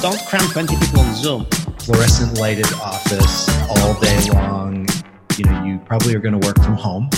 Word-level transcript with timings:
don't 0.00 0.18
cram 0.26 0.48
20 0.48 0.76
people 0.76 1.00
on 1.00 1.14
Zoom. 1.14 1.44
Fluorescent 1.80 2.38
lighted 2.38 2.72
office 2.74 3.48
all 3.68 4.00
day 4.00 4.30
long. 4.30 4.86
You 5.36 5.44
know, 5.44 5.64
you 5.64 5.78
probably 5.80 6.14
are 6.14 6.20
going 6.20 6.40
to 6.40 6.46
work 6.46 6.56
from 6.62 6.74
home. 6.74 7.10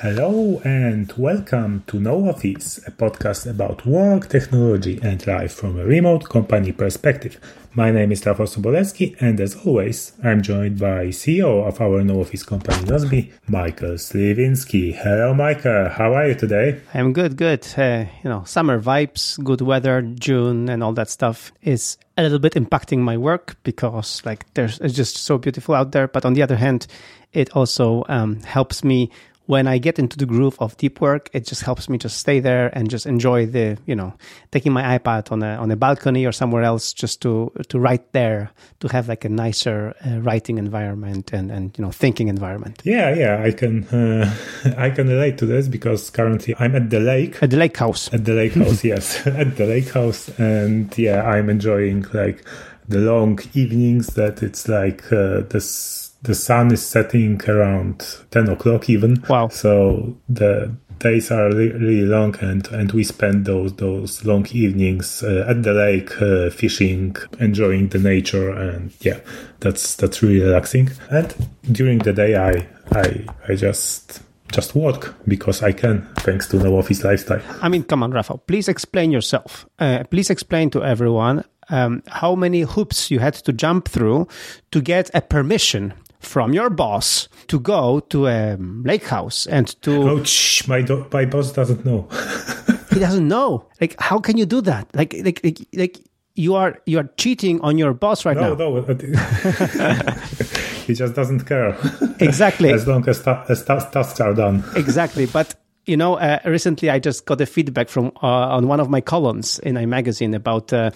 Hello 0.00 0.60
and 0.64 1.12
welcome 1.16 1.82
to 1.88 1.98
No 1.98 2.28
Office, 2.28 2.78
a 2.86 2.92
podcast 2.92 3.50
about 3.50 3.84
work, 3.84 4.28
technology, 4.28 5.00
and 5.02 5.26
life 5.26 5.52
from 5.52 5.76
a 5.76 5.84
remote 5.84 6.28
company 6.28 6.70
perspective. 6.70 7.40
My 7.74 7.90
name 7.90 8.12
is 8.12 8.22
Rafał 8.22 8.46
Sobolewski, 8.46 9.16
and 9.20 9.40
as 9.40 9.56
always, 9.66 10.12
I'm 10.22 10.40
joined 10.40 10.78
by 10.78 11.06
CEO 11.08 11.66
of 11.66 11.80
our 11.80 12.04
No 12.04 12.20
Office 12.20 12.44
company, 12.44 12.76
Nozbe, 12.84 13.32
Michael 13.48 13.96
Sliwinski. 13.96 14.94
Hello, 14.94 15.34
Michael. 15.34 15.88
How 15.88 16.14
are 16.14 16.28
you 16.28 16.36
today? 16.36 16.80
I'm 16.94 17.12
good, 17.12 17.36
good. 17.36 17.66
Uh, 17.76 18.04
you 18.22 18.30
know, 18.30 18.44
summer 18.44 18.80
vibes, 18.80 19.42
good 19.42 19.62
weather, 19.62 20.02
June, 20.02 20.68
and 20.68 20.84
all 20.84 20.92
that 20.92 21.10
stuff 21.10 21.50
is 21.62 21.98
a 22.16 22.22
little 22.22 22.38
bit 22.38 22.52
impacting 22.52 23.00
my 23.00 23.16
work 23.16 23.56
because, 23.64 24.22
like, 24.24 24.46
there's 24.54 24.78
it's 24.78 24.94
just 24.94 25.16
so 25.16 25.38
beautiful 25.38 25.74
out 25.74 25.90
there. 25.90 26.06
But 26.06 26.24
on 26.24 26.34
the 26.34 26.42
other 26.42 26.56
hand, 26.56 26.86
it 27.32 27.50
also 27.56 28.04
um, 28.08 28.40
helps 28.42 28.84
me 28.84 29.10
when 29.48 29.66
I 29.66 29.78
get 29.78 29.98
into 29.98 30.18
the 30.18 30.26
groove 30.26 30.58
of 30.60 30.76
deep 30.76 31.00
work, 31.00 31.30
it 31.32 31.46
just 31.46 31.62
helps 31.62 31.88
me 31.88 31.96
just 31.96 32.18
stay 32.18 32.38
there 32.38 32.68
and 32.76 32.90
just 32.90 33.06
enjoy 33.06 33.46
the, 33.46 33.78
you 33.86 33.96
know, 33.96 34.12
taking 34.52 34.72
my 34.72 34.98
iPad 34.98 35.32
on 35.32 35.42
a 35.42 35.56
on 35.56 35.70
a 35.70 35.76
balcony 35.76 36.26
or 36.26 36.32
somewhere 36.32 36.62
else 36.62 36.92
just 36.92 37.22
to 37.22 37.50
to 37.68 37.78
write 37.78 38.12
there 38.12 38.50
to 38.80 38.88
have 38.88 39.08
like 39.08 39.24
a 39.24 39.28
nicer 39.30 39.94
uh, 40.06 40.20
writing 40.20 40.58
environment 40.58 41.32
and 41.32 41.50
and 41.50 41.74
you 41.78 41.82
know 41.82 41.90
thinking 41.90 42.28
environment. 42.28 42.82
Yeah, 42.84 43.14
yeah, 43.14 43.42
I 43.42 43.52
can 43.52 43.84
uh, 43.88 44.30
I 44.76 44.90
can 44.90 45.08
relate 45.08 45.38
to 45.38 45.46
this 45.46 45.66
because 45.66 46.10
currently 46.10 46.54
I'm 46.58 46.76
at 46.76 46.90
the 46.90 47.00
lake. 47.00 47.42
At 47.42 47.48
the 47.48 47.56
lake 47.56 47.78
house. 47.78 48.12
At 48.12 48.26
the 48.26 48.34
lake 48.34 48.52
house, 48.52 48.84
yes, 48.92 49.26
at 49.26 49.56
the 49.56 49.64
lake 49.64 49.88
house, 49.88 50.28
and 50.38 50.96
yeah, 50.98 51.22
I'm 51.22 51.48
enjoying 51.48 52.04
like 52.12 52.44
the 52.86 52.98
long 52.98 53.40
evenings 53.54 54.08
that 54.08 54.42
it's 54.42 54.68
like 54.68 55.10
uh, 55.10 55.40
this 55.48 56.07
the 56.22 56.34
sun 56.34 56.72
is 56.72 56.84
setting 56.84 57.40
around 57.48 58.04
10 58.30 58.48
o'clock 58.48 58.88
even. 58.90 59.22
Wow. 59.28 59.48
So 59.48 60.16
the 60.28 60.74
days 60.98 61.30
are 61.30 61.48
really, 61.48 61.72
really 61.72 62.02
long 62.02 62.36
and, 62.40 62.66
and 62.68 62.90
we 62.92 63.04
spend 63.04 63.44
those, 63.44 63.72
those 63.74 64.24
long 64.24 64.46
evenings 64.50 65.22
uh, 65.22 65.46
at 65.48 65.62
the 65.62 65.72
lake, 65.72 66.20
uh, 66.20 66.50
fishing, 66.50 67.16
enjoying 67.38 67.88
the 67.88 67.98
nature. 67.98 68.50
And 68.50 68.92
yeah, 69.00 69.20
that's, 69.60 69.94
that's 69.94 70.22
really 70.22 70.40
relaxing. 70.40 70.90
And 71.10 71.34
during 71.70 71.98
the 71.98 72.12
day, 72.12 72.36
I, 72.36 72.66
I, 72.90 73.24
I 73.48 73.54
just, 73.54 74.20
just 74.50 74.74
work 74.74 75.14
because 75.28 75.62
I 75.62 75.72
can, 75.72 76.08
thanks 76.16 76.48
to 76.48 76.56
no 76.56 76.78
office 76.78 77.04
lifestyle. 77.04 77.42
I 77.62 77.68
mean, 77.68 77.84
come 77.84 78.02
on, 78.02 78.10
Rafa, 78.10 78.38
please 78.38 78.68
explain 78.68 79.12
yourself. 79.12 79.66
Uh, 79.78 80.02
please 80.10 80.30
explain 80.30 80.70
to 80.70 80.82
everyone 80.82 81.44
um, 81.70 82.02
how 82.08 82.34
many 82.34 82.62
hoops 82.62 83.10
you 83.10 83.20
had 83.20 83.34
to 83.34 83.52
jump 83.52 83.88
through 83.88 84.26
to 84.72 84.80
get 84.80 85.10
a 85.14 85.20
permission 85.20 85.94
from 86.20 86.52
your 86.52 86.70
boss 86.70 87.28
to 87.48 87.60
go 87.60 88.00
to 88.00 88.26
a 88.26 88.56
lake 88.58 89.06
house 89.06 89.46
and 89.46 89.80
to. 89.82 90.10
Oh, 90.10 90.24
shh, 90.24 90.66
my, 90.66 90.82
do- 90.82 91.06
my 91.12 91.24
boss 91.24 91.52
doesn't 91.52 91.84
know. 91.84 92.08
he 92.90 92.98
doesn't 92.98 93.26
know. 93.26 93.66
Like, 93.80 93.94
how 94.00 94.18
can 94.18 94.36
you 94.36 94.46
do 94.46 94.60
that? 94.62 94.88
Like, 94.94 95.14
like, 95.24 95.40
like, 95.44 95.60
like 95.74 95.98
you 96.34 96.54
are 96.54 96.80
you 96.86 96.98
are 96.98 97.10
cheating 97.16 97.60
on 97.62 97.78
your 97.78 97.92
boss 97.92 98.24
right 98.24 98.36
no, 98.36 98.54
now. 98.54 98.54
No, 98.54 98.80
no, 98.80 98.86
uh, 98.86 99.82
uh, 99.82 100.14
he 100.86 100.94
just 100.94 101.14
doesn't 101.14 101.44
care. 101.46 101.76
Exactly. 102.20 102.70
as 102.72 102.86
long 102.86 103.06
as, 103.08 103.22
ta- 103.22 103.44
as 103.48 103.64
ta- 103.64 103.90
tasks 103.90 104.20
are 104.20 104.34
done. 104.34 104.64
Exactly, 104.76 105.26
but 105.26 105.54
you 105.88 105.96
know, 105.96 106.14
uh, 106.16 106.38
recently 106.44 106.90
I 106.90 106.98
just 106.98 107.24
got 107.24 107.40
a 107.40 107.46
feedback 107.46 107.88
from 107.88 108.12
uh, 108.22 108.56
on 108.56 108.68
one 108.68 108.78
of 108.78 108.90
my 108.90 109.00
columns 109.00 109.58
in 109.60 109.76
a 109.76 109.86
magazine 109.86 110.34
about 110.34 110.72
uh, 110.72 110.90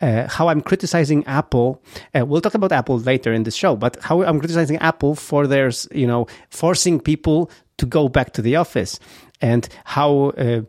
uh 0.00 0.28
how 0.28 0.48
I'm 0.48 0.60
criticizing 0.60 1.26
Apple. 1.26 1.82
Uh, 2.14 2.24
we'll 2.24 2.40
talk 2.40 2.54
about 2.54 2.72
Apple 2.72 2.98
later 2.98 3.32
in 3.32 3.42
the 3.42 3.50
show, 3.50 3.76
but 3.76 3.96
how 4.02 4.22
I'm 4.22 4.38
criticizing 4.38 4.76
Apple 4.78 5.16
for 5.16 5.46
their, 5.46 5.70
you 5.90 6.06
know, 6.06 6.26
forcing 6.50 7.00
people 7.00 7.50
to 7.78 7.86
go 7.86 8.08
back 8.08 8.32
to 8.34 8.42
the 8.42 8.56
office 8.56 8.98
and 9.42 9.68
how 9.84 10.30
uh, 10.38 10.62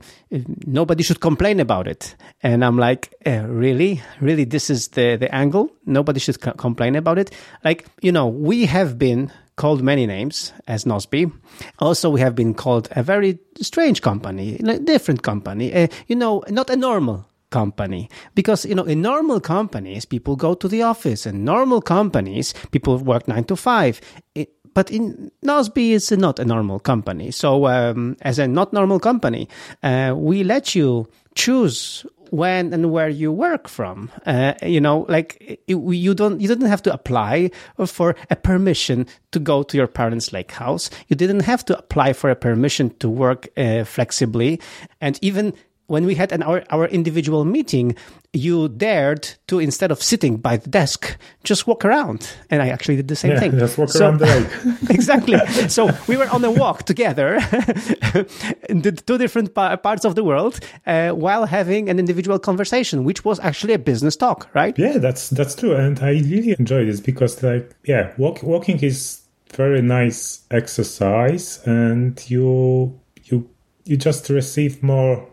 nobody 0.66 1.04
should 1.04 1.22
complain 1.22 1.62
about 1.62 1.88
it. 1.88 2.16
And 2.44 2.66
I'm 2.66 2.78
like, 2.78 3.14
really, 3.26 4.02
really, 4.20 4.44
this 4.44 4.70
is 4.70 4.90
the 4.90 5.18
the 5.18 5.34
angle. 5.34 5.70
Nobody 5.86 6.20
should 6.20 6.42
co- 6.42 6.54
complain 6.54 6.96
about 6.96 7.20
it. 7.20 7.32
Like, 7.64 7.86
you 8.02 8.12
know, 8.12 8.28
we 8.28 8.66
have 8.66 8.98
been 8.98 9.32
called 9.58 9.82
many 9.82 10.08
names 10.08 10.54
as 10.68 10.86
Nozbe. 10.86 11.32
Also, 11.80 12.10
we 12.10 12.22
have 12.22 12.36
been 12.36 12.54
called 12.54 12.88
a 12.92 13.04
very 13.04 13.40
strange 13.60 14.02
company, 14.02 14.56
a 14.60 14.80
different 14.80 15.24
company, 15.24 15.90
you 16.08 16.16
know, 16.16 16.44
not 16.50 16.70
a 16.70 16.76
normal 16.76 17.26
company. 17.50 18.10
Because, 18.36 18.66
you 18.66 18.76
know, 18.76 18.84
in 18.84 19.02
normal 19.02 19.40
companies, 19.40 20.06
people 20.06 20.36
go 20.36 20.54
to 20.54 20.68
the 20.68 20.84
office. 20.84 21.26
In 21.26 21.44
normal 21.44 21.82
companies, 21.82 22.54
people 22.72 22.98
work 22.98 23.28
nine 23.28 23.44
to 23.46 23.56
five. 23.56 24.00
It, 24.36 24.54
but 24.74 24.92
in 24.92 25.32
Nozbe 25.44 25.92
is 25.92 26.12
not 26.12 26.40
a 26.40 26.46
normal 26.46 26.80
company. 26.80 27.32
So, 27.32 27.66
um, 27.68 28.16
as 28.22 28.38
a 28.38 28.48
not 28.48 28.74
normal 28.74 29.00
company, 29.00 29.50
uh, 29.82 30.14
we 30.16 30.44
let 30.44 30.76
you 30.76 31.08
choose 31.34 32.06
when 32.32 32.74
and 32.74 32.92
where 32.92 33.10
you 33.10 33.32
work 33.32 33.68
from. 33.68 34.12
Uh, 34.26 34.54
you 34.64 34.82
know, 34.82 35.06
like 35.10 35.62
you 35.68 36.14
don't 36.14 36.42
you 36.42 36.48
didn't 36.48 36.68
have 36.68 36.82
to 36.84 36.94
apply 36.94 37.52
for 37.86 38.16
a 38.30 38.36
permission 38.36 39.06
to 39.32 39.40
go 39.40 39.64
to 39.64 39.78
your 39.78 39.88
parents' 39.88 40.34
lake 40.34 40.52
house. 40.52 40.90
You 41.08 41.16
didn't 41.16 41.42
have 41.42 41.66
to 41.66 41.78
apply 41.78 42.14
for 42.14 42.30
a 42.30 42.36
permission 42.36 42.96
to 43.00 43.10
work 43.10 43.48
uh, 43.58 43.84
flexibly, 43.84 44.60
and 45.02 45.20
even 45.22 45.54
when 45.88 46.06
we 46.06 46.16
had 46.16 46.32
an 46.32 46.44
our, 46.44 46.64
our 46.70 46.86
individual 46.88 47.46
meeting, 47.46 47.96
you 48.34 48.70
dared 48.70 49.36
to 49.48 49.60
instead 49.60 49.90
of 49.90 50.04
sitting 50.04 50.38
by 50.38 50.58
the 50.58 50.70
desk, 50.70 51.18
just 51.44 51.66
walk 51.66 51.86
around. 51.86 52.30
And 52.50 52.62
I 52.62 52.70
actually 52.70 52.98
did 52.98 53.08
the 53.08 53.16
same 53.16 53.32
yeah, 53.32 53.40
thing. 53.40 53.58
Just 53.58 53.78
walk 53.78 53.90
so, 53.90 54.06
around 54.06 54.20
the 54.20 54.26
lake. 54.82 54.90
exactly. 54.90 55.38
So 55.70 55.90
we 56.08 56.18
were 56.18 56.30
on 56.30 56.44
a 56.44 56.52
walk 56.52 56.84
together 56.84 57.36
in 58.70 58.82
the 58.82 58.92
two 59.06 59.18
different 59.18 59.56
pa- 59.56 59.78
parts 59.78 60.06
of 60.06 60.16
the 60.16 60.24
world 60.24 60.60
uh, 60.86 61.12
while 61.12 61.46
having 61.46 61.90
an 61.90 62.00
individual 62.00 62.38
conversation, 62.38 63.04
which 63.04 63.24
was 63.24 63.40
actually 63.40 63.74
a 63.74 63.80
business 63.80 64.16
talk, 64.16 64.50
right? 64.54 64.78
Yeah, 64.78 64.98
that's 64.98 65.30
that's 65.30 65.56
true, 65.56 65.76
and 65.76 66.00
I 66.00 66.12
really 66.12 66.56
enjoy 66.60 66.86
this 66.86 67.00
because, 67.00 67.42
like, 67.42 67.76
yeah, 67.86 68.14
walk, 68.18 68.44
walking 68.44 68.80
is 68.80 69.22
very 69.54 69.82
nice 69.82 70.46
exercise, 70.52 71.66
and 71.66 72.22
you 72.30 73.00
you 73.24 73.50
you 73.86 73.96
just 73.96 74.30
receive 74.30 74.84
more 74.84 75.28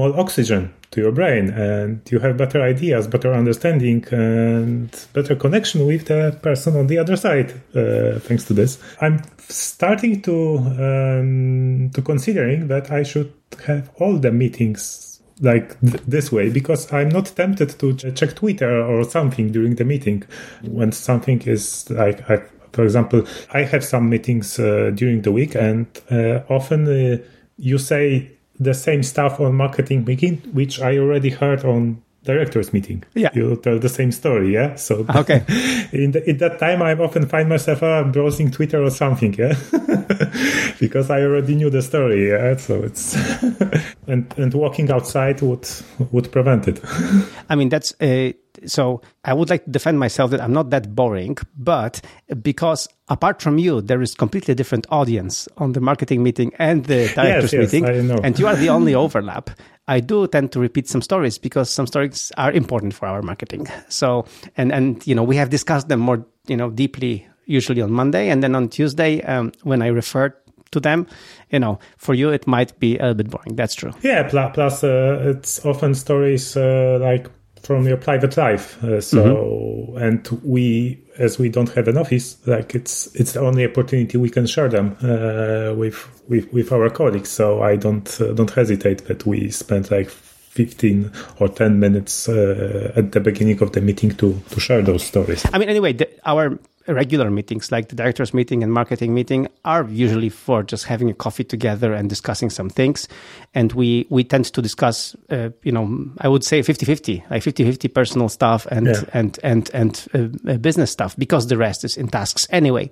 more 0.00 0.18
oxygen 0.18 0.62
to 0.92 1.00
your 1.00 1.12
brain 1.12 1.50
and 1.50 2.00
you 2.12 2.18
have 2.18 2.36
better 2.36 2.60
ideas, 2.62 3.06
better 3.06 3.32
understanding 3.32 4.04
and 4.10 4.88
better 5.12 5.34
connection 5.36 5.86
with 5.86 6.06
the 6.06 6.36
person 6.42 6.76
on 6.76 6.86
the 6.86 6.98
other 6.98 7.16
side 7.16 7.48
uh, 7.74 8.18
thanks 8.26 8.44
to 8.44 8.52
this. 8.60 8.78
I'm 9.00 9.22
starting 9.38 10.22
to 10.22 10.36
um, 10.86 11.90
to 11.94 12.00
considering 12.02 12.68
that 12.68 12.90
I 12.90 13.02
should 13.10 13.32
have 13.66 13.84
all 14.00 14.14
the 14.18 14.32
meetings 14.32 14.82
like 15.40 15.68
th- 15.80 16.02
this 16.06 16.26
way 16.36 16.50
because 16.50 16.92
I'm 16.92 17.10
not 17.18 17.26
tempted 17.26 17.70
to 17.80 17.86
ch- 17.94 18.14
check 18.18 18.34
Twitter 18.34 18.72
or 18.90 19.04
something 19.04 19.52
during 19.52 19.74
the 19.76 19.84
meeting 19.84 20.24
when 20.78 20.92
something 20.92 21.40
is 21.42 21.88
like 21.90 22.18
I, 22.28 22.42
for 22.72 22.84
example, 22.84 23.20
I 23.52 23.62
have 23.72 23.84
some 23.84 24.08
meetings 24.08 24.58
uh, 24.58 24.90
during 24.94 25.22
the 25.22 25.32
week 25.32 25.54
and 25.54 25.86
uh, 26.10 26.40
often 26.48 26.80
uh, 26.88 27.18
you 27.56 27.78
say 27.78 28.39
the 28.60 28.74
same 28.74 29.02
stuff 29.02 29.40
on 29.40 29.54
marketing 29.54 30.04
meeting, 30.04 30.36
which 30.52 30.80
I 30.80 30.98
already 30.98 31.30
heard 31.30 31.64
on 31.64 32.02
directors 32.22 32.72
meeting. 32.72 33.02
Yeah. 33.14 33.30
You 33.32 33.56
tell 33.56 33.78
the 33.78 33.88
same 33.88 34.12
story. 34.12 34.52
Yeah. 34.52 34.74
So, 34.74 35.06
okay. 35.14 35.44
in, 35.92 36.12
the, 36.12 36.22
in 36.28 36.38
that 36.38 36.58
time, 36.58 36.82
I 36.82 36.94
often 36.94 37.26
find 37.26 37.48
myself 37.48 37.82
uh, 37.82 38.04
browsing 38.04 38.50
Twitter 38.50 38.82
or 38.82 38.90
something. 38.90 39.34
Yeah. 39.34 39.54
because 40.80 41.10
I 41.10 41.22
already 41.22 41.54
knew 41.54 41.70
the 41.70 41.82
story. 41.82 42.28
Yeah. 42.28 42.56
So 42.56 42.82
it's, 42.82 43.14
and, 44.06 44.32
and 44.36 44.52
walking 44.54 44.90
outside 44.90 45.40
would, 45.42 45.68
would 46.10 46.30
prevent 46.30 46.68
it. 46.68 46.80
I 47.48 47.56
mean, 47.56 47.70
that's 47.70 47.94
a, 48.02 48.34
so 48.66 49.00
I 49.24 49.32
would 49.32 49.48
like 49.48 49.64
to 49.64 49.70
defend 49.70 49.98
myself 49.98 50.30
that 50.32 50.40
I'm 50.40 50.52
not 50.52 50.70
that 50.70 50.94
boring, 50.94 51.38
but 51.56 52.00
because 52.42 52.88
apart 53.08 53.40
from 53.40 53.58
you, 53.58 53.80
there 53.80 54.02
is 54.02 54.14
completely 54.14 54.54
different 54.54 54.86
audience 54.90 55.48
on 55.56 55.72
the 55.72 55.80
marketing 55.80 56.22
meeting 56.22 56.52
and 56.58 56.84
the 56.84 57.10
directors 57.14 57.52
yes, 57.52 57.72
yes, 57.72 57.72
meeting, 57.72 58.10
and 58.22 58.38
you 58.38 58.46
are 58.46 58.56
the 58.56 58.68
only 58.68 58.94
overlap. 58.94 59.50
I 59.90 59.98
do 60.00 60.28
tend 60.28 60.52
to 60.52 60.60
repeat 60.60 60.88
some 60.88 61.02
stories 61.02 61.36
because 61.36 61.68
some 61.68 61.86
stories 61.86 62.30
are 62.36 62.52
important 62.52 62.94
for 62.94 63.08
our 63.08 63.22
marketing. 63.22 63.66
So, 63.88 64.24
and 64.56 64.72
and 64.72 65.04
you 65.06 65.14
know, 65.16 65.24
we 65.24 65.36
have 65.36 65.50
discussed 65.50 65.88
them 65.88 66.00
more, 66.00 66.24
you 66.46 66.56
know, 66.56 66.70
deeply 66.70 67.26
usually 67.46 67.82
on 67.82 67.90
Monday, 67.90 68.30
and 68.30 68.42
then 68.42 68.54
on 68.54 68.68
Tuesday 68.68 69.20
um, 69.22 69.50
when 69.64 69.82
I 69.82 69.88
refer 69.88 70.32
to 70.70 70.80
them, 70.80 71.06
you 71.50 71.58
know, 71.58 71.80
for 71.96 72.14
you 72.14 72.30
it 72.30 72.46
might 72.46 72.78
be 72.78 72.96
a 72.98 73.02
little 73.02 73.14
bit 73.14 73.30
boring. 73.30 73.56
That's 73.56 73.74
true. 73.74 73.92
Yeah. 74.02 74.28
Plus, 74.28 74.84
uh, 74.84 75.34
it's 75.34 75.66
often 75.66 75.94
stories 75.94 76.56
uh, 76.56 76.98
like 77.00 77.28
from 77.62 77.86
your 77.86 77.96
private 77.96 78.36
life. 78.36 78.82
Uh, 78.82 79.00
so, 79.00 79.24
mm-hmm. 79.24 79.98
and 79.98 80.28
we, 80.42 80.98
as 81.18 81.38
we 81.38 81.48
don't 81.48 81.68
have 81.70 81.88
an 81.88 81.96
office, 81.96 82.36
like 82.46 82.74
it's 82.74 83.14
it's 83.14 83.32
the 83.32 83.40
only 83.40 83.66
opportunity 83.66 84.18
we 84.18 84.30
can 84.30 84.46
share 84.46 84.68
them 84.68 84.96
uh, 85.02 85.74
with 85.74 86.08
with 86.28 86.52
with 86.52 86.72
our 86.72 86.90
colleagues. 86.90 87.28
So 87.28 87.62
I 87.62 87.76
don't 87.76 88.20
uh, 88.20 88.32
don't 88.32 88.50
hesitate 88.50 89.06
that 89.06 89.26
we 89.26 89.50
spend 89.50 89.90
like 89.90 90.10
15 90.10 91.12
or 91.38 91.48
10 91.48 91.78
minutes 91.78 92.28
uh, 92.28 92.92
at 92.96 93.12
the 93.12 93.20
beginning 93.20 93.62
of 93.62 93.70
the 93.72 93.80
meeting 93.80 94.10
to, 94.16 94.40
to 94.50 94.60
share 94.60 94.82
those 94.82 95.04
stories. 95.04 95.46
I 95.52 95.58
mean, 95.58 95.68
anyway, 95.68 95.92
the, 95.92 96.08
our 96.28 96.58
regular 96.86 97.30
meetings 97.30 97.70
like 97.70 97.88
the 97.88 97.96
directors 97.96 98.32
meeting 98.32 98.62
and 98.62 98.72
marketing 98.72 99.14
meeting 99.14 99.48
are 99.64 99.86
usually 99.88 100.28
for 100.28 100.62
just 100.62 100.84
having 100.84 101.10
a 101.10 101.14
coffee 101.14 101.44
together 101.44 101.92
and 101.92 102.08
discussing 102.08 102.50
some 102.50 102.70
things 102.70 103.06
and 103.54 103.72
we 103.72 104.06
we 104.10 104.24
tend 104.24 104.46
to 104.46 104.62
discuss 104.62 105.14
uh, 105.30 105.50
you 105.62 105.72
know 105.72 106.10
i 106.20 106.28
would 106.28 106.44
say 106.44 106.60
50-50 106.60 107.30
like 107.30 107.42
50-50 107.42 107.92
personal 107.94 108.28
stuff 108.28 108.66
and 108.70 108.86
yeah. 108.86 109.02
and 109.12 109.38
and 109.42 109.70
and 109.74 110.06
uh, 110.14 110.56
business 110.56 110.90
stuff 110.90 111.16
because 111.16 111.48
the 111.48 111.56
rest 111.56 111.84
is 111.84 111.96
in 111.96 112.08
tasks 112.08 112.46
anyway 112.50 112.88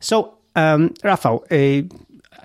so 0.00 0.38
um 0.54 0.90
Rafał, 1.02 1.42
uh, 1.50 1.88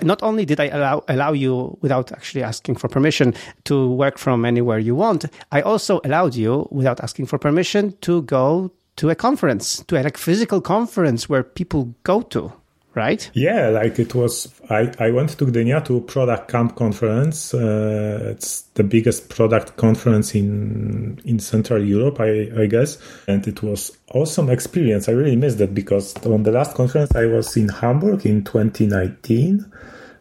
not 0.02 0.24
only 0.24 0.46
did 0.46 0.60
I 0.60 0.68
allow, 0.68 1.04
allow 1.08 1.34
you 1.34 1.78
without 1.82 2.12
actually 2.12 2.44
asking 2.44 2.76
for 2.76 2.88
permission 2.88 3.34
to 3.66 3.92
work 3.92 4.18
from 4.18 4.46
anywhere 4.46 4.80
you 4.80 4.96
want, 4.96 5.26
I 5.52 5.62
also 5.62 6.02
allowed 6.04 6.36
you 6.36 6.68
without 6.72 7.00
asking 7.02 7.28
for 7.28 7.38
permission 7.38 7.96
to 8.02 8.24
go 8.24 8.72
to 8.96 9.10
a 9.10 9.16
conference, 9.16 9.84
to 9.88 10.00
a 10.00 10.04
like 10.04 10.18
physical 10.18 10.62
conference 10.62 11.28
where 11.28 11.44
people 11.44 11.94
go 12.04 12.22
to, 12.22 12.54
right? 12.94 13.30
Yeah, 13.34 13.70
like 13.70 14.00
it 14.00 14.14
was. 14.14 14.54
I, 14.70 14.92
I 15.00 15.12
went 15.12 15.30
to 15.38 15.46
Gdynia 15.46 15.84
to 15.86 16.02
Product 16.02 16.50
Camp 16.50 16.76
conference. 16.76 17.54
Uh, 17.54 18.30
it's 18.32 18.62
the 18.76 18.84
biggest 18.84 19.30
product 19.30 19.78
conference 19.78 20.36
in 20.36 21.20
in 21.26 21.40
Central 21.40 21.84
Europe, 21.84 22.20
I, 22.20 22.52
I 22.62 22.66
guess, 22.68 22.98
and 23.28 23.48
it 23.48 23.64
was 23.64 23.98
awesome 24.14 24.50
experience. 24.50 25.10
I 25.10 25.14
really 25.14 25.36
missed 25.36 25.60
it 25.60 25.74
because 25.74 26.16
on 26.26 26.44
the 26.44 26.52
last 26.52 26.76
conference 26.76 27.16
I 27.16 27.26
was 27.26 27.58
in 27.58 27.70
Hamburg 27.70 28.26
in 28.26 28.44
2019, 28.44 29.72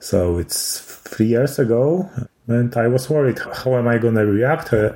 so 0.00 0.38
it's 0.38 0.80
three 0.80 1.26
years 1.26 1.58
ago, 1.58 2.08
and 2.46 2.74
I 2.76 2.88
was 2.88 3.10
worried 3.10 3.38
how 3.38 3.76
am 3.76 3.86
I 3.86 3.98
gonna 3.98 4.24
react. 4.24 4.72
Uh, 4.72 4.92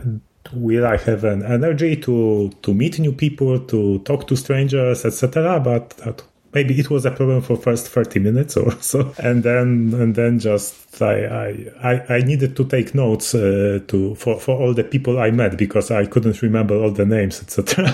will 0.53 0.87
I 0.87 0.97
have 0.97 1.25
an 1.25 1.43
energy 1.43 1.97
to 1.97 2.51
to 2.63 2.75
meet 2.75 2.99
new 2.99 3.13
people, 3.13 3.61
to 3.61 3.99
talk 4.01 4.27
to 4.29 4.37
strangers, 4.37 5.05
etc. 5.05 5.61
But 5.61 5.91
that 5.99 6.23
maybe 6.57 6.79
it 6.81 6.89
was 6.89 7.05
a 7.05 7.11
problem 7.11 7.43
for 7.43 7.57
first 7.57 7.89
30 7.89 8.19
minutes 8.21 8.57
or 8.57 8.71
so 8.81 9.13
and 9.19 9.43
then 9.43 9.93
and 9.95 10.15
then 10.15 10.39
just 10.39 10.86
i 11.03 11.71
i 11.83 12.17
i 12.17 12.21
needed 12.23 12.57
to 12.57 12.65
take 12.65 12.95
notes 12.95 13.35
uh, 13.35 13.79
to 13.87 14.15
for 14.15 14.39
for 14.39 14.57
all 14.59 14.75
the 14.75 14.85
people 14.85 15.19
i 15.19 15.31
met 15.31 15.57
because 15.57 15.91
i 15.91 16.07
couldn't 16.07 16.41
remember 16.43 16.75
all 16.77 16.91
the 16.91 17.05
names 17.05 17.41
etc 17.43 17.93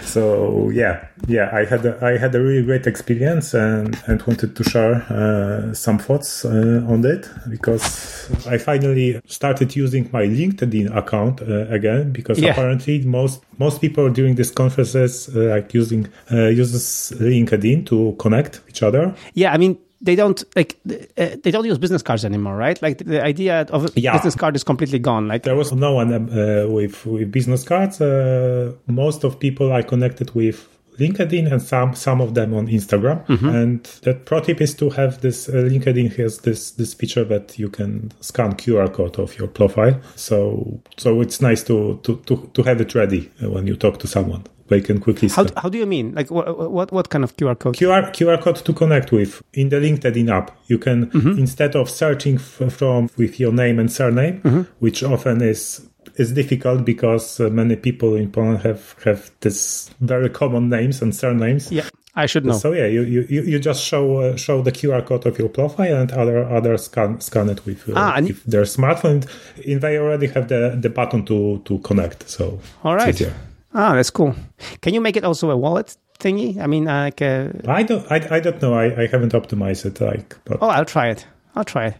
so 0.02 0.70
yeah 0.70 1.06
yeah 1.26 1.50
i 1.52 1.64
had 1.64 1.84
a, 1.86 1.98
i 2.04 2.16
had 2.16 2.34
a 2.34 2.40
really 2.40 2.64
great 2.64 2.86
experience 2.86 3.54
and 3.54 3.96
and 4.06 4.22
wanted 4.22 4.54
to 4.56 4.64
share 4.64 4.94
uh, 5.10 5.72
some 5.74 5.98
thoughts 5.98 6.44
uh, 6.44 6.84
on 6.88 7.04
it 7.04 7.28
because 7.48 8.30
i 8.46 8.58
finally 8.58 9.20
started 9.26 9.74
using 9.76 10.08
my 10.12 10.24
linkedin 10.24 10.94
account 10.96 11.40
uh, 11.42 11.66
again 11.68 12.12
because 12.12 12.38
yeah. 12.38 12.50
apparently 12.50 13.00
most 13.04 13.42
most 13.58 13.80
people 13.80 14.10
during 14.10 14.34
these 14.34 14.50
conferences 14.50 15.28
uh, 15.34 15.54
like 15.54 15.72
using 15.74 16.08
uh, 16.30 16.48
uses 16.48 17.12
LinkedIn 17.20 17.86
to 17.86 18.14
connect 18.18 18.60
each 18.68 18.82
other. 18.82 19.14
Yeah, 19.34 19.52
I 19.52 19.58
mean 19.58 19.78
they 20.02 20.16
don't 20.16 20.42
like 20.56 20.78
uh, 20.90 21.36
they 21.42 21.50
don't 21.50 21.64
use 21.64 21.78
business 21.78 22.02
cards 22.02 22.24
anymore, 22.24 22.56
right? 22.56 22.80
Like 22.82 22.98
the, 22.98 23.22
idea 23.22 23.62
of 23.70 23.86
a 23.96 24.00
yeah. 24.00 24.12
business 24.12 24.34
card 24.34 24.56
is 24.56 24.64
completely 24.64 24.98
gone. 24.98 25.28
Like 25.28 25.44
there 25.44 25.56
was 25.56 25.72
no 25.72 25.94
one 25.94 26.12
uh, 26.12 26.66
with 26.68 27.06
with 27.06 27.30
business 27.30 27.64
cards. 27.64 28.00
Uh, 28.00 28.72
most 28.86 29.24
of 29.24 29.38
people 29.38 29.72
I 29.72 29.82
connected 29.82 30.34
with 30.34 30.68
LinkedIn 30.98 31.50
and 31.50 31.62
some 31.62 31.94
some 31.94 32.20
of 32.20 32.34
them 32.34 32.52
on 32.52 32.66
Instagram. 32.66 33.24
Mm-hmm. 33.26 33.48
And 33.48 33.84
the 34.02 34.14
pro 34.14 34.40
tip 34.40 34.60
is 34.60 34.74
to 34.74 34.90
have 34.90 35.20
this. 35.20 35.48
Uh, 35.48 35.68
LinkedIn 35.70 36.16
has 36.16 36.38
this 36.38 36.72
this 36.72 36.94
feature 36.94 37.24
that 37.24 37.58
you 37.58 37.68
can 37.68 38.12
scan 38.20 38.54
QR 38.54 38.92
code 38.92 39.18
of 39.18 39.38
your 39.38 39.48
profile. 39.48 40.00
So 40.16 40.80
so 40.96 41.20
it's 41.20 41.40
nice 41.40 41.62
to 41.64 42.00
to 42.02 42.16
to, 42.26 42.50
to 42.52 42.62
have 42.64 42.80
it 42.80 42.94
ready 42.94 43.30
when 43.40 43.66
you 43.66 43.76
talk 43.76 43.98
to 44.00 44.08
someone. 44.08 44.44
They 44.72 44.80
can 44.80 45.00
quickly. 45.00 45.28
How, 45.28 45.44
how 45.58 45.68
do 45.68 45.76
you 45.76 45.84
mean? 45.84 46.14
Like 46.14 46.30
what, 46.30 46.70
what 46.70 46.92
what 46.92 47.10
kind 47.10 47.24
of 47.24 47.36
QR 47.36 47.58
code? 47.58 47.76
QR 47.76 48.10
QR 48.16 48.40
code 48.40 48.56
to 48.56 48.72
connect 48.72 49.12
with 49.12 49.42
in 49.52 49.68
the 49.68 49.76
LinkedIn 49.76 50.30
app. 50.30 50.50
You 50.66 50.78
can 50.78 51.10
mm-hmm. 51.10 51.38
instead 51.38 51.76
of 51.76 51.90
searching 51.90 52.36
f- 52.36 52.72
from 52.72 53.10
with 53.18 53.38
your 53.38 53.52
name 53.52 53.78
and 53.78 53.92
surname, 53.92 54.40
mm-hmm. 54.40 54.62
which 54.78 55.02
often 55.02 55.42
is 55.42 55.86
it's 56.16 56.32
difficult 56.32 56.86
because 56.86 57.38
uh, 57.38 57.50
many 57.50 57.76
people 57.76 58.14
in 58.14 58.32
Poland 58.32 58.60
have 58.60 58.96
have 59.04 59.30
this 59.40 59.90
very 60.00 60.30
common 60.30 60.70
names 60.70 61.02
and 61.02 61.14
surnames. 61.14 61.70
Yeah. 61.70 61.88
I 62.14 62.26
should 62.26 62.44
know. 62.44 62.58
So 62.58 62.72
yeah, 62.72 62.86
you 62.86 63.02
you, 63.02 63.42
you 63.42 63.58
just 63.58 63.82
show 63.84 64.18
uh, 64.18 64.36
show 64.36 64.62
the 64.62 64.72
QR 64.72 65.04
code 65.04 65.26
of 65.26 65.38
your 65.38 65.48
profile 65.50 65.96
and 65.96 66.12
other 66.12 66.44
others 66.44 66.84
scan 66.84 67.20
scan 67.20 67.50
it 67.50 67.64
with, 67.66 67.88
uh, 67.88 67.92
ah, 67.96 68.20
with 68.20 68.42
their 68.44 68.64
smartphone. 68.64 69.26
And 69.66 69.80
they 69.80 69.98
already 69.98 70.28
have 70.28 70.48
the, 70.48 70.78
the 70.80 70.90
button 70.90 71.24
to 71.26 71.62
to 71.64 71.78
connect. 71.78 72.28
So 72.28 72.60
all 72.84 72.96
right. 72.96 73.32
Ah, 73.74 73.94
that's 73.94 74.10
cool. 74.10 74.34
Can 74.80 74.94
you 74.94 75.00
make 75.00 75.16
it 75.16 75.24
also 75.24 75.50
a 75.50 75.56
wallet 75.56 75.96
thingy? 76.18 76.58
I 76.58 76.66
mean, 76.66 76.88
uh, 76.88 77.04
like 77.04 77.20
a... 77.20 77.52
I 77.66 77.82
don't 77.82 78.10
I, 78.10 78.36
I 78.36 78.40
don't 78.40 78.60
know. 78.60 78.74
I, 78.74 79.02
I 79.02 79.06
haven't 79.06 79.32
optimized 79.32 79.86
it. 79.86 80.00
Like, 80.00 80.36
but... 80.44 80.58
oh, 80.60 80.68
I'll 80.68 80.84
try 80.84 81.08
it. 81.08 81.26
I'll 81.54 81.64
try 81.64 81.86
it. 81.88 81.96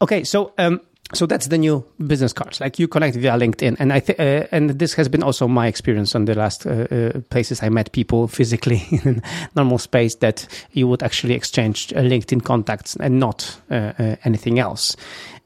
Okay, 0.00 0.24
so 0.24 0.52
um, 0.58 0.80
so 1.14 1.26
that's 1.26 1.48
the 1.48 1.58
new 1.58 1.84
business 2.06 2.32
cards 2.32 2.60
like 2.60 2.78
you 2.78 2.88
connect 2.88 3.16
via 3.16 3.32
linkedin 3.32 3.76
and 3.78 3.92
i 3.92 4.00
think 4.00 4.18
uh, 4.18 4.46
and 4.50 4.70
this 4.78 4.94
has 4.94 5.08
been 5.08 5.22
also 5.22 5.46
my 5.46 5.66
experience 5.66 6.14
on 6.14 6.24
the 6.24 6.34
last 6.34 6.66
uh, 6.66 6.86
uh, 6.90 7.20
places 7.30 7.62
i 7.62 7.68
met 7.68 7.92
people 7.92 8.28
physically 8.28 8.82
in 9.04 9.22
normal 9.54 9.78
space 9.78 10.14
that 10.16 10.46
you 10.72 10.88
would 10.88 11.02
actually 11.02 11.34
exchange 11.34 11.92
uh, 11.92 12.00
linkedin 12.00 12.42
contacts 12.42 12.96
and 12.96 13.18
not 13.18 13.60
uh, 13.70 14.16
anything 14.24 14.58
else 14.58 14.96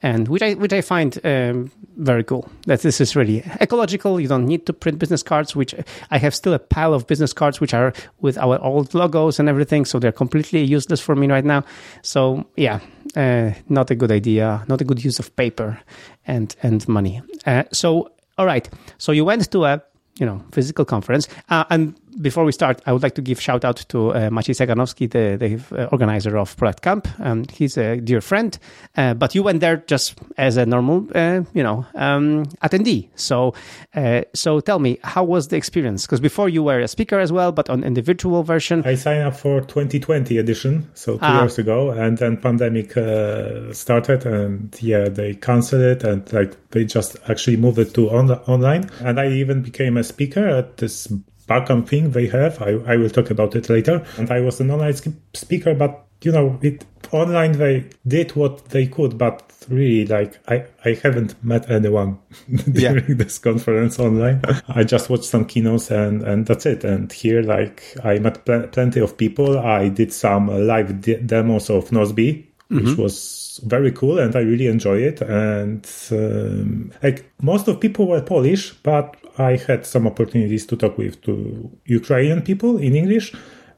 and 0.02 0.28
which 0.28 0.42
I 0.42 0.54
which 0.54 0.72
I 0.72 0.80
find 0.80 1.18
um, 1.24 1.70
very 1.96 2.22
cool. 2.24 2.48
That 2.66 2.82
this 2.82 3.00
is 3.00 3.16
really 3.16 3.42
ecological. 3.60 4.20
You 4.20 4.28
don't 4.28 4.46
need 4.46 4.66
to 4.66 4.72
print 4.72 4.98
business 4.98 5.22
cards. 5.22 5.56
Which 5.56 5.74
I 6.10 6.18
have 6.18 6.34
still 6.34 6.52
a 6.52 6.58
pile 6.58 6.94
of 6.94 7.06
business 7.06 7.32
cards 7.32 7.60
which 7.60 7.74
are 7.74 7.92
with 8.20 8.38
our 8.38 8.62
old 8.62 8.94
logos 8.94 9.38
and 9.38 9.48
everything, 9.48 9.84
so 9.84 9.98
they're 9.98 10.12
completely 10.12 10.62
useless 10.62 11.00
for 11.00 11.16
me 11.16 11.26
right 11.28 11.44
now. 11.44 11.64
So 12.02 12.46
yeah, 12.56 12.80
uh, 13.16 13.52
not 13.68 13.90
a 13.90 13.94
good 13.94 14.10
idea. 14.10 14.64
Not 14.68 14.80
a 14.80 14.84
good 14.84 15.04
use 15.04 15.18
of 15.18 15.34
paper 15.36 15.80
and 16.26 16.54
and 16.62 16.86
money. 16.88 17.22
Uh, 17.46 17.64
so 17.72 18.12
all 18.38 18.46
right. 18.46 18.68
So 18.98 19.12
you 19.12 19.24
went 19.24 19.50
to 19.50 19.64
a 19.64 19.82
you 20.18 20.26
know 20.26 20.42
physical 20.52 20.84
conference 20.84 21.28
uh, 21.50 21.64
and 21.70 21.94
before 22.20 22.44
we 22.44 22.52
start, 22.52 22.80
I 22.86 22.92
would 22.92 23.02
like 23.02 23.14
to 23.16 23.22
give 23.22 23.40
shout 23.40 23.64
out 23.64 23.76
to 23.88 24.12
uh, 24.12 24.30
Maciej 24.30 24.56
Saganowski, 24.56 25.10
the, 25.10 25.36
the 25.36 25.82
uh, 25.84 25.86
organizer 25.86 26.36
of 26.36 26.56
Product 26.56 26.82
Camp. 26.82 27.08
Um, 27.20 27.44
he's 27.52 27.76
a 27.76 28.00
dear 28.00 28.20
friend, 28.20 28.58
uh, 28.96 29.14
but 29.14 29.34
you 29.34 29.42
went 29.42 29.60
there 29.60 29.78
just 29.86 30.18
as 30.36 30.56
a 30.56 30.66
normal, 30.66 31.06
uh, 31.14 31.42
you 31.54 31.62
know, 31.62 31.86
um, 31.94 32.44
attendee. 32.62 33.08
So, 33.14 33.54
uh, 33.94 34.22
so 34.34 34.60
tell 34.60 34.78
me, 34.78 34.98
how 35.02 35.24
was 35.24 35.48
the 35.48 35.56
experience? 35.56 36.06
Because 36.06 36.20
before 36.20 36.48
you 36.48 36.62
were 36.62 36.80
a 36.80 36.88
speaker 36.88 37.18
as 37.18 37.32
well, 37.32 37.52
but 37.52 37.68
on 37.70 37.84
in 37.84 37.94
the 37.94 38.02
virtual 38.02 38.42
version. 38.42 38.82
I 38.84 38.94
signed 38.94 39.22
up 39.22 39.36
for 39.36 39.60
2020 39.60 40.38
edition, 40.38 40.90
so 40.94 41.14
two 41.14 41.20
ah. 41.22 41.40
years 41.40 41.58
ago, 41.58 41.90
and 41.90 42.18
then 42.18 42.36
pandemic 42.36 42.96
uh, 42.96 43.72
started, 43.72 44.26
and 44.26 44.76
yeah, 44.80 45.08
they 45.08 45.34
canceled 45.34 45.82
it, 45.82 46.04
and 46.04 46.30
like 46.32 46.56
they 46.70 46.84
just 46.84 47.16
actually 47.28 47.56
moved 47.56 47.78
it 47.78 47.94
to 47.94 48.10
on- 48.10 48.30
online. 48.30 48.90
And 49.00 49.20
I 49.20 49.28
even 49.28 49.62
became 49.62 49.96
a 49.96 50.04
speaker 50.04 50.46
at 50.46 50.78
this 50.78 51.08
Barcamp 51.46 51.88
thing 51.88 52.10
they 52.10 52.26
have. 52.26 52.60
I, 52.60 52.72
I 52.86 52.96
will 52.96 53.10
talk 53.10 53.30
about 53.30 53.54
it 53.54 53.68
later. 53.68 54.04
And 54.18 54.30
I 54.30 54.40
was 54.40 54.60
an 54.60 54.70
online 54.70 54.94
speaker, 55.34 55.74
but 55.74 56.06
you 56.22 56.32
know, 56.32 56.58
it 56.62 56.84
online 57.12 57.52
they 57.52 57.88
did 58.06 58.34
what 58.34 58.66
they 58.66 58.86
could, 58.86 59.18
but 59.18 59.52
really, 59.68 60.06
like 60.06 60.38
I, 60.48 60.66
I 60.84 60.98
haven't 61.02 61.42
met 61.44 61.70
anyone 61.70 62.18
during 62.72 63.08
yeah. 63.08 63.14
this 63.14 63.38
conference 63.38 63.98
online. 63.98 64.42
I 64.68 64.84
just 64.84 65.10
watched 65.10 65.24
some 65.24 65.44
keynotes 65.44 65.90
and 65.90 66.22
and 66.22 66.46
that's 66.46 66.66
it. 66.66 66.84
And 66.84 67.12
here, 67.12 67.42
like 67.42 67.82
I 68.02 68.18
met 68.18 68.44
pl- 68.44 68.68
plenty 68.68 69.00
of 69.00 69.16
people. 69.16 69.58
I 69.58 69.88
did 69.88 70.12
some 70.12 70.48
live 70.48 71.00
de- 71.00 71.20
demos 71.20 71.70
of 71.70 71.90
Nozbe, 71.90 72.46
mm-hmm. 72.70 72.76
which 72.76 72.96
was 72.96 73.60
very 73.64 73.92
cool, 73.92 74.18
and 74.18 74.34
I 74.34 74.40
really 74.40 74.66
enjoy 74.66 74.98
it. 74.98 75.20
And 75.20 75.86
um, 76.10 76.92
like 77.02 77.30
most 77.42 77.68
of 77.68 77.80
people 77.80 78.06
were 78.08 78.22
Polish, 78.22 78.72
but 78.82 79.16
I 79.38 79.56
had 79.56 79.86
some 79.86 80.06
opportunities 80.06 80.66
to 80.66 80.76
talk 80.76 80.98
with 80.98 81.20
to 81.22 81.70
Ukrainian 81.84 82.42
people 82.42 82.78
in 82.78 82.94
English. 82.94 83.32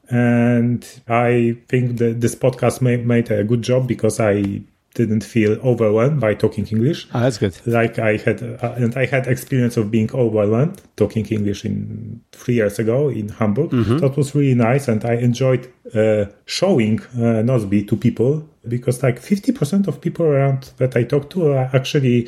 And 0.09 0.83
I 1.07 1.57
think 1.67 1.97
that 1.97 2.19
this 2.21 2.35
podcast 2.35 2.81
made, 2.81 3.05
made 3.05 3.29
a 3.31 3.43
good 3.43 3.61
job 3.61 3.87
because 3.87 4.19
I 4.19 4.63
didn't 4.95 5.23
feel 5.23 5.53
overwhelmed 5.63 6.19
by 6.19 6.33
talking 6.33 6.65
English. 6.65 7.07
Oh, 7.13 7.19
that's 7.19 7.37
good. 7.37 7.55
Like 7.67 7.99
I 7.99 8.17
had, 8.17 8.41
uh, 8.41 8.73
and 8.75 8.97
I 8.97 9.05
had 9.05 9.27
experience 9.27 9.77
of 9.77 9.91
being 9.91 10.09
overwhelmed 10.13 10.81
talking 10.95 11.25
English 11.27 11.63
in 11.63 12.21
three 12.31 12.55
years 12.55 12.79
ago 12.79 13.09
in 13.09 13.29
Hamburg. 13.29 13.69
Mm-hmm. 13.69 13.97
That 13.99 14.17
was 14.17 14.33
really 14.33 14.55
nice, 14.55 14.87
and 14.87 15.05
I 15.05 15.13
enjoyed 15.13 15.71
uh, 15.93 16.25
showing 16.45 16.99
uh, 17.13 17.43
Nozbe 17.45 17.87
to 17.87 17.95
people 17.95 18.49
because 18.67 19.03
like 19.03 19.19
fifty 19.19 19.51
percent 19.51 19.87
of 19.87 20.01
people 20.01 20.25
around 20.25 20.71
that 20.77 20.97
I 20.97 21.03
talked 21.03 21.31
to 21.33 21.51
are 21.51 21.69
actually 21.73 22.27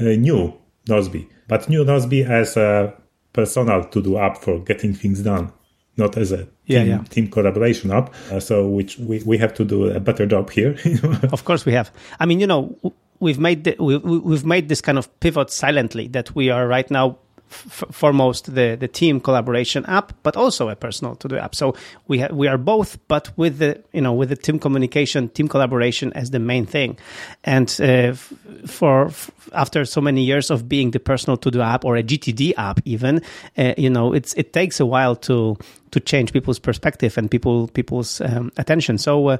uh, 0.00 0.04
knew 0.04 0.54
Nozbe 0.88 1.28
but 1.48 1.68
knew 1.68 1.84
Nozbe 1.84 2.28
as 2.28 2.56
a 2.56 2.94
personal 3.32 3.84
to 3.84 4.02
do 4.02 4.18
app 4.18 4.38
for 4.38 4.60
getting 4.60 4.92
things 4.94 5.22
done, 5.22 5.52
not 5.96 6.16
as 6.16 6.32
a 6.32 6.48
yeah, 6.66 6.80
team, 6.80 6.88
yeah. 6.88 7.02
team 7.04 7.30
collaboration 7.30 7.90
app. 7.90 8.14
Uh, 8.30 8.38
so 8.38 8.68
which 8.68 8.98
we, 8.98 9.22
we 9.24 9.38
have 9.38 9.54
to 9.54 9.64
do 9.64 9.86
a 9.86 9.98
better 9.98 10.26
job 10.26 10.50
here. 10.50 10.76
of 11.32 11.44
course 11.44 11.64
we 11.64 11.72
have. 11.72 11.90
I 12.20 12.26
mean, 12.26 12.40
you 12.40 12.46
know, 12.46 12.78
we've 13.20 13.38
made 13.38 13.64
the, 13.64 13.76
we, 13.78 13.96
we've 13.96 14.44
made 14.44 14.68
this 14.68 14.80
kind 14.80 14.98
of 14.98 15.08
pivot 15.20 15.50
silently 15.50 16.08
that 16.08 16.34
we 16.34 16.50
are 16.50 16.68
right 16.68 16.90
now 16.90 17.18
f- 17.50 17.84
foremost 17.90 18.54
the 18.54 18.76
the 18.78 18.88
team 18.88 19.20
collaboration 19.20 19.84
app, 19.86 20.12
but 20.22 20.36
also 20.36 20.68
a 20.68 20.76
personal 20.76 21.16
to 21.16 21.28
do 21.28 21.36
app. 21.36 21.54
So 21.54 21.74
we 22.08 22.20
ha- 22.20 22.32
we 22.32 22.48
are 22.48 22.58
both, 22.58 22.98
but 23.08 23.30
with 23.36 23.58
the 23.58 23.82
you 23.92 24.00
know 24.00 24.12
with 24.12 24.28
the 24.28 24.36
team 24.36 24.58
communication, 24.58 25.28
team 25.28 25.48
collaboration 25.48 26.12
as 26.14 26.30
the 26.30 26.38
main 26.38 26.66
thing. 26.66 26.98
And 27.44 27.68
uh, 27.80 27.84
f- 28.12 28.32
for 28.66 29.06
f- 29.06 29.30
after 29.52 29.84
so 29.84 30.00
many 30.00 30.22
years 30.22 30.50
of 30.50 30.68
being 30.68 30.90
the 30.92 31.00
personal 31.00 31.36
to 31.38 31.50
do 31.50 31.60
app 31.60 31.84
or 31.84 31.96
a 31.96 32.02
GTD 32.02 32.54
app, 32.56 32.80
even 32.84 33.22
uh, 33.56 33.74
you 33.76 33.90
know 33.90 34.12
it's 34.12 34.34
it 34.34 34.52
takes 34.52 34.80
a 34.80 34.86
while 34.86 35.16
to 35.16 35.56
to 35.90 36.00
change 36.00 36.32
people's 36.32 36.58
perspective 36.58 37.18
and 37.18 37.30
people 37.30 37.68
people's 37.68 38.20
um, 38.20 38.50
attention. 38.56 38.98
So. 38.98 39.28
Uh, 39.28 39.36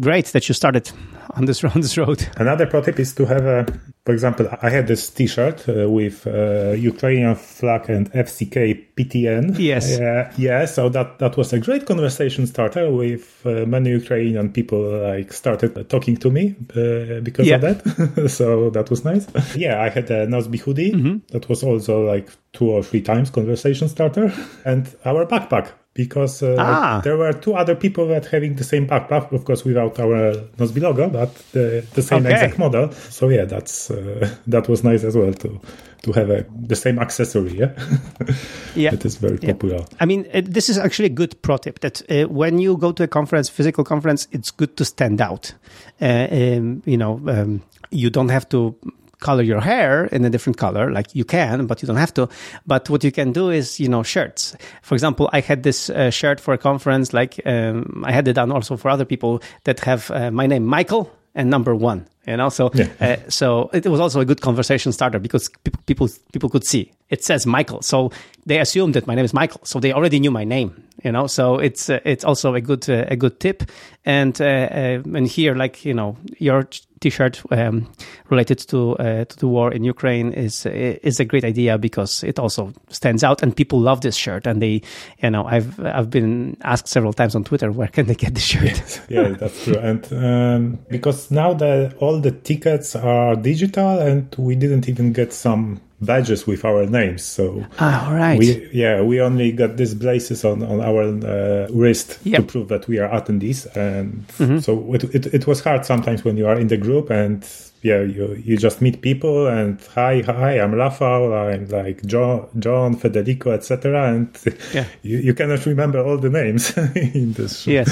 great 0.00 0.26
that 0.26 0.46
you 0.46 0.54
started 0.54 0.90
on 1.36 1.46
this 1.46 1.64
on 1.74 1.80
this 1.80 1.96
road. 1.96 2.28
Another 2.36 2.66
pro 2.66 2.82
tip 2.82 2.98
is 3.00 3.14
to 3.14 3.24
have 3.24 3.46
a, 3.46 3.64
for 4.04 4.12
example, 4.12 4.46
I 4.60 4.68
had 4.68 4.86
this 4.86 5.08
T-shirt 5.08 5.66
uh, 5.68 5.88
with 5.88 6.26
uh, 6.26 6.72
Ukrainian 6.72 7.34
flag 7.34 7.88
and 7.88 8.12
FCK 8.12 8.84
PTN. 8.94 9.56
Yes. 9.58 9.98
Uh, 9.98 10.30
yeah. 10.36 10.66
So 10.66 10.90
that 10.90 11.18
that 11.18 11.38
was 11.38 11.54
a 11.54 11.58
great 11.60 11.86
conversation 11.86 12.46
starter 12.46 12.90
with 12.92 13.24
uh, 13.46 13.64
many 13.66 13.88
Ukrainian 13.90 14.52
people 14.52 14.80
like 15.10 15.32
started 15.32 15.88
talking 15.88 16.18
to 16.18 16.30
me 16.30 16.54
uh, 16.76 17.20
because 17.22 17.46
Yeah. 17.46 17.56
of 17.56 17.62
that. 17.62 18.28
so 18.38 18.68
that 18.70 18.90
was 18.90 19.02
nice. 19.04 19.26
Yeah, 19.56 19.80
I 19.80 19.88
had 19.88 20.10
a 20.10 20.26
Nozbe 20.26 20.60
hoodie 20.60 20.92
Mm-hmm. 20.92 21.16
that 21.32 21.48
was 21.48 21.62
also 21.64 21.94
like 22.06 22.28
two 22.54 22.70
or 22.70 22.82
three 22.82 23.02
times 23.02 23.28
conversation 23.30 23.88
starter, 23.88 24.32
and 24.64 24.86
our 25.04 25.26
backpack. 25.26 25.72
Because 25.96 26.42
uh, 26.42 26.56
Ah. 26.58 27.00
there 27.04 27.16
were 27.16 27.32
two 27.32 27.54
other 27.54 27.76
people 27.76 28.08
that 28.08 28.26
having 28.26 28.56
the 28.56 28.64
same 28.64 28.84
backpack, 28.88 29.30
of 29.32 29.44
course, 29.44 29.64
without 29.64 30.00
our 30.00 30.32
Nozbe 30.58 30.80
logo, 30.80 31.08
but 31.08 31.32
the, 31.52 31.84
the 31.94 32.02
same 32.02 32.26
Okay. 32.26 32.32
exact 32.34 32.58
model. 32.58 32.90
So 33.10 33.28
yeah, 33.28 33.44
that's 33.44 33.92
uh, 33.92 34.28
that 34.48 34.68
was 34.68 34.82
nice 34.82 35.04
as 35.04 35.14
well 35.16 35.32
to 35.32 35.60
to 36.02 36.12
have 36.12 36.30
a, 36.30 36.44
the 36.68 36.74
same 36.74 36.98
accessory. 36.98 37.58
Yeah, 37.58 37.70
Yeah. 38.74 38.92
it 38.92 39.04
is 39.04 39.18
very 39.18 39.38
Yeah. 39.40 39.52
popular. 39.52 39.84
I 40.00 40.04
mean, 40.06 40.26
uh, 40.34 40.40
this 40.44 40.68
is 40.68 40.78
actually 40.78 41.06
a 41.06 41.14
good 41.14 41.40
pro 41.42 41.58
tip 41.58 41.78
that 41.80 42.02
uh, 42.10 42.24
when 42.28 42.58
you 42.58 42.76
go 42.76 42.90
to 42.92 43.04
a 43.04 43.08
conference, 43.08 43.48
physical 43.48 43.84
conference, 43.84 44.26
it's 44.32 44.50
good 44.50 44.76
to 44.78 44.84
stand 44.84 45.20
out. 45.20 45.54
Uh, 46.02 46.26
um, 46.30 46.82
you 46.86 46.96
know, 46.96 47.20
um, 47.28 47.62
you 47.92 48.10
don't 48.10 48.30
have 48.30 48.48
to 48.48 48.74
color 49.20 49.42
your 49.42 49.60
hair 49.60 50.06
in 50.12 50.24
a 50.24 50.30
different 50.30 50.56
color 50.58 50.90
like 50.90 51.14
you 51.14 51.24
can 51.24 51.66
but 51.66 51.82
you 51.82 51.86
don't 51.86 51.96
have 51.96 52.14
to. 52.14 52.28
But 52.66 52.88
what 52.90 53.04
you 53.04 53.12
can 53.12 53.32
do 53.32 53.50
is 53.50 53.78
you 53.80 53.88
know 53.88 54.02
shirts. 54.02 54.56
For 54.82 54.94
example 54.94 55.28
i 55.32 55.40
had 55.40 55.62
this 55.62 55.90
uh, 55.90 56.10
shirt 56.10 56.40
for 56.40 56.54
a 56.54 56.58
conference 56.58 57.12
like 57.12 57.40
um, 57.46 58.04
i 58.06 58.12
had 58.12 58.26
it 58.28 58.34
done 58.34 58.52
also 58.52 58.76
for 58.76 58.88
other 58.90 59.04
people 59.04 59.40
that 59.64 59.80
have 59.80 60.10
uh, 60.10 60.30
my 60.30 60.46
name 60.46 60.64
michael 60.64 61.10
and 61.34 61.50
number 61.50 61.74
one 61.74 62.06
you 62.26 62.36
know? 62.36 62.48
So 62.48 62.70
Yeah. 62.74 62.88
uh, 63.00 63.16
so 63.28 63.70
it 63.72 63.86
was 63.86 64.00
also 64.00 64.20
a 64.20 64.24
good 64.24 64.40
conversation 64.40 64.92
starter 64.92 65.18
because 65.18 65.50
people 65.64 65.80
people 65.86 66.08
people 66.32 66.48
could 66.48 66.64
see. 66.64 66.90
It 67.10 67.22
says 67.24 67.46
Michael, 67.46 67.82
so 67.82 68.10
they 68.46 68.58
assumed 68.60 68.94
that 68.94 69.06
my 69.06 69.14
name 69.14 69.24
is 69.24 69.34
Michael, 69.34 69.60
so 69.64 69.78
they 69.80 69.92
already 69.92 70.18
knew 70.20 70.30
my 70.30 70.44
name. 70.44 70.70
You 71.04 71.12
know, 71.12 71.26
so 71.26 71.58
it's 71.58 71.90
uh, 71.90 72.00
it's 72.04 72.24
also 72.24 72.54
a 72.54 72.62
good 72.62 72.88
uh, 72.88 73.04
a 73.08 73.16
good 73.16 73.38
tip. 73.38 73.62
And 74.06 74.40
uh, 74.40 74.44
uh, 74.44 75.02
and 75.14 75.26
here, 75.26 75.54
like 75.54 75.84
you 75.84 75.92
know, 75.92 76.16
your 76.38 76.66
T-shirt 77.00 77.42
um, 77.50 77.92
related 78.30 78.58
to 78.68 78.96
uh, 78.96 79.26
to 79.26 79.36
the 79.36 79.46
war 79.46 79.70
in 79.70 79.84
Ukraine 79.84 80.32
is 80.32 80.64
is 80.64 81.20
a 81.20 81.26
great 81.26 81.44
idea 81.44 81.76
because 81.76 82.24
it 82.24 82.38
also 82.38 82.72
stands 82.88 83.22
out, 83.22 83.42
and 83.42 83.54
people 83.54 83.78
love 83.78 84.00
this 84.00 84.16
shirt. 84.16 84.46
And 84.46 84.62
they, 84.62 84.80
you 85.22 85.30
know, 85.30 85.44
I've 85.44 85.78
I've 85.80 86.08
been 86.08 86.56
asked 86.62 86.88
several 86.88 87.12
times 87.12 87.34
on 87.34 87.44
Twitter 87.44 87.70
where 87.70 87.88
can 87.88 88.06
they 88.06 88.14
get 88.14 88.34
the 88.34 88.40
shirt. 88.40 89.02
yeah, 89.10 89.28
that's 89.38 89.64
true. 89.64 89.76
And 89.76 90.10
um, 90.10 90.78
because 90.88 91.30
now 91.30 91.52
the 91.52 91.94
all 92.00 92.18
the 92.18 92.30
tickets 92.30 92.96
are 92.96 93.36
digital, 93.36 93.98
and 93.98 94.34
we 94.38 94.54
didn't 94.54 94.88
even 94.88 95.12
get 95.12 95.34
some 95.34 95.82
badges 96.04 96.46
with 96.46 96.64
our 96.64 96.86
names. 96.86 97.22
So 97.24 97.64
ah, 97.78 98.08
all 98.08 98.14
right. 98.14 98.38
we 98.38 98.68
yeah 98.72 99.02
we 99.02 99.20
only 99.20 99.52
got 99.52 99.76
these 99.76 99.94
blazes 99.94 100.44
on 100.44 100.62
on 100.62 100.80
our 100.80 101.02
uh, 101.02 101.68
wrist 101.72 102.18
Yep. 102.24 102.40
to 102.40 102.46
prove 102.46 102.68
that 102.68 102.86
we 102.88 102.98
are 102.98 103.08
attendees, 103.08 103.66
and 103.76 104.26
Mm-hmm. 104.38 104.58
so 104.60 104.94
it, 104.94 105.04
it 105.14 105.26
it 105.34 105.46
was 105.46 105.60
hard 105.64 105.84
sometimes 105.84 106.24
when 106.24 106.36
you 106.36 106.46
are 106.46 106.58
in 106.60 106.68
the 106.68 106.76
group 106.76 107.10
and. 107.10 107.44
Yeah, 107.84 108.00
you 108.00 108.40
you 108.42 108.56
just 108.56 108.80
meet 108.80 109.02
people 109.02 109.46
and 109.46 109.78
hi 109.94 110.22
hi 110.22 110.58
I'm 110.58 110.72
Rafael 110.74 111.34
I'm 111.34 111.68
like 111.68 112.00
John 112.06 112.48
John 112.58 112.96
Federico 112.96 113.50
etc 113.50 114.08
and 114.08 114.28
Yeah. 114.74 114.86
you, 115.02 115.18
you 115.18 115.34
cannot 115.34 115.66
remember 115.66 115.98
all 116.02 116.16
the 116.16 116.30
names 116.30 116.74
in 116.96 117.34
this 117.34 117.66
Yes. 117.66 117.90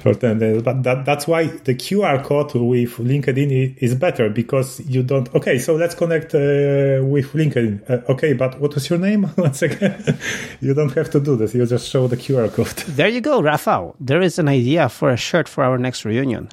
for 0.00 0.12
10 0.14 0.38
days. 0.38 0.62
But 0.62 0.82
that, 0.82 1.04
that's 1.06 1.26
why 1.26 1.46
the 1.46 1.74
QR 1.74 2.22
code 2.22 2.54
with 2.54 2.96
LinkedIn 2.98 3.76
is 3.78 3.94
better 3.94 4.28
because 4.30 4.80
you 4.80 5.02
don't, 5.02 5.34
okay, 5.34 5.58
so 5.58 5.74
let's 5.74 5.94
connect 5.94 6.34
uh, 6.34 7.04
with 7.04 7.32
LinkedIn. 7.34 7.88
Uh, 7.88 8.12
okay, 8.12 8.32
but 8.34 8.58
what 8.60 8.74
was 8.74 8.88
your 8.90 8.98
name? 8.98 9.30
Once 9.36 9.60
again, 9.62 10.18
you 10.60 10.72
don't 10.74 10.92
have 10.94 11.10
to 11.10 11.20
do 11.20 11.36
this. 11.36 11.54
You 11.54 11.66
just 11.66 11.88
show 11.88 12.08
the 12.08 12.16
QR 12.16 12.50
code. 12.52 12.68
There 12.96 13.08
you 13.08 13.20
go, 13.20 13.40
Rafael. 13.42 13.94
There 14.00 14.22
is 14.22 14.38
an 14.38 14.48
idea 14.48 14.88
for 14.88 15.10
a 15.10 15.16
shirt 15.18 15.48
for 15.48 15.64
our 15.64 15.76
next 15.78 16.04
reunion. 16.06 16.48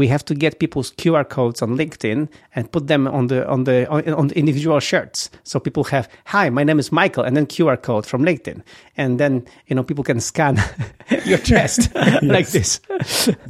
We 0.00 0.08
have 0.08 0.24
to 0.24 0.34
get 0.34 0.58
people's 0.58 0.92
QR 0.92 1.28
codes 1.28 1.60
on 1.60 1.76
LinkedIn 1.76 2.28
and 2.56 2.72
put 2.72 2.86
them 2.86 3.06
on 3.06 3.26
the 3.26 3.46
on 3.46 3.64
the 3.64 3.86
on, 3.90 4.08
on 4.14 4.28
the 4.28 4.38
individual 4.38 4.80
shirts. 4.80 5.28
So 5.44 5.60
people 5.60 5.84
have, 5.92 6.08
"Hi, 6.32 6.48
my 6.48 6.64
name 6.64 6.78
is 6.78 6.90
Michael," 6.90 7.22
and 7.22 7.36
then 7.36 7.44
QR 7.44 7.76
code 7.76 8.06
from 8.06 8.24
LinkedIn, 8.24 8.62
and 8.96 9.20
then 9.20 9.44
you 9.66 9.76
know 9.76 9.82
people 9.84 10.02
can 10.02 10.18
scan 10.20 10.56
your 11.26 11.36
chest 11.36 11.94
like 12.22 12.48
this. 12.48 12.80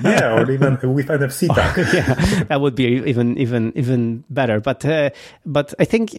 yeah, 0.02 0.34
or 0.42 0.50
even 0.50 0.74
with 0.92 1.06
NFC 1.06 1.46
tag. 1.54 1.86
yeah, 1.94 2.14
that 2.48 2.60
would 2.60 2.74
be 2.74 2.98
even 3.08 3.38
even 3.38 3.72
even 3.76 4.24
better. 4.28 4.58
But 4.58 4.84
uh, 4.84 5.10
but 5.46 5.72
I 5.78 5.84
think, 5.84 6.16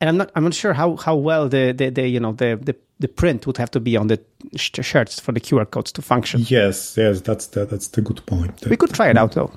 and 0.00 0.08
I'm 0.08 0.16
not 0.16 0.30
I'm 0.34 0.44
not 0.44 0.54
sure 0.54 0.72
how 0.72 0.96
how 0.96 1.16
well 1.16 1.48
the 1.48 1.72
the, 1.72 1.90
the 1.90 2.08
you 2.08 2.20
know 2.20 2.32
the, 2.32 2.58
the 2.60 2.76
the 3.00 3.08
print 3.08 3.46
would 3.46 3.56
have 3.56 3.70
to 3.72 3.80
be 3.80 3.96
on 3.96 4.06
the 4.06 4.20
sh- 4.56 4.70
shirts 4.80 5.20
for 5.20 5.32
the 5.32 5.40
QR 5.40 5.70
codes 5.70 5.92
to 5.92 6.02
function. 6.02 6.44
Yes, 6.46 6.96
yes, 6.96 7.20
that's 7.20 7.48
the, 7.48 7.66
that's 7.66 7.88
the 7.88 8.00
good 8.00 8.24
point. 8.26 8.64
We 8.66 8.76
could 8.76 8.94
try 8.94 9.10
it 9.10 9.16
out 9.16 9.32
though. 9.32 9.52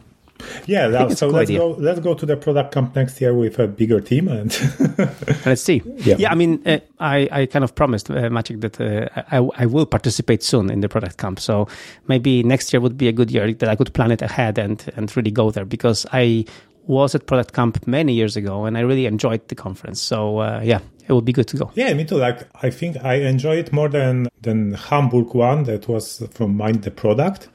yeah, 0.65 1.05
it's 1.05 1.19
so 1.19 1.27
let's 1.27 1.49
idea. 1.49 1.59
go. 1.59 1.69
Let's 1.71 1.99
go 1.99 2.13
to 2.13 2.25
the 2.25 2.37
product 2.37 2.73
camp 2.73 2.95
next 2.95 3.19
year 3.19 3.33
with 3.33 3.57
a 3.59 3.67
bigger 3.67 3.99
team, 3.99 4.27
and 4.27 4.55
Let's 5.45 5.61
see. 5.61 5.81
Yeah. 5.85 6.15
yeah 6.19 6.31
I 6.31 6.35
mean, 6.35 6.61
uh, 6.65 6.79
I, 6.99 7.27
I 7.31 7.45
kind 7.47 7.63
of 7.63 7.73
promised 7.73 8.09
uh, 8.11 8.29
Maciek 8.29 8.61
that 8.61 8.79
uh, 8.79 9.23
I, 9.31 9.63
I 9.63 9.65
will 9.65 9.85
participate 9.85 10.43
soon 10.43 10.69
in 10.69 10.81
the 10.81 10.89
product 10.89 11.17
camp. 11.17 11.39
So 11.39 11.67
maybe 12.07 12.43
next 12.43 12.71
year 12.71 12.79
would 12.81 12.97
be 12.97 13.07
a 13.07 13.11
good 13.11 13.31
year 13.31 13.51
that 13.51 13.69
I 13.69 13.75
could 13.75 13.93
plan 13.93 14.11
it 14.11 14.21
ahead 14.21 14.57
and, 14.59 14.83
and 14.95 15.15
really 15.17 15.31
go 15.31 15.49
there 15.49 15.65
because 15.65 16.05
I 16.11 16.45
was 16.87 17.13
at 17.15 17.25
product 17.25 17.53
camp 17.53 17.85
many 17.85 18.13
years 18.13 18.35
ago 18.35 18.65
and 18.65 18.77
I 18.77 18.81
really 18.81 19.05
enjoyed 19.05 19.47
the 19.47 19.55
conference. 19.55 20.01
So 20.01 20.39
uh, 20.39 20.61
yeah, 20.63 20.79
it 21.07 21.13
would 21.13 21.25
be 21.25 21.33
good 21.33 21.47
to 21.49 21.57
go. 21.57 21.71
Yeah, 21.75 21.93
me 21.93 22.05
too. 22.05 22.17
Like 22.17 22.47
I 22.63 22.69
think 22.69 23.03
I 23.03 23.15
enjoy 23.15 23.57
it 23.57 23.71
more 23.71 23.89
than 23.89 24.27
than 24.41 24.73
Hamburg 24.73 25.33
one 25.33 25.63
that 25.63 25.87
was 25.87 26.23
from 26.31 26.55
Mind 26.55 26.83
the 26.83 26.91
Product, 26.91 27.49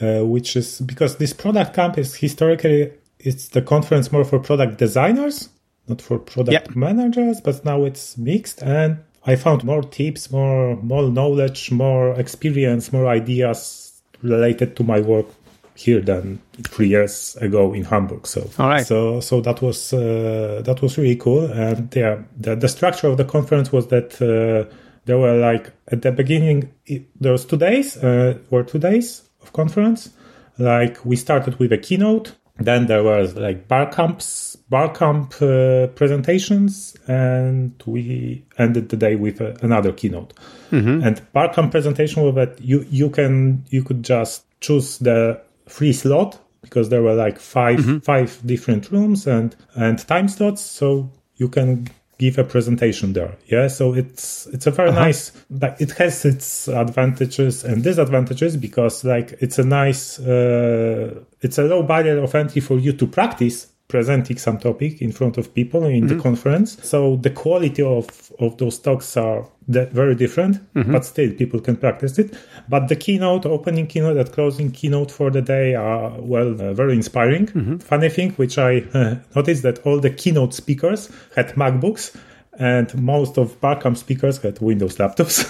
uh, 0.00 0.24
which 0.24 0.56
is 0.56 0.80
because 0.80 1.16
this 1.16 1.32
product 1.32 1.74
camp 1.74 1.98
is 1.98 2.14
historically 2.16 2.92
it's 3.18 3.48
the 3.48 3.62
conference 3.62 4.12
more 4.12 4.24
for 4.24 4.38
product 4.38 4.78
designers, 4.78 5.48
not 5.88 6.02
for 6.02 6.18
product 6.18 6.76
managers, 6.76 7.40
but 7.40 7.64
now 7.64 7.84
it's 7.84 8.18
mixed 8.18 8.62
and 8.62 8.98
I 9.26 9.36
found 9.36 9.64
more 9.64 9.82
tips, 9.82 10.30
more 10.30 10.76
more 10.76 11.10
knowledge, 11.10 11.70
more 11.70 12.18
experience, 12.20 12.92
more 12.92 13.06
ideas 13.06 13.92
related 14.22 14.76
to 14.76 14.84
my 14.84 15.00
work 15.00 15.26
here 15.74 16.00
than 16.00 16.40
three 16.68 16.88
years 16.88 17.36
ago 17.40 17.72
in 17.72 17.84
Hamburg. 17.84 18.26
So, 18.26 18.48
All 18.58 18.68
right. 18.68 18.86
so 18.86 19.20
so 19.20 19.40
that 19.40 19.60
was 19.60 19.92
uh, 19.92 20.62
that 20.64 20.80
was 20.82 20.96
really 20.98 21.16
cool. 21.16 21.46
And 21.46 21.94
yeah, 21.94 22.22
the 22.38 22.54
the 22.54 22.68
structure 22.68 23.08
of 23.08 23.16
the 23.16 23.24
conference 23.24 23.72
was 23.72 23.88
that 23.88 24.20
uh, 24.22 24.72
there 25.04 25.18
were 25.18 25.36
like 25.36 25.72
at 25.88 26.02
the 26.02 26.12
beginning 26.12 26.72
it, 26.86 27.06
there 27.20 27.32
was 27.32 27.44
two 27.44 27.56
days 27.56 27.96
uh, 27.96 28.38
or 28.50 28.62
two 28.62 28.78
days 28.78 29.28
of 29.42 29.52
conference. 29.52 30.10
Like 30.58 31.04
we 31.04 31.16
started 31.16 31.58
with 31.58 31.72
a 31.72 31.78
keynote, 31.78 32.36
then 32.58 32.86
there 32.86 33.02
was 33.02 33.34
like 33.34 33.66
bar 33.66 33.90
camps, 33.90 34.54
bar 34.70 34.94
camp 34.94 35.34
uh, 35.42 35.88
presentations, 35.88 36.96
and 37.08 37.74
we 37.86 38.44
ended 38.56 38.88
the 38.90 38.96
day 38.96 39.16
with 39.16 39.40
uh, 39.40 39.54
another 39.62 39.92
keynote. 39.92 40.32
And 40.70 41.32
bar 41.32 41.52
camp 41.52 41.70
presentation 41.70 42.22
was 42.22 42.34
that 42.36 42.60
you 42.60 42.86
you 42.90 43.10
can 43.10 43.64
you 43.70 43.82
could 43.82 44.04
just 44.04 44.44
choose 44.60 44.98
the 44.98 45.40
free 45.66 45.92
slot 45.92 46.40
because 46.62 46.88
there 46.88 47.02
were 47.02 47.14
like 47.14 47.38
5 47.38 48.04
five 48.04 48.40
different 48.44 48.90
rooms 48.90 49.26
and 49.26 49.54
and 49.74 49.98
time 50.06 50.28
slots, 50.28 50.62
so 50.62 51.10
you 51.36 51.48
can 51.48 51.88
give 52.18 52.38
a 52.38 52.44
presentation 52.44 53.12
there. 53.12 53.36
Yeah, 53.46 53.68
so 53.68 53.94
it's 53.94 54.46
it's 54.46 54.66
a 54.66 54.70
very 54.70 54.92
nice. 54.92 55.32
But 55.50 55.80
it 55.80 55.92
has 55.92 56.24
its 56.24 56.68
advantages 56.68 57.64
and 57.64 57.82
disadvantages 57.82 58.56
because 58.56 59.04
like 59.04 59.34
it's 59.40 59.58
a 59.58 59.64
nice, 59.64 60.18
uh, 60.18 61.20
it's 61.40 61.58
a 61.58 61.64
low 61.64 61.82
barrier 61.82 62.18
of 62.22 62.34
entry 62.34 62.60
for 62.60 62.78
you 62.78 62.92
to 62.94 63.06
practice 63.06 63.68
presenting 63.88 64.38
some 64.38 64.58
topic 64.58 65.02
in 65.02 65.12
front 65.12 65.36
of 65.36 65.54
people 65.54 65.84
in 65.84 66.06
the 66.06 66.16
conference. 66.16 66.78
So 66.82 67.16
the 67.16 67.30
quality 67.30 67.82
of, 67.82 68.32
of 68.38 68.56
those 68.56 68.78
talks 68.78 69.16
are 69.16 69.46
very 69.68 70.14
different, 70.14 70.58
but 70.90 71.04
still 71.04 71.32
people 71.32 71.60
can 71.60 71.76
practice 71.76 72.18
it. 72.18 72.34
But 72.68 72.88
the 72.88 72.96
keynote, 72.96 73.46
opening 73.46 73.86
keynote, 73.86 74.16
and 74.16 74.32
closing 74.32 74.70
keynote 74.70 75.10
for 75.10 75.30
the 75.30 75.42
day 75.42 75.74
are, 75.74 76.18
well, 76.18 76.60
uh, 76.60 76.72
very 76.72 76.94
inspiring. 76.94 77.46
Funny 77.78 78.08
thing, 78.08 78.30
which 78.32 78.58
I 78.58 78.78
uh, 78.94 79.16
noticed 79.36 79.62
that 79.62 79.80
all 79.86 80.00
the 80.00 80.10
keynote 80.10 80.54
speakers 80.54 81.10
had 81.36 81.50
MacBooks 81.50 82.16
and 82.58 82.94
most 83.02 83.36
of 83.36 83.60
Barcamp 83.60 83.96
speakers 83.96 84.38
had 84.38 84.60
Windows 84.60 84.96
laptops, 84.96 85.44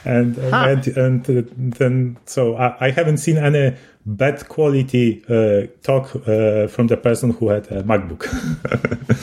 and, 0.04 0.36
and 0.36 0.88
and 0.96 1.30
uh, 1.30 1.48
then 1.56 2.16
so 2.26 2.56
I, 2.56 2.86
I 2.86 2.90
haven't 2.90 3.18
seen 3.18 3.38
any 3.38 3.76
bad 4.04 4.48
quality 4.48 5.22
uh, 5.28 5.66
talk 5.82 6.14
uh, 6.26 6.66
from 6.66 6.88
the 6.88 6.96
person 6.96 7.30
who 7.30 7.48
had 7.48 7.66
a 7.70 7.82
MacBook. 7.84 8.26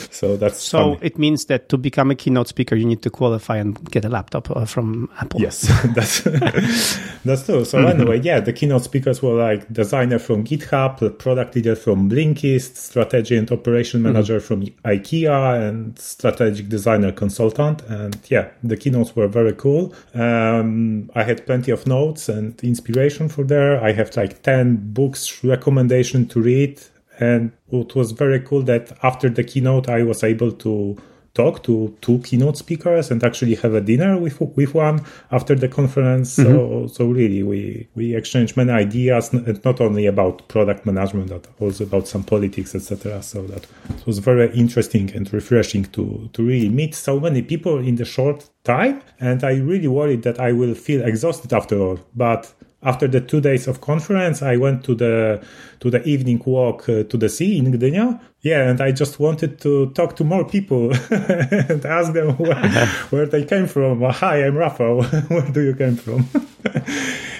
so 0.12 0.36
that's 0.36 0.62
So 0.62 0.78
funny. 0.94 0.98
it 1.02 1.18
means 1.18 1.44
that 1.46 1.68
to 1.68 1.76
become 1.78 2.10
a 2.10 2.14
keynote 2.14 2.48
speaker, 2.48 2.76
you 2.76 2.86
need 2.86 3.02
to 3.02 3.10
qualify 3.10 3.58
and 3.58 3.78
get 3.90 4.04
a 4.04 4.08
laptop 4.08 4.50
uh, 4.50 4.64
from 4.64 5.10
Apple. 5.20 5.40
Yes, 5.40 5.62
that's 5.94 6.22
that's 7.24 7.44
true. 7.44 7.64
So 7.64 7.78
anyway, 7.86 8.20
yeah, 8.20 8.40
the 8.40 8.52
keynote 8.52 8.84
speakers 8.84 9.22
were 9.22 9.34
like 9.34 9.70
designer 9.72 10.18
from 10.18 10.44
GitHub, 10.44 11.18
product 11.18 11.54
leader 11.56 11.76
from 11.76 12.08
Blinkist, 12.08 12.76
strategy 12.76 13.36
and 13.36 13.50
operation 13.52 14.02
manager 14.02 14.40
from 14.40 14.62
IKEA, 14.84 15.68
and 15.68 15.98
strategic 15.98 16.68
designer 16.68 17.12
consultant. 17.12 17.82
And 17.82 18.16
yeah, 18.28 18.48
the 18.62 18.76
keynotes 18.76 19.14
were 19.14 19.28
very 19.28 19.52
cool. 19.52 19.94
Um, 20.14 21.10
I 21.14 21.22
had 21.24 21.44
plenty 21.44 21.70
of 21.70 21.86
notes 21.86 22.28
and 22.28 22.58
inspiration 22.62 23.28
for 23.28 23.44
there. 23.44 23.82
I 23.82 23.92
have 23.92 24.16
like 24.16 24.42
ten 24.42 24.69
books 24.76 25.42
recommendation 25.44 26.26
to 26.28 26.40
read. 26.40 26.80
And 27.18 27.52
it 27.70 27.94
was 27.94 28.12
very 28.12 28.40
cool 28.40 28.62
that 28.62 28.96
after 29.02 29.28
the 29.28 29.44
keynote, 29.44 29.88
I 29.88 30.02
was 30.02 30.24
able 30.24 30.52
to 30.52 30.96
talk 31.34 31.62
to 31.62 31.96
two 32.00 32.18
keynote 32.20 32.56
speakers 32.56 33.10
and 33.10 33.22
actually 33.22 33.54
have 33.54 33.74
a 33.74 33.80
dinner 33.80 34.18
with 34.18 34.40
with 34.56 34.74
one 34.74 35.04
after 35.30 35.54
the 35.54 35.68
conference. 35.68 36.32
So 36.32 36.44
mm-hmm. 36.44 36.86
so 36.88 37.06
really 37.06 37.42
we 37.42 37.88
we 37.94 38.16
exchanged 38.16 38.56
many 38.56 38.72
ideas 38.72 39.32
and 39.32 39.64
not 39.64 39.80
only 39.80 40.06
about 40.06 40.48
product 40.48 40.86
management 40.86 41.30
but 41.30 41.46
also 41.60 41.84
about 41.84 42.08
some 42.08 42.24
politics 42.24 42.74
etc. 42.74 43.22
So 43.22 43.42
that 43.46 43.64
it 43.96 44.06
was 44.06 44.18
very 44.18 44.52
interesting 44.54 45.10
and 45.14 45.32
refreshing 45.32 45.84
to 45.96 46.28
to 46.32 46.42
really 46.42 46.68
meet 46.68 46.94
so 46.94 47.20
many 47.20 47.42
people 47.42 47.78
in 47.78 47.96
the 47.96 48.04
short 48.04 48.48
time. 48.64 49.02
And 49.20 49.44
I 49.44 49.52
really 49.56 49.88
worried 49.88 50.22
that 50.22 50.40
I 50.40 50.52
will 50.52 50.74
feel 50.74 51.02
exhausted 51.02 51.52
after 51.52 51.78
all, 51.78 51.98
but 52.14 52.52
after 52.82 53.06
the 53.06 53.20
two 53.20 53.40
days 53.40 53.66
of 53.66 53.80
conference, 53.80 54.42
I 54.42 54.56
went 54.56 54.84
to 54.84 54.94
the 54.94 55.44
to 55.80 55.90
the 55.90 56.02
evening 56.04 56.42
walk 56.44 56.88
uh, 56.88 57.02
to 57.04 57.16
the 57.16 57.28
sea 57.28 57.58
in 57.58 57.72
Gdynia. 57.72 58.20
Yeah, 58.40 58.70
and 58.70 58.80
I 58.80 58.92
just 58.92 59.20
wanted 59.20 59.60
to 59.60 59.90
talk 59.90 60.16
to 60.16 60.24
more 60.24 60.44
people 60.44 60.92
and 61.10 61.84
ask 61.84 62.12
them 62.12 62.36
where, 62.36 62.86
where 63.10 63.26
they 63.26 63.44
came 63.44 63.66
from. 63.66 64.02
Hi, 64.02 64.44
I'm 64.46 64.56
Rafa. 64.56 65.02
where 65.28 65.50
do 65.50 65.60
you 65.60 65.74
come 65.74 65.96
from? 65.96 66.26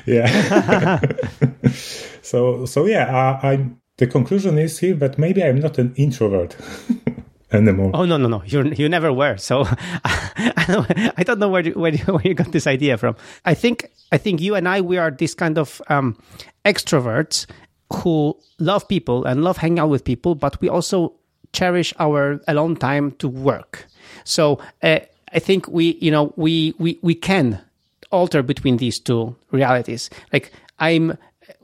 yeah. 0.06 1.00
so 2.22 2.66
so 2.66 2.86
yeah, 2.86 3.38
I, 3.42 3.52
I'm. 3.52 3.80
The 3.96 4.06
conclusion 4.06 4.56
is 4.56 4.78
here 4.78 4.94
that 4.94 5.18
maybe 5.18 5.44
I'm 5.44 5.60
not 5.60 5.76
an 5.76 5.92
introvert 5.94 6.56
anymore. 7.52 7.90
Oh 7.94 8.04
no 8.04 8.16
no 8.16 8.28
no! 8.28 8.42
You 8.44 8.64
you 8.76 8.88
never 8.88 9.12
were. 9.12 9.36
So 9.36 9.64
I 10.04 11.24
don't, 11.24 11.38
know 11.38 11.48
where 11.48 11.62
you, 11.62 11.72
where, 11.72 11.94
you, 11.94 12.04
where 12.04 12.22
you 12.22 12.34
got 12.34 12.52
this 12.52 12.66
idea 12.66 12.96
from. 12.96 13.16
I 13.44 13.54
think 13.54 13.90
I 14.12 14.18
think 14.18 14.40
you 14.40 14.54
and 14.54 14.68
I 14.68 14.80
we 14.80 14.98
are 14.98 15.10
this 15.10 15.34
kind 15.34 15.58
of 15.58 15.82
um, 15.88 16.16
extroverts 16.64 17.46
who 17.92 18.36
love 18.58 18.86
people 18.88 19.24
and 19.24 19.42
love 19.42 19.56
hanging 19.56 19.78
out 19.78 19.88
with 19.88 20.04
people, 20.04 20.34
but 20.34 20.60
we 20.60 20.68
also 20.68 21.14
cherish 21.52 21.92
our 21.98 22.40
alone 22.46 22.76
time 22.76 23.12
to 23.12 23.28
work. 23.28 23.86
So 24.24 24.60
uh, 24.82 25.00
I 25.32 25.38
think 25.38 25.68
we 25.68 25.98
you 26.00 26.10
know 26.10 26.32
we 26.36 26.74
we 26.78 26.98
we 27.02 27.14
can 27.14 27.60
alter 28.10 28.42
between 28.42 28.76
these 28.78 28.98
two 28.98 29.36
realities. 29.50 30.10
Like 30.32 30.52
I'm 30.78 31.16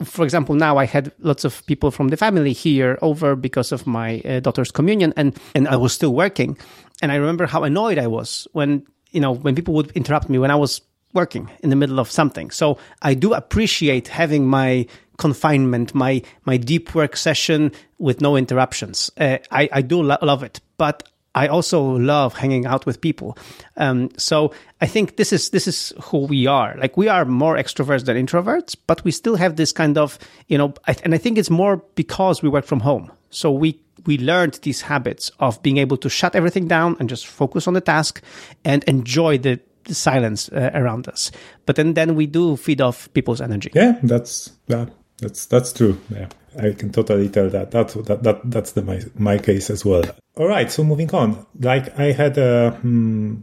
for 0.05 0.25
example, 0.25 0.55
now 0.55 0.77
I 0.77 0.85
had 0.87 1.13
lots 1.19 1.45
of 1.45 1.65
people 1.67 1.91
from 1.91 2.09
the 2.09 2.17
family 2.17 2.53
here 2.53 2.99
over 3.03 3.37
because 3.37 3.73
of 3.73 3.87
my 3.87 4.21
uh, 4.21 4.41
daughter's 4.41 4.71
communion, 4.71 5.13
and 5.17 5.39
and 5.55 5.69
I 5.69 5.77
was 5.77 5.93
still 5.93 6.15
working, 6.15 6.59
and 7.03 7.13
I 7.13 7.17
remember 7.17 7.47
how 7.47 7.65
annoyed 7.65 7.99
I 7.99 8.07
was 8.07 8.49
when 8.53 8.87
you 9.11 9.21
know 9.21 9.33
when 9.33 9.55
people 9.55 9.75
would 9.75 9.91
interrupt 9.93 10.29
me 10.29 10.39
when 10.39 10.51
I 10.51 10.57
was 10.57 10.81
working 11.13 11.51
in 11.61 11.71
the 11.71 11.77
middle 11.77 11.99
of 11.99 12.11
something. 12.11 12.51
So 12.51 12.79
I 13.03 13.15
do 13.15 13.33
appreciate 13.35 14.09
having 14.09 14.47
my 14.47 14.87
confinement, 15.19 15.95
my 15.95 16.23
my 16.45 16.57
deep 16.57 16.95
work 16.95 17.17
session 17.17 17.73
with 17.99 18.21
no 18.21 18.37
interruptions. 18.37 19.11
Uh, 19.19 19.39
I 19.51 19.69
I 19.73 19.83
do 19.83 20.03
lo- 20.03 20.19
love 20.23 20.43
it, 20.43 20.61
but 20.77 21.09
I 21.37 21.49
also 21.49 21.83
love 21.83 22.35
hanging 22.35 22.65
out 22.65 22.87
with 22.87 23.01
people. 23.01 23.37
Um, 23.77 24.09
so 24.17 24.53
I 24.81 24.87
think 24.87 25.17
this 25.17 25.33
is 25.33 25.51
this 25.51 25.69
is 25.69 25.93
who 26.05 26.21
we 26.27 26.47
are. 26.47 26.75
Like 26.79 26.97
we 26.97 27.09
are 27.09 27.27
more 27.27 27.57
extroverts 27.57 28.07
than 28.07 28.17
introverts, 28.17 28.75
but 28.87 29.05
we 29.05 29.11
still 29.11 29.37
have 29.37 29.57
this 29.57 29.71
kind 29.71 29.99
of 29.99 30.19
you 30.49 30.57
know. 30.57 30.73
And 31.05 31.15
I 31.15 31.19
think 31.19 31.39
it's 31.39 31.51
more 31.51 31.77
because 31.95 32.43
we 32.43 32.49
work 32.49 32.65
from 32.65 32.81
home. 32.81 33.13
So 33.31 33.53
we 33.53 33.79
we 34.07 34.17
learned 34.19 34.55
these 34.63 34.81
habits 34.81 35.31
of 35.39 35.63
being 35.63 35.77
able 35.77 35.99
to 35.99 36.09
shut 36.09 36.35
everything 36.35 36.69
down 36.69 36.97
and 36.99 37.09
just 37.09 37.27
focus 37.27 37.69
on 37.69 37.75
the 37.75 37.81
task 37.81 38.23
and 38.65 38.83
enjoy 38.85 39.37
the, 39.37 39.61
the 39.85 39.95
silence 39.95 40.49
uh, 40.49 40.71
around 40.73 41.07
us. 41.07 41.31
But 41.67 41.77
then 41.77 41.95
then 41.95 42.15
we 42.15 42.27
do 42.27 42.57
feed 42.57 42.81
off 42.81 43.13
people's 43.13 43.43
energy. 43.43 43.71
Yeah, 43.75 43.99
that's 44.03 44.53
that. 44.69 44.89
That's 45.19 45.47
that's 45.47 45.73
true. 45.73 45.99
Yeah, 46.09 46.29
I 46.59 46.73
can 46.73 46.91
totally 46.91 47.29
tell 47.29 47.49
that. 47.51 47.71
That 47.71 47.89
that, 48.07 48.23
that 48.23 48.41
that's 48.45 48.73
the 48.73 48.83
my 48.83 49.01
my 49.15 49.39
case 49.39 49.71
as 49.71 49.85
well. 49.85 50.05
All 50.37 50.49
right, 50.49 50.71
so 50.71 50.85
moving 50.85 51.13
on. 51.15 51.47
Like 51.61 51.99
I 51.99 52.13
had 52.13 52.39
a 52.39 52.71
hmm, 52.71 53.37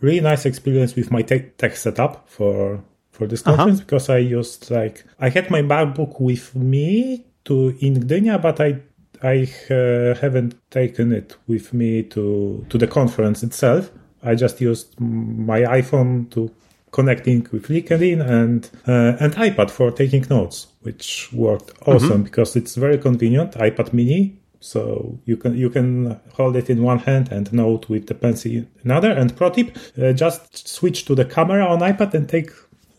really 0.00 0.20
nice 0.20 0.46
experience 0.46 0.94
with 0.94 1.10
my 1.10 1.22
tech, 1.22 1.56
tech 1.56 1.76
setup 1.76 2.28
for 2.28 2.82
for 3.10 3.26
this 3.26 3.42
conference 3.42 3.80
because 3.80 4.08
I 4.08 4.18
used 4.18 4.70
like 4.70 5.04
I 5.18 5.28
had 5.28 5.50
my 5.50 5.62
MacBook 5.62 6.20
with 6.20 6.54
me 6.54 7.26
to 7.44 7.76
in 7.80 8.02
Gdynia, 8.02 8.40
but 8.40 8.60
I 8.60 8.80
I 9.22 9.48
uh, 9.72 10.14
haven't 10.18 10.54
taken 10.70 11.12
it 11.12 11.36
with 11.46 11.74
me 11.74 12.02
to 12.04 12.64
to 12.68 12.78
the 12.78 12.86
conference 12.86 13.42
itself. 13.42 13.90
I 14.22 14.34
just 14.34 14.60
used 14.60 14.98
my 15.00 15.60
iPhone 15.60 16.30
to 16.30 16.50
connecting 16.90 17.46
with 17.52 17.68
LinkedIn 17.68 18.20
and 18.28 18.70
uh, 18.86 19.16
and 19.20 19.34
iPad 19.34 19.70
for 19.70 19.90
taking 19.90 20.26
notes, 20.28 20.68
which 20.82 21.32
worked 21.32 21.72
awesome 21.86 22.22
because 22.24 22.56
it's 22.56 22.74
very 22.76 22.98
convenient. 22.98 23.52
iPad 23.52 23.92
Mini, 23.92 24.38
so 24.60 25.18
you 25.24 25.36
can 25.36 25.56
you 25.56 25.70
can 25.70 26.20
hold 26.34 26.56
it 26.56 26.68
in 26.70 26.82
one 26.82 26.98
hand 26.98 27.32
and 27.32 27.52
note 27.52 27.88
with 27.88 28.06
the 28.06 28.14
pencil 28.14 28.52
in 28.52 28.68
another. 28.84 29.10
And 29.10 29.36
pro 29.36 29.50
tip: 29.50 29.76
uh, 30.00 30.12
just 30.12 30.68
switch 30.68 31.04
to 31.06 31.14
the 31.14 31.24
camera 31.24 31.64
on 31.64 31.80
iPad 31.80 32.14
and 32.14 32.28
take. 32.28 32.50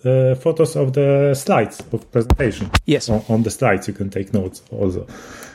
Uh, 0.03 0.35
photos 0.35 0.75
of 0.75 0.93
the 0.93 1.33
slides 1.35 1.79
of 1.91 2.11
presentation. 2.11 2.71
Yes. 2.85 3.07
on, 3.09 3.23
on 3.29 3.43
the 3.43 3.51
slides 3.51 3.87
you 3.87 3.93
can 3.93 4.09
take 4.09 4.33
notes 4.33 4.63
also. 4.71 5.05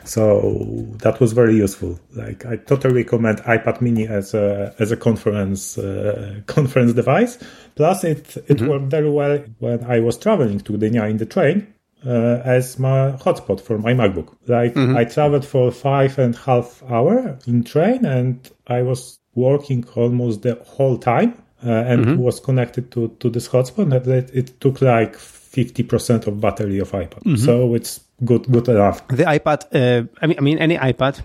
So 0.05 0.87
that 0.99 1.19
was 1.21 1.33
very 1.33 1.57
useful. 1.57 1.99
Like 2.13 2.47
I 2.47 2.57
totally 2.57 2.95
recommend 2.95 3.39
iPad 3.41 3.81
Mini 3.81 4.07
as 4.07 4.35
a 4.35 4.75
as 4.79 4.93
a 4.93 4.97
conference 4.97 5.79
uh, 5.79 6.41
conference 6.47 6.93
device. 6.93 7.39
Plus, 7.75 8.05
it 8.05 8.37
it 8.47 8.61
worked 8.63 8.87
very 8.87 9.11
well 9.11 9.45
when 9.59 9.83
I 9.85 10.01
was 10.01 10.17
traveling 10.17 10.61
to 10.61 10.73
Gdynia 10.75 11.11
in 11.11 11.17
the 11.17 11.27
train 11.27 11.75
uh, 12.05 12.41
as 12.45 12.79
my 12.79 13.13
hotspot 13.13 13.61
for 13.61 13.79
my 13.79 13.93
MacBook. 13.95 14.37
Like 14.47 14.77
I 14.77 15.05
traveled 15.05 15.45
for 15.45 15.71
five 15.73 16.19
and 16.19 16.35
a 16.35 16.39
half 16.39 16.83
hour 16.89 17.39
in 17.47 17.65
train, 17.65 18.05
and 18.05 18.49
I 18.67 18.83
was 18.83 19.19
working 19.35 19.85
almost 19.95 20.43
the 20.43 20.55
whole 20.65 20.99
time, 20.99 21.43
uh, 21.64 21.71
and 21.71 22.19
was 22.19 22.40
connected 22.40 22.90
to 22.92 23.09
to 23.21 23.31
this 23.31 23.49
hotspot. 23.49 23.92
And 23.92 24.07
it, 24.09 24.31
it 24.35 24.61
took 24.61 24.81
like 24.81 25.16
fifty 25.16 25.83
percent 25.83 26.27
of 26.27 26.40
battery 26.40 26.79
of 26.81 26.92
iPad, 26.92 27.38
so 27.38 27.75
it's 27.75 28.01
good 28.25 28.47
good 28.51 28.69
enough. 28.69 29.07
The 29.09 29.25
iPad, 29.25 29.64
uh, 29.75 30.07
I 30.21 30.27
mean, 30.27 30.38
I 30.38 30.40
mean, 30.42 30.59
any 30.59 30.77
iPad, 30.77 31.21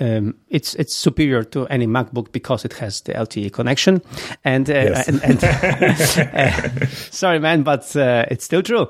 um, 0.00 0.34
it's 0.48 0.74
it's 0.74 0.94
superior 0.94 1.44
to 1.44 1.66
any 1.68 1.86
MacBook 1.86 2.32
because 2.32 2.64
it 2.66 2.72
has 2.74 3.00
the 3.02 3.12
LTE 3.14 3.50
connection. 3.52 4.02
And 4.44 4.68
uh, 4.68 4.74
Yes. 4.74 5.08
and, 5.08 5.22
and 5.22 5.44
uh, 6.84 6.86
sorry, 7.10 7.38
man, 7.38 7.62
but 7.62 7.94
uh, 7.96 8.24
it's 8.30 8.44
still 8.44 8.62
true. 8.62 8.88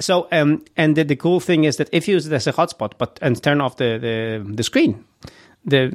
So, 0.00 0.28
um, 0.32 0.62
and 0.76 0.96
the, 0.96 1.04
the 1.04 1.16
cool 1.16 1.40
thing 1.40 1.64
is 1.64 1.76
that 1.76 1.88
if 1.92 2.06
you 2.08 2.14
use 2.14 2.26
it 2.26 2.32
as 2.32 2.46
a 2.46 2.52
hotspot, 2.52 2.92
but 2.98 3.18
and 3.22 3.40
turn 3.42 3.60
off 3.60 3.76
the 3.76 3.98
the, 3.98 4.54
the 4.54 4.62
screen. 4.62 5.04
The 5.64 5.92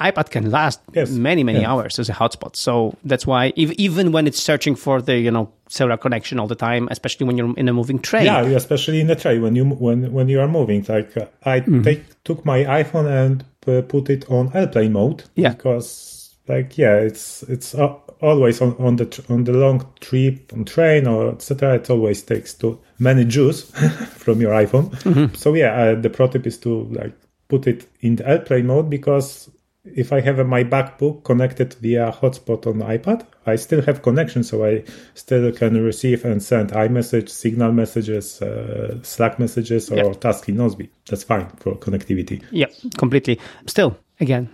iPad 0.00 0.30
can 0.30 0.50
last 0.50 0.80
Yes. 0.94 1.10
many 1.10 1.42
many 1.44 1.60
Yeah. 1.60 1.70
hours 1.72 1.98
as 1.98 2.08
a 2.08 2.12
hotspot, 2.12 2.54
so 2.56 2.94
that's 3.04 3.26
why 3.26 3.52
ev- 3.58 3.72
even 3.72 4.12
when 4.12 4.26
it's 4.26 4.40
searching 4.40 4.76
for 4.76 5.02
the 5.02 5.18
you 5.18 5.30
know 5.30 5.48
cellular 5.68 5.96
connection 5.96 6.38
all 6.38 6.46
the 6.46 6.54
time, 6.54 6.86
especially 6.90 7.26
when 7.26 7.36
you're 7.36 7.52
in 7.56 7.68
a 7.68 7.72
moving 7.72 7.98
train, 7.98 8.24
Yeah, 8.26 8.42
especially 8.56 9.00
in 9.00 9.10
a 9.10 9.16
train 9.16 9.42
when 9.42 9.56
you 9.56 9.64
when 9.64 10.12
when 10.12 10.28
you 10.28 10.40
are 10.40 10.48
moving. 10.48 10.84
Like 10.88 11.16
uh, 11.16 11.26
I 11.44 11.60
take 11.82 12.02
took 12.24 12.44
my 12.44 12.64
iPhone 12.64 13.06
and 13.10 13.44
uh, 13.66 13.82
put 13.82 14.08
it 14.10 14.24
on 14.30 14.50
airplane 14.54 14.92
mode. 14.92 15.24
Yeah. 15.34 15.50
because 15.54 16.30
like 16.48 16.78
yeah, 16.78 16.96
it's 17.08 17.42
it's 17.44 17.74
uh, 17.74 17.94
always 18.20 18.60
on 18.60 18.76
on 18.78 18.96
the 18.96 19.06
tr- 19.06 19.32
on 19.32 19.44
the 19.44 19.52
long 19.52 19.84
trip 20.00 20.52
on 20.52 20.64
train 20.64 21.06
or 21.08 21.30
etc. 21.30 21.74
It 21.74 21.90
always 21.90 22.22
takes 22.22 22.54
too 22.54 22.78
many 22.98 23.24
juice 23.24 23.62
from 24.22 24.40
your 24.40 24.52
iPhone. 24.52 24.90
So 25.36 25.54
yeah, 25.54 25.72
uh, 25.74 26.00
the 26.00 26.10
pro 26.10 26.28
tip 26.28 26.46
is 26.46 26.58
to 26.58 26.84
like 26.92 27.14
put 27.52 27.66
it 27.66 27.86
in 28.00 28.16
the 28.16 28.26
airplane 28.26 28.66
mode 28.66 28.88
because 28.88 29.50
if 29.84 30.12
I 30.12 30.20
have 30.20 30.38
a, 30.38 30.44
my 30.44 30.64
MacBook 30.64 31.22
connected 31.24 31.74
via 31.74 32.10
hotspot 32.12 32.66
on 32.66 32.76
iPad, 32.96 33.26
I 33.44 33.56
still 33.56 33.82
have 33.82 34.00
connection, 34.00 34.42
so 34.44 34.64
I 34.64 34.84
still 35.14 35.52
can 35.52 35.74
receive 35.82 36.24
and 36.24 36.42
send 36.42 36.70
iMessage, 36.70 37.28
Signal 37.28 37.72
messages, 37.72 38.40
uh, 38.40 39.02
Slack 39.02 39.38
messages, 39.38 39.90
or 39.90 39.96
Yeah. 39.96 40.12
task 40.12 40.48
in 40.48 40.56
Nozbe. 40.56 40.88
That's 41.08 41.24
fine 41.24 41.48
for 41.56 41.74
connectivity. 41.76 42.42
Yeah, 42.52 42.68
completely. 42.96 43.38
Still, 43.66 43.96
again, 44.20 44.48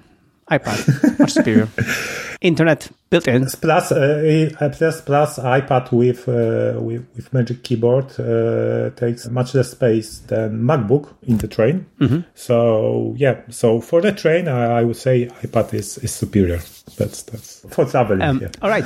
iPad, 0.51 1.19
much 1.19 1.33
superior. 1.33 1.69
Internet 2.41 2.91
built 3.11 3.27
in. 3.27 3.47
Plus, 3.47 3.91
uh, 3.91 4.51
plus, 4.73 5.01
plus 5.01 5.39
iPad 5.41 5.91
with, 5.91 6.29
uh, 6.29 6.81
with 6.81 7.05
with 7.17 7.33
Magic 7.33 7.65
Keyboard 7.65 8.13
uh, 8.21 8.91
takes 8.91 9.29
much 9.29 9.55
less 9.55 9.73
space 9.73 10.21
than 10.21 10.63
MacBook 10.63 11.15
in 11.23 11.39
the 11.39 11.49
train. 11.49 11.87
So 12.35 13.15
yeah, 13.17 13.41
so 13.51 13.81
for 13.81 14.01
the 14.01 14.13
train, 14.13 14.47
I, 14.47 14.79
I 14.79 14.85
would 14.85 14.97
say 14.97 15.27
iPad 15.43 15.75
is, 15.75 15.99
is 15.99 16.15
superior. 16.15 16.61
That's 16.97 17.23
that's 17.25 17.67
for 17.71 17.85
traveling. 17.85 18.23
Um, 18.23 18.41
yeah. 18.41 18.49
All 18.63 18.71
right. 18.71 18.85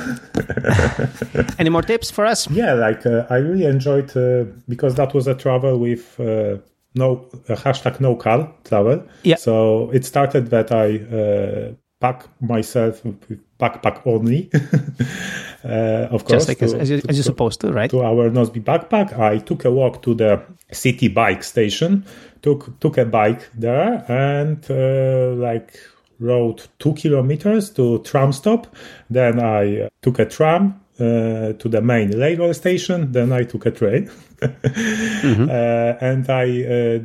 Any 1.59 1.69
more 1.69 1.83
tips 1.83 2.09
for 2.09 2.25
us? 2.25 2.49
Yeah, 2.49 2.73
like 2.73 3.05
uh, 3.05 3.27
I 3.29 3.35
really 3.37 3.65
enjoyed 3.65 4.15
uh, 4.17 4.45
because 4.67 4.95
that 4.95 5.13
was 5.13 5.27
a 5.27 5.35
travel 5.35 5.77
with 5.77 6.19
uh, 6.19 6.57
no 6.95 7.27
uh, 7.49 7.55
hashtag 7.55 7.99
no 7.99 8.15
car 8.15 8.53
travel. 8.63 9.03
Yeah. 9.23 9.35
So 9.35 9.89
it 9.91 10.05
started 10.05 10.49
that 10.51 10.71
I 10.71 10.97
uh, 10.97 11.73
pack 11.99 12.27
myself 12.41 13.03
with 13.05 13.39
backpack 13.59 14.01
only. 14.05 14.49
uh, 15.63 16.07
of 16.11 16.25
course, 16.25 16.45
Just 16.45 16.47
like 16.49 16.61
as, 16.61 16.73
to- 16.73 16.79
as, 16.79 16.89
you, 16.89 17.01
as 17.07 17.15
you're 17.17 17.23
supposed 17.23 17.61
to, 17.61 17.71
right? 17.71 17.89
to 17.89 18.01
our 18.01 18.29
Nozbe 18.29 18.61
backpack. 18.63 19.17
I 19.17 19.37
took 19.39 19.65
a 19.65 19.71
walk 19.71 20.01
to 20.03 20.13
the 20.13 20.41
city 20.71 21.07
bike 21.07 21.43
station, 21.43 22.05
took 22.41 22.79
took 22.79 22.97
a 22.97 23.05
bike 23.05 23.49
there, 23.53 24.03
and 24.09 24.63
uh, 24.69 25.33
like 25.41 25.79
rode 26.19 26.63
two 26.79 26.93
kilometers 26.93 27.69
to 27.71 27.99
tram 27.99 28.31
stop. 28.33 28.67
Then 29.09 29.39
I 29.39 29.89
took 30.01 30.19
a 30.19 30.25
tram 30.25 30.81
uh, 30.99 31.53
to 31.53 31.69
the 31.69 31.81
main 31.81 32.11
railway 32.11 32.53
station. 32.53 33.11
Then 33.11 33.31
I 33.31 33.43
took 33.43 33.65
a 33.65 33.71
train, 33.71 34.11
uh, 34.43 35.97
and 36.01 36.29
I 36.29 36.63
uh, 36.63 36.99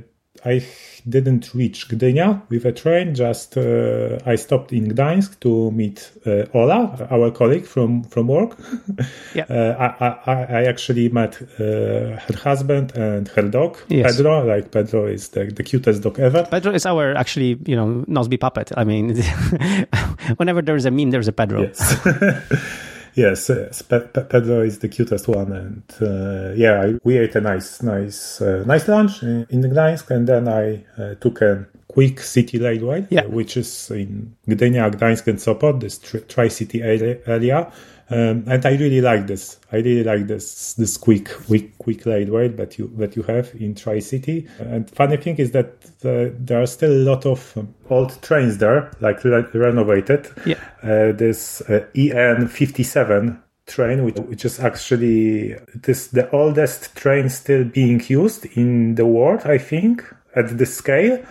I 0.45 0.63
didn't 1.09 1.53
reach 1.55 1.89
Gdynia 1.89 2.43
with 2.49 2.65
a 2.65 2.71
train. 2.73 3.15
Just 3.15 3.57
uh, 3.57 4.19
I 4.27 4.37
stopped 4.37 4.73
in 4.73 4.89
Gdańsk 4.95 5.41
to 5.41 5.71
meet 5.73 6.11
uh, 6.27 6.45
Ola, 6.55 7.09
our 7.11 7.31
colleague 7.33 7.67
from 7.67 8.05
from 8.05 8.29
work. 8.29 8.57
Yeah. 9.35 9.45
Uh, 9.51 9.75
I, 10.01 10.33
I, 10.33 10.45
I 10.61 10.65
actually 10.65 11.09
met 11.09 11.41
uh, 11.59 12.19
her 12.19 12.37
husband 12.43 12.93
and 12.97 13.29
her 13.29 13.43
dog, 13.43 13.77
Yes. 13.89 14.17
Pedro. 14.17 14.45
Like 14.45 14.71
Pedro 14.71 15.07
is 15.07 15.29
the, 15.31 15.45
the 15.47 15.63
cutest 15.63 16.03
dog 16.03 16.19
ever. 16.19 16.45
Pedro 16.51 16.73
is 16.73 16.87
our 16.87 17.15
actually, 17.17 17.59
you 17.67 17.77
know, 17.77 18.05
Nozbe 18.09 18.39
puppet. 18.41 18.73
I 18.77 18.85
mean, 18.85 19.17
whenever 20.37 20.63
there 20.63 20.77
is 20.77 20.87
a 20.87 20.91
meme, 20.91 21.11
there's 21.11 21.29
a 21.29 21.33
Pedro. 21.33 21.63
Yes. 21.63 21.97
yes, 23.19 23.49
yes. 23.49 23.83
Pe- 23.83 24.09
Pe- 24.15 24.25
Pedro 24.25 24.63
is 24.63 24.79
the 24.79 24.89
cutest 24.89 25.29
one, 25.29 25.53
and 25.53 25.83
uh, 26.01 26.53
yeah, 26.55 26.83
I, 26.83 26.95
we 27.05 27.19
ate 27.19 27.35
a 27.37 27.41
nice, 27.41 27.83
nice, 27.83 28.41
uh, 28.41 28.65
nice 28.67 28.89
lunch 28.89 29.23
in, 29.23 29.47
in 29.51 29.61
Gdańsk, 29.63 30.11
and 30.11 30.27
then 30.27 30.49
I 30.49 30.85
uh, 30.97 31.15
took 31.17 31.43
a 31.43 31.67
quick 31.89 32.21
city 32.21 32.59
railway, 32.59 33.07
Yeah. 33.11 33.23
uh, 33.23 33.29
which 33.29 33.57
is 33.57 33.91
in 33.91 34.35
Gdynia, 34.47 34.91
Gdańsk, 34.93 35.27
and 35.27 35.39
Sopot, 35.39 35.81
this 35.81 35.99
tri- 35.99 36.21
tri-city 36.29 36.83
area. 36.83 37.73
Um, 38.11 38.45
and 38.47 38.65
I 38.65 38.71
really 38.71 39.01
like 39.01 39.27
this. 39.27 39.59
I 39.71 39.77
really 39.77 40.03
like 40.03 40.27
this 40.27 40.75
this 40.75 40.97
quick 40.97 41.29
quick 41.47 41.77
quick 41.79 42.07
railway 42.07 42.49
that 42.49 42.79
you 42.79 42.91
that 42.97 43.17
you 43.17 43.23
have 43.25 43.53
in 43.55 43.75
Tri 43.75 43.99
City. 43.99 44.49
And 44.59 44.91
funny 44.91 45.19
thing 45.19 45.37
is 45.37 45.51
that 45.53 45.75
uh, 46.05 46.35
there 46.39 46.63
are 46.63 46.67
still 46.67 46.93
a 46.93 47.05
lot 47.05 47.27
of 47.27 47.69
old 47.91 48.21
trains 48.23 48.59
there, 48.59 48.91
like 49.01 49.23
re- 49.25 49.45
renovated. 49.53 50.31
Yeah. 50.47 50.57
Uh, 50.83 51.13
this 51.13 51.61
uh, 51.63 51.87
EN 51.95 52.49
fifty 52.49 52.83
seven 52.83 53.43
train, 53.67 54.05
which, 54.05 54.17
which 54.17 54.45
is 54.47 54.59
actually 54.59 55.51
it 55.51 55.89
is 55.89 56.09
the 56.09 56.31
oldest 56.31 56.97
train 56.97 57.29
still 57.29 57.65
being 57.65 58.03
used 58.09 58.47
in 58.57 58.95
the 58.95 59.07
world, 59.07 59.43
I 59.45 59.59
think, 59.59 60.03
at 60.35 60.57
this 60.57 60.77
scale. 60.77 61.23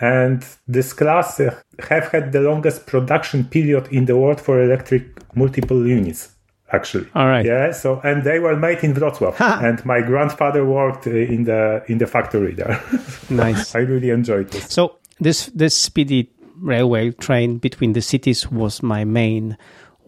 And 0.00 0.44
this 0.66 0.92
class 0.92 1.38
have 1.38 2.04
had 2.08 2.32
the 2.32 2.40
longest 2.40 2.86
production 2.86 3.44
period 3.44 3.88
in 3.90 4.06
the 4.06 4.16
world 4.16 4.40
for 4.40 4.62
electric 4.62 5.04
multiple 5.36 5.86
units. 5.86 6.30
Actually, 6.72 7.06
All 7.14 7.26
right. 7.26 7.44
yeah. 7.44 7.70
So, 7.72 8.00
and 8.02 8.24
they 8.24 8.40
were 8.40 8.56
made 8.56 8.78
in 8.78 8.94
Wrocław, 8.94 9.38
and 9.62 9.84
my 9.84 10.00
grandfather 10.00 10.64
worked 10.64 11.06
uh, 11.06 11.10
in 11.10 11.44
the 11.44 11.84
in 11.86 11.98
the 11.98 12.06
factory 12.06 12.54
there. 12.54 12.82
Nice. 13.30 13.76
I 13.76 13.80
really 13.80 14.10
enjoyed 14.10 14.50
this. 14.50 14.72
So 14.72 14.96
this 15.20 15.46
this 15.54 15.76
speedy 15.76 16.30
railway 16.60 17.10
train 17.12 17.58
between 17.58 17.92
the 17.92 18.00
cities 18.00 18.50
was 18.50 18.82
my 18.82 19.04
main 19.04 19.56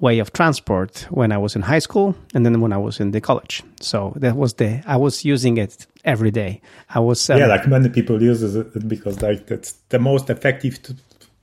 way 0.01 0.19
of 0.19 0.33
transport 0.33 1.07
when 1.11 1.33
I 1.33 1.39
was 1.39 1.57
in 1.57 1.63
high 1.63 1.79
school 1.79 2.15
and 2.35 2.45
then 2.45 2.61
when 2.61 2.73
I 2.73 2.77
was 2.77 3.01
in 3.01 3.13
the 3.13 3.21
college. 3.21 3.63
So 3.81 4.13
that 4.17 4.37
was 4.37 4.55
the 4.55 4.83
I 4.87 4.97
was 4.97 5.25
using 5.25 5.57
it 5.57 5.87
every 6.05 6.31
day. 6.31 6.61
I 6.91 7.01
was 7.01 7.31
um, 7.31 7.39
yeah, 7.39 7.47
like 7.47 7.67
many 7.67 7.89
people 7.89 8.23
uses 8.23 8.57
it 8.57 8.89
because 8.89 9.23
like 9.23 9.47
that's 9.47 9.73
the 9.89 9.99
most 9.99 10.31
effective 10.31 10.83
t- 10.83 10.95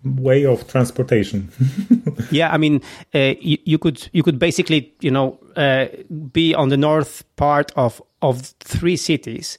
way 0.03 0.45
of 0.45 0.67
transportation. 0.67 1.49
yeah 2.31 2.51
i 2.51 2.57
mean 2.57 2.81
uh, 3.15 3.33
you, 3.39 3.57
you 3.63 3.77
could 3.77 4.09
you 4.11 4.21
could 4.21 4.37
basically 4.37 4.93
you 4.99 5.09
know 5.09 5.39
uh, 5.55 5.85
be 6.31 6.53
on 6.53 6.69
the 6.69 6.77
north 6.77 7.23
part 7.37 7.71
of 7.75 8.01
of 8.21 8.41
three 8.59 8.97
cities 8.97 9.57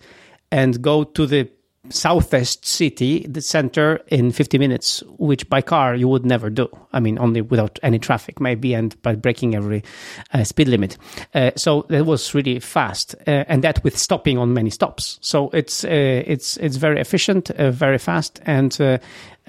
and 0.50 0.82
go 0.82 1.04
to 1.04 1.26
the 1.26 1.48
southwest 1.90 2.64
city 2.64 3.26
the 3.28 3.40
center 3.40 4.00
in 4.08 4.32
50 4.32 4.58
minutes 4.58 5.02
which 5.18 5.48
by 5.48 5.60
car 5.60 5.94
you 5.94 6.08
would 6.08 6.24
never 6.24 6.50
do. 6.50 6.68
I 6.92 7.00
mean 7.00 7.18
only 7.18 7.40
without 7.40 7.78
any 7.82 7.98
traffic 7.98 8.40
maybe 8.40 8.74
and 8.74 9.00
by 9.02 9.14
breaking 9.14 9.54
every 9.54 9.82
uh, 10.32 10.44
speed 10.44 10.68
limit. 10.68 10.96
Uh, 11.34 11.50
so 11.56 11.86
that 11.88 12.06
was 12.06 12.34
really 12.34 12.60
fast 12.60 13.14
uh, 13.26 13.44
and 13.48 13.62
that 13.64 13.82
with 13.84 13.98
stopping 13.98 14.38
on 14.38 14.54
many 14.54 14.70
stops. 14.70 15.18
So 15.20 15.50
it's 15.50 15.84
uh, 15.84 16.22
it's 16.26 16.56
it's 16.58 16.76
very 16.76 17.00
efficient 17.00 17.50
uh, 17.50 17.70
very 17.70 17.98
fast 17.98 18.40
and 18.44 18.78
uh, 18.80 18.98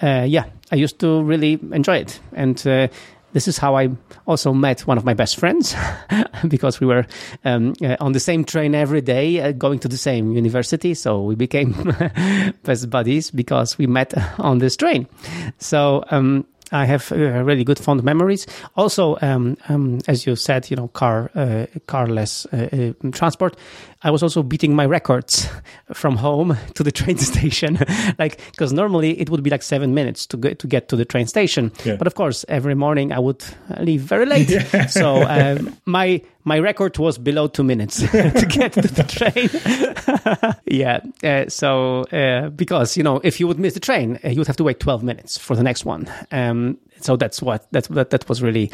yeah 0.01 0.45
i 0.71 0.75
used 0.75 0.99
to 0.99 1.23
really 1.23 1.59
enjoy 1.71 1.97
it. 1.97 2.19
And 2.33 2.89
this 3.35 3.49
is 3.49 3.57
how 3.57 3.75
I 3.75 3.89
also 4.27 4.53
met 4.53 4.87
one 4.87 4.97
of 4.97 5.03
my 5.03 5.13
best 5.13 5.35
friends 5.35 5.75
because 6.47 6.79
we 6.79 6.87
were 6.87 7.05
um, 7.43 7.73
uh, 7.83 7.97
on 7.99 8.13
the 8.13 8.19
same 8.21 8.45
train 8.45 8.73
every 8.73 9.01
day, 9.01 9.41
uh, 9.41 9.51
going 9.51 9.79
to 9.79 9.89
the 9.89 9.97
same 9.97 10.31
university. 10.31 10.93
So 10.93 11.21
we 11.21 11.35
became 11.35 11.73
best 12.63 12.89
buddies 12.89 13.31
because 13.31 13.77
we 13.77 13.87
met 13.87 14.13
on 14.39 14.59
this 14.59 14.77
train. 14.77 15.09
So 15.57 16.05
um, 16.11 16.45
I 16.75 16.85
have 16.85 17.11
uh, 17.11 17.43
really 17.43 17.63
good 17.63 17.79
fond 17.79 18.03
memories. 18.03 18.45
Also, 18.75 19.17
um, 19.21 19.57
um, 19.69 19.99
as 20.07 20.25
you 20.25 20.35
said, 20.35 20.69
you 20.69 20.75
know, 20.75 20.89
car 20.89 21.31
uh, 21.35 21.65
carless 21.87 22.45
uh, 22.47 22.93
transport. 23.11 23.55
I 24.03 24.11
was 24.11 24.21
also 24.21 24.43
beating 24.43 24.75
my 24.75 24.85
records 24.85 25.49
from 25.93 26.17
home 26.17 26.57
to 26.73 26.83
the 26.83 26.91
train 26.91 27.17
station, 27.31 27.79
like 28.19 28.41
because 28.51 28.73
normally 28.73 29.19
it 29.19 29.29
would 29.29 29.41
be 29.41 29.49
like 29.49 29.63
seven 29.63 29.93
minutes 29.93 30.27
to 30.27 30.37
get 30.37 30.59
to 30.59 30.67
get 30.67 30.89
to 30.89 30.95
the 30.95 31.05
train 31.05 31.27
station. 31.27 31.71
Yeah. 31.85 31.95
But 31.95 32.07
of 32.07 32.15
course, 32.15 32.45
every 32.49 32.75
morning 32.75 33.13
I 33.13 33.19
would 33.19 33.43
leave 33.79 34.01
very 34.01 34.25
late. 34.25 34.49
So 34.89 35.23
um, 35.23 35.77
my 35.85 36.21
my 36.45 36.59
record 36.59 36.97
was 36.97 37.17
below 37.17 37.47
two 37.47 37.63
minutes 37.63 37.97
to 38.11 38.45
get 38.49 38.73
to 38.73 38.81
the 38.81 39.03
train. 39.03 40.55
yeah. 40.65 40.99
Uh, 41.23 41.49
so 41.49 42.03
uh, 42.03 42.49
because 42.49 42.95
you 42.97 43.03
know, 43.03 43.19
if 43.23 43.39
you 43.39 43.47
would 43.47 43.59
miss 43.59 43.73
the 43.73 43.79
train, 43.79 44.19
uh, 44.23 44.29
you 44.29 44.37
would 44.39 44.47
have 44.47 44.57
to 44.57 44.63
wait 44.63 44.79
twelve 44.79 45.03
minutes 45.03 45.37
for 45.37 45.55
the 45.55 45.63
next 45.63 45.85
one. 45.85 46.07
Um, 46.31 46.77
so 47.01 47.15
that's 47.17 47.41
what 47.41 47.67
that 47.71 47.85
that, 47.89 48.09
that 48.11 48.29
was 48.29 48.41
really. 48.41 48.71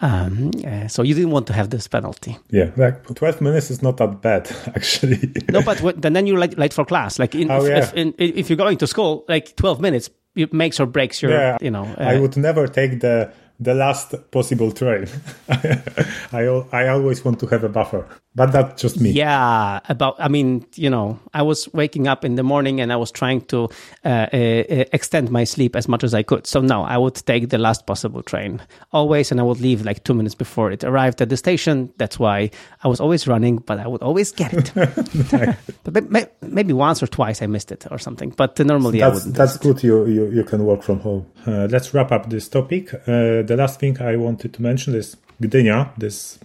Um, 0.00 0.50
uh, 0.66 0.86
so 0.88 1.02
you 1.02 1.14
didn't 1.14 1.30
want 1.30 1.46
to 1.48 1.52
have 1.52 1.70
this 1.70 1.88
penalty. 1.88 2.38
yeah, 2.50 2.70
like 2.76 3.02
twelve 3.14 3.40
minutes 3.40 3.70
is 3.70 3.82
not 3.82 3.96
that 3.96 4.20
bad 4.20 4.50
actually. 4.76 5.32
No, 5.50 5.62
but 5.62 5.80
what, 5.80 6.00
then 6.00 6.12
then 6.12 6.26
you're 6.26 6.38
late, 6.38 6.58
late 6.58 6.72
for 6.72 6.84
class. 6.84 7.18
Like 7.18 7.34
in, 7.34 7.50
Oh, 7.50 7.64
if, 7.64 7.68
yeah. 7.68 7.78
if, 7.78 7.94
in, 7.94 8.14
if 8.18 8.50
you're 8.50 8.56
going 8.56 8.78
to 8.78 8.86
school, 8.86 9.24
like 9.28 9.56
twelve 9.56 9.80
minutes, 9.80 10.10
it 10.36 10.52
makes 10.52 10.78
or 10.80 10.86
breaks 10.86 11.22
your. 11.22 11.30
yeah, 11.32 11.58
You 11.60 11.70
know. 11.70 11.84
I 11.96 12.16
uh, 12.16 12.20
would 12.20 12.36
never 12.36 12.66
take 12.68 13.00
the 13.00 13.32
the 13.60 13.74
last 13.74 14.14
possible 14.30 14.72
train. 14.72 15.06
I 15.48 16.46
I 16.72 16.88
always 16.88 17.24
want 17.24 17.40
to 17.40 17.46
have 17.46 17.64
a 17.64 17.68
buffer, 17.68 18.06
but 18.34 18.50
that's 18.52 18.82
just 18.82 19.00
me. 19.00 19.10
Yeah, 19.10 19.80
about. 19.88 20.16
I 20.18 20.28
mean, 20.28 20.66
you 20.74 20.90
know, 20.90 21.18
I 21.32 21.42
was 21.42 21.72
waking 21.72 22.08
up 22.08 22.24
in 22.24 22.34
the 22.34 22.42
morning 22.42 22.80
and 22.80 22.92
I 22.92 22.96
was 22.96 23.12
trying 23.12 23.42
to 23.42 23.68
uh, 24.04 24.08
uh, 24.08 24.36
uh, 24.36 24.84
extend 24.92 25.30
my 25.30 25.44
sleep 25.44 25.76
as 25.76 25.88
much 25.88 26.02
as 26.02 26.14
I 26.14 26.22
could. 26.22 26.46
So 26.46 26.60
no, 26.60 26.82
I 26.82 26.98
would 26.98 27.14
take 27.14 27.50
the 27.50 27.58
last 27.58 27.86
possible 27.86 28.22
train 28.22 28.60
always, 28.92 29.30
and 29.30 29.40
I 29.40 29.44
would 29.44 29.60
leave 29.60 29.84
like 29.84 30.02
two 30.04 30.14
minutes 30.14 30.34
before 30.34 30.72
it 30.72 30.82
arrived 30.82 31.22
at 31.22 31.28
the 31.28 31.36
station. 31.36 31.92
That's 31.96 32.18
why 32.18 32.50
I 32.82 32.88
was 32.88 33.00
always 33.00 33.28
running, 33.28 33.58
but 33.58 33.78
I 33.78 33.86
would 33.86 34.02
always 34.02 34.32
get 34.32 34.52
it. 34.52 35.56
but 35.84 36.32
maybe 36.42 36.72
once 36.72 37.02
or 37.02 37.06
twice 37.06 37.40
I 37.40 37.46
missed 37.46 37.70
it 37.70 37.86
or 37.90 37.98
something. 37.98 38.30
But 38.30 38.58
normally 38.58 39.02
I 39.02 39.10
That's 39.10 39.20
wouldn't. 39.20 39.36
that's 39.36 39.56
good. 39.58 39.82
You, 39.82 40.06
you 40.06 40.30
you 40.30 40.44
can 40.44 40.64
work 40.64 40.82
from 40.82 41.00
home. 41.00 41.26
Uh, 41.46 41.68
let's 41.70 41.94
wrap 41.94 42.10
up 42.10 42.30
this 42.30 42.48
topic. 42.48 42.92
Uh, 42.94 43.42
the 43.42 43.54
last 43.56 43.78
thing 43.78 44.00
I 44.00 44.16
wanted 44.16 44.54
to 44.54 44.62
mention 44.62 44.94
is 44.94 45.16
Gdynia, 45.40 45.92
this 45.98 46.38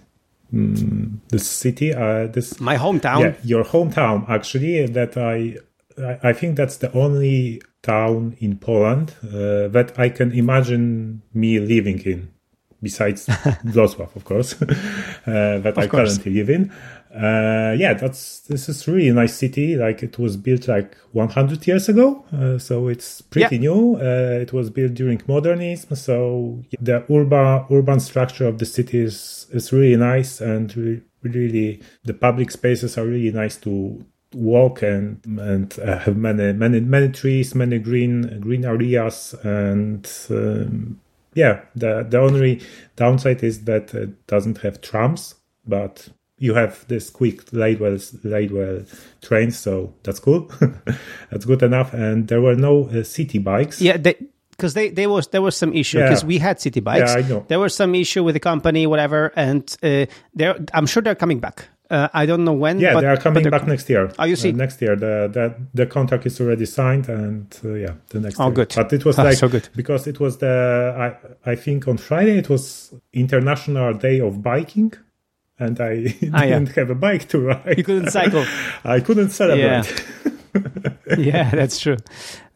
mm, 0.52 1.18
this 1.28 1.48
city, 1.48 1.92
uh, 1.94 2.26
this 2.26 2.60
My 2.60 2.76
hometown. 2.76 3.20
yeah, 3.20 3.34
your 3.42 3.64
hometown 3.64 4.28
actually 4.28 4.86
that 4.86 5.16
I 5.16 5.56
I, 6.22 6.32
think 6.32 6.56
that's 6.56 6.78
the 6.78 6.92
only 6.92 7.60
town 7.82 8.36
in 8.38 8.58
Poland 8.58 9.14
uh, 9.24 9.68
that 9.68 9.92
I 9.98 10.08
can 10.08 10.32
imagine 10.32 11.22
me 11.34 11.58
living 11.58 12.00
in, 12.00 12.28
besides 12.82 13.26
Wrocław, 13.64 14.14
of 14.16 14.24
course, 14.24 14.54
uh, 14.62 14.66
that 15.58 15.74
I 15.76 15.86
course. 15.86 16.18
currently 16.18 16.32
live 16.32 16.50
in. 16.50 16.72
Uh, 17.14 17.74
yeah, 17.76 17.94
that's 17.94 18.40
this 18.40 18.68
is 18.68 18.86
really 18.86 19.08
a 19.08 19.12
nice 19.14 19.34
city. 19.34 19.76
Like 19.76 20.02
it 20.02 20.18
was 20.18 20.36
built 20.36 20.68
like 20.68 20.96
100 21.12 21.66
years 21.66 21.88
ago, 21.88 22.24
uh, 22.32 22.58
so 22.58 22.86
it's 22.88 23.20
pretty 23.20 23.56
Yeah. 23.56 23.60
new. 23.62 23.96
Uh, 23.96 24.38
it 24.40 24.52
was 24.52 24.70
built 24.70 24.94
during 24.94 25.20
modernism, 25.26 25.96
so 25.96 26.62
the 26.80 27.04
urban 27.10 27.64
urban 27.70 27.98
structure 28.00 28.46
of 28.46 28.58
the 28.58 28.66
city 28.66 28.98
is 29.00 29.46
is 29.52 29.72
really 29.72 29.96
nice 29.96 30.40
and 30.40 30.76
re- 30.76 31.02
really 31.22 31.80
the 32.04 32.14
public 32.14 32.50
spaces 32.52 32.96
are 32.96 33.06
really 33.06 33.32
nice 33.32 33.56
to 33.56 34.04
walk 34.32 34.82
and 34.82 35.18
and 35.26 35.78
uh, 35.80 35.98
have 35.98 36.16
many 36.16 36.52
many 36.52 36.78
many 36.78 37.08
trees, 37.08 37.54
many 37.56 37.80
green 37.80 38.38
green 38.40 38.64
areas, 38.64 39.34
and 39.42 40.08
um, 40.30 41.00
yeah, 41.34 41.62
the 41.74 42.06
the 42.08 42.18
only 42.20 42.60
downside 42.94 43.42
is 43.42 43.64
that 43.64 43.92
it 43.94 44.26
doesn't 44.28 44.58
have 44.58 44.80
trams, 44.80 45.34
but 45.66 46.08
you 46.40 46.54
have 46.54 46.84
this 46.88 47.10
quick 47.10 47.52
light 47.52 47.78
rail 47.80 47.98
Lightwell 48.24 48.84
trains, 49.22 49.56
so 49.58 49.94
that's 50.02 50.18
cool. 50.18 50.50
that's 51.30 51.44
good 51.44 51.62
enough. 51.62 51.92
And 51.94 52.26
there 52.28 52.40
were 52.40 52.56
no 52.56 52.88
uh, 52.88 53.04
city 53.04 53.38
bikes. 53.38 53.80
Yeah, 53.80 53.98
because 53.98 54.74
they, 54.74 54.90
there 54.90 55.08
was 55.08 55.28
there 55.28 55.42
was 55.42 55.56
some 55.56 55.72
issue 55.72 56.00
because 56.00 56.22
Yeah. 56.22 56.26
we 56.28 56.38
had 56.38 56.60
city 56.60 56.80
bikes. 56.80 57.12
Yeah, 57.12 57.18
I 57.24 57.28
know. 57.28 57.44
There 57.48 57.60
was 57.60 57.74
some 57.74 57.94
issue 57.94 58.24
with 58.24 58.34
the 58.34 58.40
company, 58.40 58.86
whatever, 58.86 59.32
and 59.36 59.62
uh, 59.82 60.06
they're 60.34 60.56
I'm 60.74 60.86
sure 60.86 61.02
they're 61.02 61.14
coming 61.14 61.40
back. 61.40 61.68
Uh, 61.90 62.08
I 62.14 62.24
don't 62.24 62.44
know 62.44 62.52
when. 62.52 62.78
Yeah, 62.78 62.94
but, 62.94 63.00
they 63.00 63.08
are 63.08 63.16
coming 63.16 63.50
back 63.50 63.66
next 63.66 63.90
year. 63.90 64.12
Oh, 64.18 64.24
you 64.24 64.36
see. 64.36 64.50
Uh, 64.52 64.56
next 64.56 64.80
year, 64.80 64.94
the, 64.96 65.28
the 65.32 65.54
the 65.74 65.86
contract 65.86 66.24
is 66.24 66.40
already 66.40 66.64
signed, 66.66 67.08
and 67.08 67.46
uh, 67.64 67.74
yeah, 67.74 67.94
the 68.10 68.20
next. 68.20 68.38
Oh, 68.38 68.44
year. 68.46 68.54
good. 68.54 68.72
But 68.76 68.92
it 68.92 69.04
was 69.04 69.18
Ah, 69.18 69.24
like 69.24 69.36
so 69.38 69.48
good. 69.48 69.68
because 69.74 70.06
it 70.06 70.20
was 70.20 70.38
the 70.38 70.94
I 71.44 71.50
I 71.52 71.56
think 71.56 71.88
on 71.88 71.96
Friday 71.98 72.38
it 72.38 72.48
was 72.48 72.94
International 73.12 73.92
Day 73.94 74.20
of 74.20 74.40
Biking, 74.42 74.92
and 75.60 75.80
I 75.80 76.16
Ah, 76.32 76.40
didn't 76.46 76.70
have 76.76 76.90
a 76.90 76.94
bike 76.94 77.28
to 77.28 77.38
ride. 77.40 77.76
You 77.78 77.84
couldn't 77.84 78.10
cycle. 78.10 78.44
I 78.84 79.00
couldn't 79.00 79.30
celebrate. 79.30 79.86
yeah, 81.18 81.50
that's 81.54 81.78
true. 81.78 81.96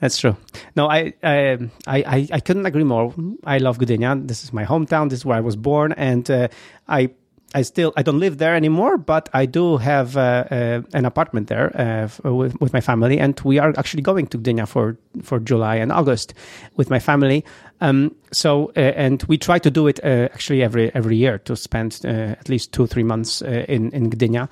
That's 0.01 0.19
true. 0.19 0.37
No, 0.77 0.89
I, 0.91 1.13
I, 1.23 1.59
I, 1.87 2.29
I 2.33 2.41
couldn't 2.41 2.67
agree 2.67 2.85
more. 2.85 3.15
I 3.45 3.59
love 3.59 3.79
Gdynia. 3.79 4.27
This 4.27 4.45
is 4.45 4.53
my 4.53 4.65
hometown. 4.65 5.09
This 5.11 5.21
is 5.21 5.25
where 5.25 5.37
I 5.39 5.41
was 5.41 5.57
born, 5.57 5.93
and 5.93 6.29
uh, 6.31 6.49
I, 6.89 7.11
I 7.55 7.63
still, 7.63 7.93
I 7.97 8.03
don't 8.03 8.19
live 8.19 8.39
there 8.39 8.57
anymore, 8.57 8.99
but 8.99 9.29
I 9.33 9.47
do 9.47 9.77
have 9.77 10.17
uh, 10.17 10.45
uh, 10.51 10.83
an 10.93 11.05
apartment 11.05 11.47
there 11.47 11.71
uh, 11.81 12.33
with 12.33 12.61
with 12.61 12.73
my 12.73 12.81
family, 12.81 13.21
and 13.21 13.41
we 13.45 13.61
are 13.61 13.73
actually 13.79 14.03
going 14.03 14.27
to 14.29 14.39
Gdynia 14.39 14.67
for 14.67 14.97
for 15.23 15.39
July 15.39 15.77
and 15.77 15.93
August 15.93 16.35
with 16.77 16.91
my 16.91 16.99
family. 16.99 17.45
Um, 17.81 18.17
so, 18.33 18.73
uh, 18.77 18.81
and 18.81 19.23
we 19.29 19.39
try 19.39 19.61
to 19.61 19.71
do 19.71 19.87
it 19.87 20.01
uh, 20.05 20.29
actually 20.35 20.65
every 20.65 20.93
every 20.95 21.17
year 21.17 21.39
to 21.39 21.55
spend 21.55 22.01
uh, 22.05 22.09
at 22.41 22.49
least 22.49 22.73
two 22.73 22.89
three 22.89 23.05
months 23.05 23.41
in 23.41 23.93
in 23.93 24.11
Gdynia 24.11 24.49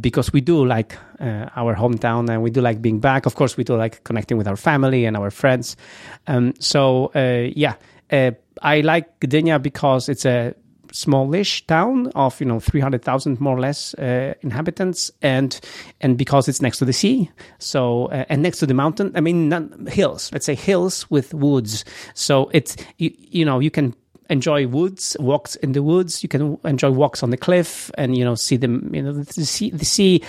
because 0.00 0.32
we 0.32 0.40
do 0.40 0.64
like 0.64 0.96
our 1.56 1.74
hometown 1.74 2.30
and 2.30 2.42
we 2.42 2.50
do 2.50 2.60
like 2.60 2.80
being 2.80 3.00
back. 3.00 3.26
Of 3.26 3.34
course, 3.34 3.56
we 3.56 3.64
do 3.64 3.76
like 3.76 4.04
connecting 4.04 4.38
with 4.38 4.46
our 4.46 4.56
family 4.56 5.06
and 5.06 5.16
our 5.16 5.30
friends. 5.30 5.76
Um, 6.26 6.54
so 6.60 7.10
yeah, 7.14 7.74
I 8.10 8.80
like 8.80 9.18
Gdynia 9.20 9.60
because 9.60 10.08
it's 10.08 10.24
a 10.26 10.54
smallish 10.92 11.66
town 11.66 12.08
of 12.14 12.40
you 12.40 12.46
know 12.46 12.60
300,000 12.60 13.40
more 13.40 13.56
or 13.56 13.60
less 13.60 13.94
uh, 13.94 14.34
inhabitants 14.42 15.10
and 15.22 15.60
and 16.00 16.16
because 16.16 16.48
it's 16.48 16.62
next 16.62 16.78
to 16.78 16.84
the 16.84 16.92
sea 16.92 17.30
so 17.58 18.06
uh, 18.06 18.24
and 18.28 18.42
next 18.42 18.58
to 18.58 18.66
the 18.66 18.74
mountain 18.74 19.12
I 19.14 19.20
mean 19.20 19.48
not, 19.48 19.88
hills 19.88 20.30
let's 20.32 20.46
say 20.46 20.54
hills 20.54 21.10
with 21.10 21.34
woods. 21.34 21.84
So 22.14 22.50
it's 22.52 22.76
you, 22.98 23.12
you 23.16 23.44
know 23.44 23.58
you 23.58 23.70
can 23.70 23.94
enjoy 24.30 24.66
woods 24.66 25.16
walks 25.20 25.56
in 25.56 25.72
the 25.72 25.82
woods 25.82 26.22
you 26.22 26.28
can 26.28 26.58
enjoy 26.64 26.90
walks 26.90 27.22
on 27.22 27.30
the 27.30 27.36
cliff 27.36 27.90
and 27.96 28.16
you 28.16 28.24
know 28.24 28.34
see 28.34 28.56
them 28.56 28.94
you 28.94 29.02
know 29.02 29.12
the 29.12 29.46
sea 29.46 29.70
the 29.70 29.86
sea 29.86 30.22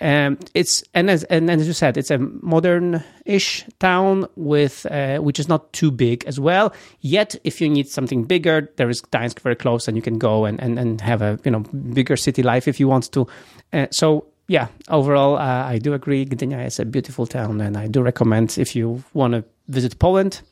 um, 0.00 0.38
it's 0.54 0.84
and 0.94 1.10
as 1.10 1.24
and 1.24 1.50
as 1.50 1.66
you 1.66 1.72
said, 1.72 1.96
it's 1.96 2.10
a 2.10 2.18
modern-ish 2.18 3.64
town 3.80 4.26
with 4.36 4.86
uh, 4.90 5.18
which 5.18 5.40
is 5.40 5.48
not 5.48 5.72
too 5.72 5.90
big 5.90 6.24
as 6.24 6.38
well. 6.38 6.72
Yet, 7.00 7.36
if 7.44 7.60
you 7.60 7.68
need 7.68 7.88
something 7.88 8.24
bigger, 8.24 8.70
there 8.76 8.88
is 8.88 9.02
Gdańsk 9.02 9.40
very 9.40 9.56
close, 9.56 9.88
and 9.88 9.96
you 9.96 10.02
can 10.02 10.18
go 10.18 10.44
and, 10.44 10.60
and, 10.60 10.78
and 10.78 11.00
have 11.00 11.22
a 11.22 11.38
you 11.44 11.50
know 11.50 11.60
bigger 11.60 12.16
city 12.16 12.42
life 12.42 12.68
if 12.68 12.78
you 12.78 12.88
want 12.88 13.10
to. 13.12 13.26
Uh, 13.72 13.86
so 13.90 14.26
yeah, 14.46 14.68
overall, 14.88 15.36
uh, 15.36 15.64
I 15.66 15.78
do 15.78 15.94
agree. 15.94 16.24
Gdynia 16.24 16.66
is 16.66 16.78
a 16.78 16.84
beautiful 16.84 17.26
town, 17.26 17.60
and 17.60 17.76
I 17.76 17.88
do 17.88 18.00
recommend 18.00 18.56
if 18.56 18.76
you 18.76 19.02
want 19.12 19.34
to 19.34 19.44
visit 19.68 19.98
Poland. 19.98 20.42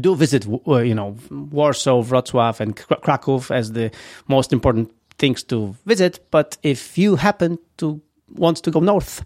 Do 0.00 0.14
visit, 0.14 0.46
uh, 0.66 0.78
you 0.78 0.94
know, 0.94 1.16
Warsaw, 1.30 2.02
Wrocław, 2.02 2.60
and 2.60 2.76
Krakow 2.76 3.42
as 3.50 3.72
the 3.72 3.90
most 4.28 4.52
important 4.52 4.90
things 5.18 5.42
to 5.44 5.74
visit. 5.86 6.20
But 6.30 6.56
if 6.62 6.96
you 6.96 7.16
happen 7.16 7.58
to 7.78 8.00
want 8.36 8.56
to 8.64 8.70
go 8.70 8.80
north, 8.80 9.24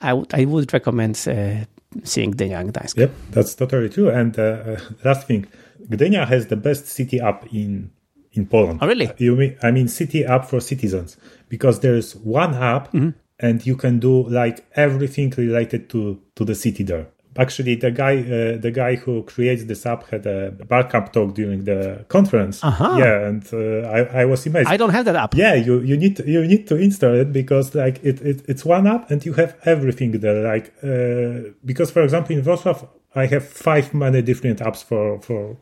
I 0.00 0.12
would 0.12 0.32
I 0.34 0.44
would 0.44 0.72
recommend 0.72 1.16
uh, 1.28 1.64
seeing 2.04 2.32
Gdynia 2.34 2.60
and 2.60 2.72
Gdańsk. 2.72 2.96
Yep, 2.96 3.10
that's 3.30 3.54
totally 3.54 3.88
true. 3.88 4.08
And 4.10 4.38
uh, 4.38 4.42
uh, 4.42 4.80
last 5.04 5.26
thing, 5.26 5.46
Gdynia 5.90 6.26
has 6.26 6.46
the 6.46 6.56
best 6.56 6.86
city 6.86 7.20
app 7.20 7.46
in 7.52 7.90
in 8.32 8.46
Poland. 8.46 8.78
Oh, 8.82 8.86
really? 8.86 9.10
You 9.18 9.36
mean 9.36 9.56
I 9.62 9.70
mean 9.70 9.88
city 9.88 10.24
app 10.24 10.44
for 10.46 10.60
citizens 10.60 11.16
because 11.48 11.80
there's 11.80 12.14
one 12.16 12.54
app 12.54 12.92
Mm-hmm. 12.92 13.10
and 13.38 13.66
you 13.66 13.76
can 13.76 13.98
do 13.98 14.28
like 14.28 14.64
everything 14.74 15.32
related 15.36 15.88
to 15.90 16.18
to 16.36 16.44
the 16.44 16.54
city 16.54 16.84
there. 16.84 17.06
Actually, 17.38 17.76
the 17.76 17.90
guy 17.90 18.18
uh, 18.18 18.56
the 18.58 18.70
guy 18.70 18.96
who 18.96 19.22
creates 19.22 19.64
this 19.64 19.86
app 19.86 20.08
had 20.10 20.26
a 20.26 20.50
Barcamp 20.50 21.12
talk 21.12 21.34
during 21.34 21.64
the 21.64 22.04
conference. 22.08 22.62
Uh-huh. 22.62 22.96
Yeah, 22.98 23.28
and 23.28 23.44
uh, 23.52 23.88
I 23.88 24.22
I 24.22 24.24
was 24.24 24.46
amazed. 24.46 24.68
I 24.68 24.76
don't 24.76 24.90
have 24.90 25.04
that 25.04 25.16
app. 25.16 25.34
Yeah, 25.34 25.54
you, 25.54 25.80
you 25.80 25.96
need 25.96 26.16
to, 26.16 26.28
you 26.28 26.46
need 26.46 26.66
to 26.68 26.76
install 26.76 27.14
it 27.14 27.32
because 27.32 27.74
like 27.74 28.02
it, 28.02 28.20
it 28.20 28.42
it's 28.48 28.64
one 28.64 28.86
app 28.86 29.10
and 29.10 29.24
you 29.24 29.34
have 29.34 29.56
everything 29.64 30.12
there. 30.20 30.42
Like 30.42 30.72
uh, 30.82 31.52
because 31.64 31.90
for 31.90 32.02
example 32.02 32.36
in 32.36 32.42
Wrocław 32.42 32.88
I 33.14 33.26
have 33.26 33.46
five 33.46 33.94
many 33.94 34.22
different 34.22 34.58
apps 34.60 34.84
for 34.84 35.20
for 35.20 35.56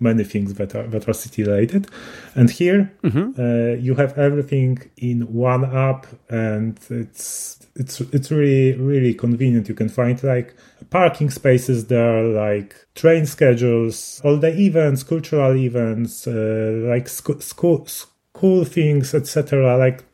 many 0.00 0.24
things 0.24 0.54
that 0.54 0.74
are 0.74 0.86
that 0.86 1.08
are 1.08 1.12
city 1.12 1.42
related, 1.42 1.88
and 2.34 2.50
here 2.50 2.92
uh, 3.04 3.74
you 3.80 3.94
have 3.94 4.16
everything 4.18 4.78
in 4.96 5.22
one 5.32 5.64
app 5.64 6.06
and 6.28 6.78
it's 6.90 7.66
it's 7.74 8.00
it's 8.00 8.30
really 8.30 8.78
really 8.78 9.14
convenient. 9.14 9.68
You 9.68 9.74
can 9.74 9.88
find 9.88 10.22
like 10.22 10.54
parking 10.90 11.30
spaces 11.30 11.86
there, 11.86 12.22
like 12.24 12.74
train 12.94 13.26
schedules, 13.26 14.20
all 14.24 14.36
the 14.36 14.56
events, 14.58 15.02
cultural 15.02 15.56
events, 15.56 16.26
uh, 16.26 16.82
like 16.88 17.08
sco- 17.08 17.38
school 17.40 17.86
school 17.86 18.64
things, 18.64 19.14
etc. 19.14 19.76
Like 19.76 20.04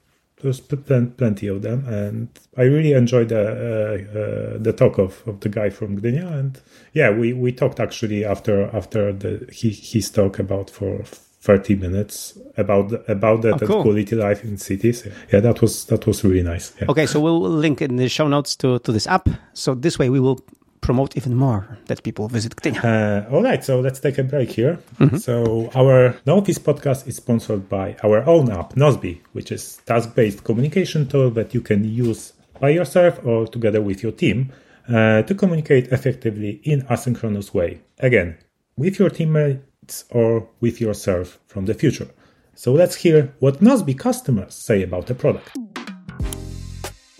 there's 0.42 0.60
pl- 0.60 0.78
plenty 1.16 1.46
of 1.46 1.62
them, 1.62 1.86
and 1.86 2.28
I 2.56 2.62
really 2.62 2.92
enjoyed 2.92 3.28
the 3.30 3.44
uh, 3.48 4.18
uh, 4.18 4.58
the 4.58 4.72
talk 4.72 4.98
of, 4.98 5.22
of 5.26 5.40
the 5.40 5.48
guy 5.48 5.70
from 5.70 6.00
Gdynia, 6.00 6.30
and 6.32 6.60
yeah, 6.92 7.10
we, 7.10 7.32
we 7.32 7.52
talked 7.52 7.80
actually 7.80 8.24
after 8.24 8.68
after 8.76 9.12
the 9.12 9.48
he, 9.52 9.70
his 9.70 10.10
talk 10.10 10.38
about 10.38 10.68
for 10.70 11.02
thirty 11.04 11.74
minutes 11.74 12.38
about 12.56 12.90
about 13.08 13.42
that 13.42 13.62
Oh, 13.62 13.66
cool. 13.66 13.82
quality 13.82 14.16
life 14.16 14.44
in 14.44 14.56
cities. 14.58 15.06
Yeah, 15.32 15.40
that 15.40 15.60
was 15.62 15.84
that 15.86 16.06
was 16.06 16.24
really 16.24 16.42
nice. 16.42 16.72
Yeah. 16.80 16.86
Okay, 16.90 17.06
so 17.06 17.20
we'll 17.20 17.40
link 17.40 17.80
in 17.82 17.96
the 17.96 18.08
show 18.08 18.28
notes 18.28 18.56
to, 18.56 18.78
to 18.80 18.92
this 18.92 19.06
app. 19.06 19.28
So 19.52 19.74
this 19.74 19.98
way 19.98 20.08
we 20.10 20.20
will 20.20 20.40
promote 20.84 21.16
even 21.16 21.34
more 21.34 21.62
that 21.86 22.02
people 22.02 22.28
visit 22.28 22.54
Gdynia. 22.56 22.84
Uh, 22.84 23.34
all 23.34 23.42
right, 23.42 23.64
so 23.64 23.80
let's 23.80 24.00
take 24.00 24.18
a 24.18 24.22
break 24.22 24.50
here. 24.50 24.78
So 25.18 25.70
our 25.74 26.14
No 26.26 26.38
Office 26.38 26.58
podcast 26.58 27.08
is 27.08 27.16
sponsored 27.16 27.68
by 27.68 27.96
our 28.04 28.18
own 28.28 28.50
app, 28.50 28.74
Nozbe, 28.74 29.20
which 29.32 29.50
is 29.50 29.62
task-based 29.86 30.44
communication 30.44 31.08
tool 31.08 31.30
that 31.30 31.54
you 31.54 31.62
can 31.62 31.80
use 31.84 32.34
by 32.60 32.70
yourself 32.70 33.18
or 33.24 33.46
together 33.46 33.80
with 33.80 34.02
your 34.02 34.12
team 34.12 34.52
uh, 34.88 35.22
to 35.22 35.34
communicate 35.34 35.88
effectively 35.88 36.60
in 36.64 36.82
asynchronous 36.82 37.54
way. 37.54 37.80
Again, 37.98 38.36
with 38.76 38.98
your 38.98 39.10
teammates 39.10 40.04
or 40.10 40.48
with 40.60 40.80
yourself 40.80 41.40
from 41.46 41.64
the 41.64 41.74
future. 41.74 42.08
So 42.54 42.72
let's 42.72 42.96
hear 42.96 43.32
what 43.40 43.60
Nozbe 43.60 43.98
customers 43.98 44.54
say 44.54 44.82
about 44.82 45.06
the 45.06 45.14
product. 45.14 45.56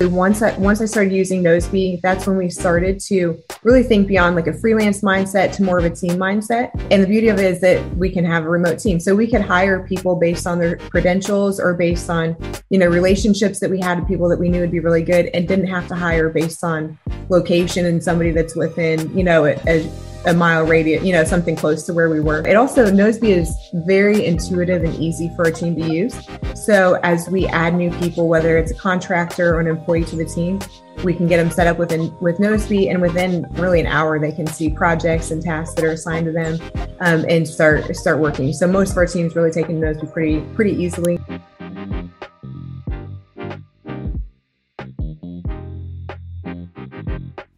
Once 0.00 0.42
I 0.42 0.56
once 0.58 0.80
I 0.80 0.86
started 0.86 1.12
using 1.12 1.42
Nozbe, 1.42 2.00
that's 2.00 2.26
when 2.26 2.36
we 2.36 2.50
started 2.50 2.98
to 3.06 3.40
really 3.62 3.84
think 3.84 4.08
beyond 4.08 4.34
like 4.34 4.48
a 4.48 4.52
freelance 4.52 5.02
mindset 5.02 5.54
to 5.54 5.62
more 5.62 5.78
of 5.78 5.84
a 5.84 5.90
team 5.90 6.16
mindset. 6.16 6.72
And 6.90 7.00
the 7.00 7.06
beauty 7.06 7.28
of 7.28 7.38
it 7.38 7.44
is 7.44 7.60
that 7.60 7.96
we 7.96 8.10
can 8.10 8.24
have 8.24 8.44
a 8.44 8.48
remote 8.48 8.80
team. 8.80 8.98
So 8.98 9.14
we 9.14 9.30
could 9.30 9.40
hire 9.40 9.86
people 9.86 10.16
based 10.16 10.48
on 10.48 10.58
their 10.58 10.78
credentials 10.78 11.60
or 11.60 11.74
based 11.74 12.10
on, 12.10 12.36
you 12.70 12.78
know, 12.78 12.88
relationships 12.88 13.60
that 13.60 13.70
we 13.70 13.80
had 13.80 14.00
with 14.00 14.08
people 14.08 14.28
that 14.30 14.38
we 14.38 14.48
knew 14.48 14.62
would 14.62 14.72
be 14.72 14.80
really 14.80 15.04
good 15.04 15.26
and 15.26 15.46
didn't 15.46 15.68
have 15.68 15.86
to 15.88 15.94
hire 15.94 16.28
based 16.28 16.64
on 16.64 16.98
location 17.28 17.86
and 17.86 18.02
somebody 18.02 18.32
that's 18.32 18.56
within, 18.56 19.16
you 19.16 19.22
know, 19.22 19.44
a, 19.44 19.56
a 19.68 19.88
a 20.26 20.34
mile 20.34 20.64
radius, 20.64 21.04
you 21.04 21.12
know, 21.12 21.24
something 21.24 21.56
close 21.56 21.84
to 21.84 21.92
where 21.92 22.08
we 22.08 22.20
were. 22.20 22.46
It 22.46 22.56
also, 22.56 22.86
Nozbe 22.90 23.28
is 23.28 23.54
very 23.72 24.24
intuitive 24.24 24.84
and 24.84 24.94
easy 24.96 25.30
for 25.36 25.44
a 25.44 25.52
team 25.52 25.74
to 25.76 25.82
use. 25.82 26.16
So 26.54 26.98
as 27.02 27.28
we 27.28 27.46
add 27.46 27.74
new 27.74 27.90
people, 27.98 28.28
whether 28.28 28.56
it's 28.58 28.70
a 28.70 28.74
contractor 28.74 29.54
or 29.54 29.60
an 29.60 29.66
employee 29.66 30.04
to 30.04 30.16
the 30.16 30.24
team, 30.24 30.60
we 31.02 31.12
can 31.12 31.26
get 31.26 31.38
them 31.38 31.50
set 31.50 31.66
up 31.66 31.78
within 31.78 32.16
with 32.20 32.38
Nozbe, 32.38 32.88
and 32.90 33.02
within 33.02 33.46
really 33.54 33.80
an 33.80 33.86
hour, 33.86 34.18
they 34.18 34.32
can 34.32 34.46
see 34.46 34.70
projects 34.70 35.30
and 35.30 35.42
tasks 35.42 35.74
that 35.74 35.84
are 35.84 35.90
assigned 35.90 36.26
to 36.26 36.32
them 36.32 36.58
um, 37.00 37.24
and 37.28 37.46
start 37.46 37.94
start 37.96 38.20
working. 38.20 38.52
So 38.52 38.66
most 38.66 38.92
of 38.92 38.96
our 38.96 39.06
teams 39.06 39.34
really 39.34 39.50
taking 39.50 39.80
Nozbe 39.80 40.10
pretty 40.12 40.40
pretty 40.54 40.72
easily. 40.72 41.18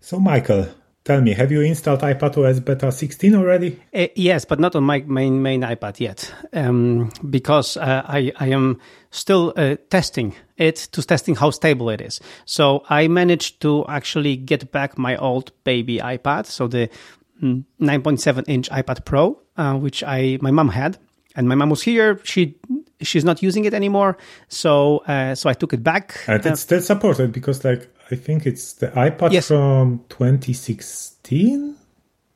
So, 0.01 0.21
Michael, 0.21 0.69
tell 1.07 1.21
me, 1.23 1.33
have 1.33 1.53
you 1.53 1.63
installed 1.63 2.01
iPadOS 2.01 2.63
Beta 2.65 2.91
16 2.93 3.35
already? 3.35 3.81
Uh, 3.95 4.09
yes, 4.15 4.45
but 4.45 4.61
not 4.61 4.75
on 4.77 4.83
my 4.83 5.01
main 5.07 5.41
main 5.41 5.63
iPad 5.63 6.01
yet, 6.01 6.35
um, 6.53 7.11
because 7.31 7.77
uh, 7.77 8.03
I 8.07 8.33
I 8.39 8.49
am 8.49 8.79
still 9.11 9.55
uh, 9.57 9.77
testing 9.89 10.35
it 10.57 10.77
to 10.93 11.03
testing 11.03 11.37
how 11.37 11.51
stable 11.51 11.89
it 11.91 12.01
is. 12.01 12.21
So 12.45 12.83
I 12.91 13.09
managed 13.09 13.61
to 13.63 13.87
actually 13.89 14.37
get 14.37 14.73
back 14.73 14.99
my 14.99 15.17
old 15.17 15.53
baby 15.65 15.99
iPad, 15.99 16.47
so 16.47 16.67
the 16.69 16.91
mm, 17.43 17.65
9.7 17.81 18.45
inch 18.49 18.69
iPad 18.71 19.05
Pro, 19.05 19.41
uh, 19.57 19.75
which 19.75 20.03
I 20.03 20.39
my 20.43 20.51
mom 20.51 20.69
had, 20.69 20.99
and 21.37 21.49
my 21.49 21.55
mom 21.55 21.71
was 21.71 21.83
here. 21.83 22.21
She 22.25 22.57
she's 23.01 23.25
not 23.25 23.43
using 23.43 23.65
it 23.65 23.75
anymore, 23.75 24.17
so 24.49 24.99
uh, 25.07 25.35
so 25.35 25.49
I 25.49 25.55
took 25.55 25.73
it 25.73 25.83
back. 25.83 26.19
And 26.27 26.45
it's 26.45 26.63
still 26.63 26.81
supported 26.81 27.33
because, 27.33 27.65
like, 27.65 27.89
I 28.11 28.17
think 28.17 28.47
it's 28.47 28.75
the 28.75 28.89
iPad 28.89 29.33
Yes. 29.33 29.49
from 29.49 30.05
2016, 30.09 31.75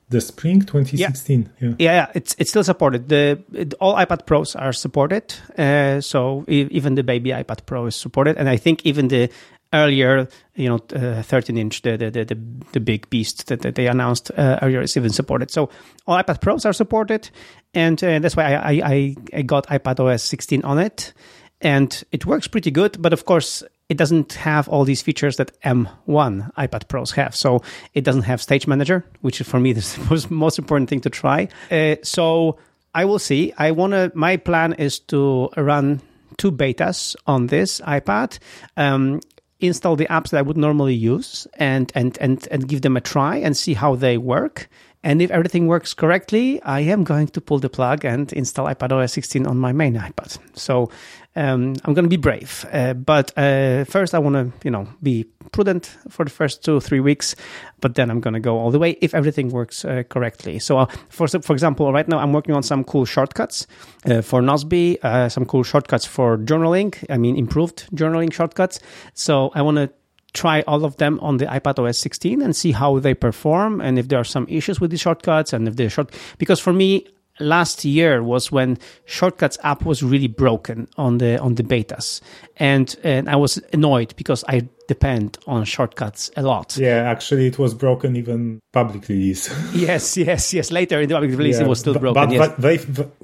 the 0.09 0.19
spring 0.21 0.61
2016. 0.61 1.49
Yeah. 1.59 1.67
Yeah, 1.69 1.75
yeah, 1.79 2.11
it's 2.13 2.35
it's 2.37 2.49
still 2.49 2.63
supported. 2.63 3.07
The 3.07 3.41
it, 3.53 3.73
all 3.79 3.95
iPad 3.95 4.25
Pros 4.25 4.55
are 4.55 4.73
supported. 4.73 5.33
Uh, 5.57 6.01
so 6.01 6.43
e- 6.49 6.67
even 6.71 6.95
the 6.95 7.03
baby 7.03 7.29
iPad 7.29 7.65
Pro 7.65 7.85
is 7.85 7.95
supported, 7.95 8.37
and 8.37 8.49
I 8.49 8.57
think 8.57 8.85
even 8.85 9.07
the 9.07 9.29
earlier, 9.73 10.27
you 10.55 10.67
know, 10.67 10.79
uh, 10.93 11.21
13 11.21 11.57
inch, 11.57 11.81
the 11.83 11.95
the 11.95 12.11
the, 12.11 12.37
the, 12.73 12.79
big 12.81 13.09
beast 13.09 13.47
that, 13.47 13.61
that 13.61 13.75
they 13.75 13.87
announced 13.87 14.29
uh, 14.37 14.59
earlier 14.61 14.81
is 14.81 14.97
even 14.97 15.11
supported. 15.11 15.49
So 15.49 15.69
all 16.05 16.21
iPad 16.21 16.41
Pros 16.41 16.65
are 16.65 16.73
supported, 16.73 17.29
and 17.73 18.03
uh, 18.03 18.19
that's 18.19 18.35
why 18.35 18.53
I, 18.55 18.81
I 18.83 19.15
I 19.33 19.41
got 19.43 19.67
iPad 19.67 19.99
OS 20.01 20.23
16 20.23 20.65
on 20.65 20.79
it, 20.79 21.13
and 21.61 22.03
it 22.11 22.25
works 22.25 22.49
pretty 22.49 22.71
good. 22.71 23.01
But 23.01 23.13
of 23.13 23.23
course. 23.25 23.63
It 23.91 23.97
doesn't 23.97 24.35
have 24.35 24.69
all 24.69 24.85
these 24.85 25.01
features 25.01 25.35
that 25.35 25.51
M1 25.63 26.53
iPad 26.55 26.87
Pros 26.87 27.11
have. 27.11 27.35
So 27.35 27.61
it 27.93 28.05
doesn't 28.05 28.21
have 28.21 28.41
Stage 28.41 28.65
Manager, 28.65 29.03
which 29.19 29.41
is 29.41 29.47
for 29.49 29.59
me 29.59 29.73
the 29.79 30.07
most, 30.09 30.31
most 30.31 30.57
important 30.57 30.89
thing 30.89 31.01
to 31.01 31.09
try. 31.09 31.49
Uh, 31.69 31.97
so 32.01 32.57
I 32.95 33.03
will 33.03 33.19
see. 33.19 33.51
I 33.57 33.71
want 33.71 33.91
to, 33.91 34.09
my 34.15 34.37
plan 34.37 34.71
is 34.75 34.99
to 35.11 35.49
run 35.57 35.99
two 36.37 36.53
betas 36.53 37.17
on 37.27 37.47
this 37.47 37.81
iPad. 37.81 38.39
Um, 38.77 39.19
install 39.59 39.97
the 39.97 40.07
apps 40.07 40.29
that 40.29 40.37
I 40.37 40.41
would 40.41 40.55
normally 40.55 40.95
use 40.95 41.45
and, 41.55 41.91
and, 41.93 42.17
and, 42.21 42.47
and 42.49 42.69
give 42.69 42.83
them 42.83 42.95
a 42.95 43.01
try 43.01 43.35
and 43.35 43.57
see 43.57 43.73
how 43.73 43.95
they 43.95 44.17
work. 44.17 44.69
And 45.03 45.21
if 45.21 45.31
everything 45.31 45.67
works 45.67 45.93
correctly, 45.93 46.61
I 46.61 46.81
am 46.81 47.03
going 47.03 47.27
to 47.29 47.41
pull 47.41 47.59
the 47.59 47.69
plug 47.69 48.05
and 48.05 48.31
install 48.33 48.67
iPadOS 48.67 49.09
16 49.09 49.47
on 49.47 49.57
my 49.57 49.71
main 49.73 49.95
iPad. 49.95 50.37
So 50.53 50.91
um, 51.35 51.75
I'm 51.85 51.93
going 51.93 52.03
to 52.03 52.09
be 52.09 52.17
brave. 52.17 52.65
Uh, 52.71 52.93
but 52.93 53.37
uh, 53.37 53.85
first, 53.85 54.13
I 54.13 54.19
want 54.19 54.35
to, 54.35 54.51
you 54.65 54.71
know, 54.71 54.87
be 55.01 55.25
prudent 55.51 55.85
for 56.09 56.25
the 56.25 56.31
first 56.31 56.63
two 56.63 56.79
three 56.79 56.99
weeks. 56.99 57.35
But 57.79 57.95
then 57.95 58.11
I'm 58.11 58.19
going 58.19 58.33
to 58.33 58.39
go 58.39 58.57
all 58.57 58.71
the 58.71 58.79
way 58.79 58.97
if 59.01 59.13
everything 59.13 59.49
works 59.49 59.85
uh, 59.85 60.03
correctly. 60.09 60.59
So, 60.59 60.79
uh, 60.79 60.85
for 61.09 61.27
for 61.27 61.53
example, 61.53 61.91
right 61.93 62.07
now 62.07 62.19
I'm 62.19 62.33
working 62.33 62.53
on 62.53 62.63
some 62.63 62.83
cool 62.83 63.05
shortcuts 63.05 63.65
uh, 64.05 64.21
for 64.21 64.41
Nozbe, 64.41 64.97
uh, 65.03 65.29
some 65.29 65.45
cool 65.45 65.63
shortcuts 65.63 66.05
for 66.05 66.37
journaling. 66.37 66.93
I 67.09 67.17
mean, 67.17 67.37
improved 67.37 67.89
journaling 67.95 68.33
shortcuts. 68.33 68.79
So 69.13 69.51
I 69.55 69.61
want 69.61 69.77
to 69.77 69.89
try 70.33 70.61
all 70.61 70.85
of 70.85 70.97
them 70.97 71.19
on 71.21 71.37
the 71.37 71.45
iPad 71.45 71.79
OS 71.79 71.97
16 71.97 72.41
and 72.41 72.55
see 72.55 72.71
how 72.71 72.99
they 72.99 73.13
perform 73.13 73.81
and 73.81 73.99
if 73.99 74.07
there 74.07 74.17
are 74.17 74.23
some 74.23 74.45
issues 74.47 74.79
with 74.79 74.89
the 74.89 74.97
shortcuts 74.97 75.51
and 75.51 75.67
if 75.67 75.75
they're 75.75 75.89
short 75.89 76.09
because 76.37 76.57
for 76.57 76.71
me 76.71 77.05
last 77.41 77.83
year 77.83 78.23
was 78.23 78.51
when 78.51 78.77
shortcuts 79.05 79.57
app 79.63 79.85
was 79.85 80.03
really 80.03 80.27
broken 80.27 80.87
on 80.97 81.17
the 81.17 81.39
on 81.39 81.55
the 81.55 81.63
betas. 81.63 82.21
And 82.57 82.95
and 83.03 83.29
I 83.29 83.35
was 83.35 83.61
annoyed 83.73 84.13
because 84.15 84.43
I 84.47 84.67
depend 84.95 85.37
on 85.53 85.59
shortcuts 85.75 86.21
a 86.35 86.41
lot 86.51 86.67
Yeah, 86.77 87.09
actually, 87.13 87.45
it 87.51 87.57
was 87.63 87.71
broken 87.85 88.09
even 88.21 88.59
public 88.79 89.03
release. 89.13 89.43
yes 89.87 90.17
yes 90.17 90.53
yes 90.57 90.67
later 90.79 90.97
in 91.01 91.07
the 91.09 91.15
public 91.15 91.31
release 91.41 91.57
Yeah, 91.59 91.65
it 91.65 91.69
was 91.73 91.79
still 91.79 91.93
but- 91.93 92.01
broken 92.05 92.21
But, 92.23 92.31
yes. 92.33 92.41
but 92.47 92.51
they, 92.65 92.77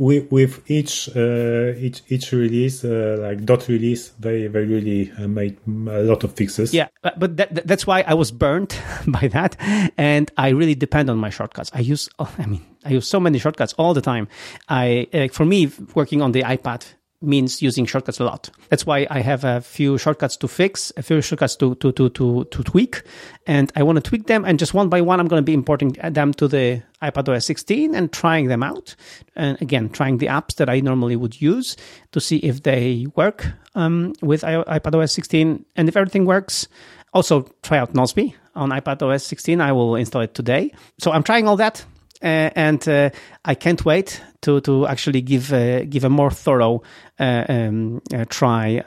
with, 0.08 0.26
with 0.38 0.54
each 0.78 0.94
uh, 1.16 1.86
each 1.86 2.00
each 2.14 2.28
release, 2.44 2.78
uh, 2.86 3.18
like 3.26 3.40
dot 3.52 3.68
release, 3.68 4.04
they 4.24 4.38
they 4.54 4.64
really 4.76 5.02
uh, 5.20 5.28
made 5.40 5.56
a 5.68 6.04
lot 6.12 6.24
of 6.26 6.32
fixes. 6.40 6.74
Yeah, 6.74 6.88
but- 7.22 7.36
that- 7.40 7.68
that's 7.70 7.86
why 7.90 8.00
I 8.08 8.14
was 8.22 8.30
burnt 8.32 8.72
by 9.18 9.28
that, 9.38 9.56
and 9.98 10.26
I 10.38 10.48
really 10.60 10.76
depend 10.76 11.10
on 11.10 11.18
my 11.26 11.30
shortcuts. 11.38 11.70
I 11.74 11.82
use, 11.94 12.04
oh, 12.20 12.32
I 12.38 12.46
mean, 12.52 12.62
I 12.86 12.90
use 12.98 13.08
so 13.08 13.20
many 13.20 13.40
shortcuts 13.40 13.74
all 13.78 13.94
the 13.94 14.02
time. 14.12 14.26
I, 14.70 15.08
uh, 15.14 15.28
for 15.38 15.46
me, 15.46 15.60
working 16.00 16.22
on 16.22 16.32
the 16.32 16.44
iPad 16.44 16.82
means 17.22 17.62
using 17.62 17.86
shortcuts 17.86 18.20
a 18.20 18.24
lot. 18.24 18.50
That's 18.70 18.86
why 18.86 19.08
I 19.10 19.22
have 19.22 19.44
a 19.44 19.62
few 19.62 19.98
shortcuts 19.98 20.38
to 20.38 20.48
fix, 20.48 20.92
a 20.98 21.02
few 21.02 21.22
shortcuts 21.22 21.56
to 21.58 21.76
to 21.76 21.92
to 21.92 22.10
to, 22.10 22.44
to 22.46 22.64
tweak, 22.64 23.02
and 23.48 23.72
I 23.76 23.84
want 23.84 23.98
to 23.98 24.10
tweak 24.10 24.28
them. 24.28 24.46
And 24.46 24.60
just 24.60 24.74
one 24.74 24.90
by 24.90 25.02
one, 25.02 25.20
I'm 25.20 25.28
going 25.28 25.42
to 25.42 25.46
be 25.46 25.54
importing 25.54 25.94
them 25.94 26.34
to 26.36 26.48
the 26.48 26.84
iPadOS 27.02 27.44
16 27.44 27.96
and 27.96 28.12
trying 28.12 28.48
them 28.48 28.64
out. 28.64 28.96
And 29.36 29.62
again, 29.62 29.90
trying 29.90 30.18
the 30.18 30.28
apps 30.28 30.56
that 30.56 30.70
I 30.70 30.80
normally 30.80 31.16
would 31.16 31.42
use 31.42 31.76
to 32.12 32.20
see 32.20 32.38
if 32.38 32.64
they 32.64 33.08
work 33.16 33.48
um, 33.76 34.14
with 34.22 34.42
iPadOS 34.42 35.12
16. 35.12 35.66
And 35.76 35.90
if 35.90 35.96
everything 35.96 36.26
works, 36.26 36.68
also 37.14 37.50
try 37.64 37.78
out 37.78 37.94
Nozbe 37.94 38.34
on 38.56 38.70
iPadOS 38.70 39.22
16. 39.22 39.62
I 39.62 39.72
will 39.72 39.96
install 39.96 40.22
it 40.22 40.34
today. 40.34 40.72
So 41.00 41.12
I'm 41.12 41.24
trying 41.24 41.48
all 41.48 41.58
that. 41.58 41.86
Uh, 42.22 42.50
and 42.56 42.88
uh, 42.88 43.12
I 43.46 43.54
can't 43.54 43.86
wait 43.86 44.22
to 44.42 44.60
to 44.62 44.88
actually 44.88 45.22
give 45.22 45.54
uh, 45.54 45.84
give 45.86 46.04
a 46.04 46.10
more 46.10 46.32
thorough 46.32 46.82
um, 47.20 48.02
try 48.30 48.82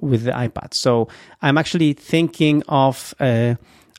with 0.00 0.24
the 0.24 0.30
iPad. 0.30 0.74
So 0.74 1.08
I'm 1.42 1.58
actually 1.58 1.92
thinking 1.94 2.62
of 2.68 3.14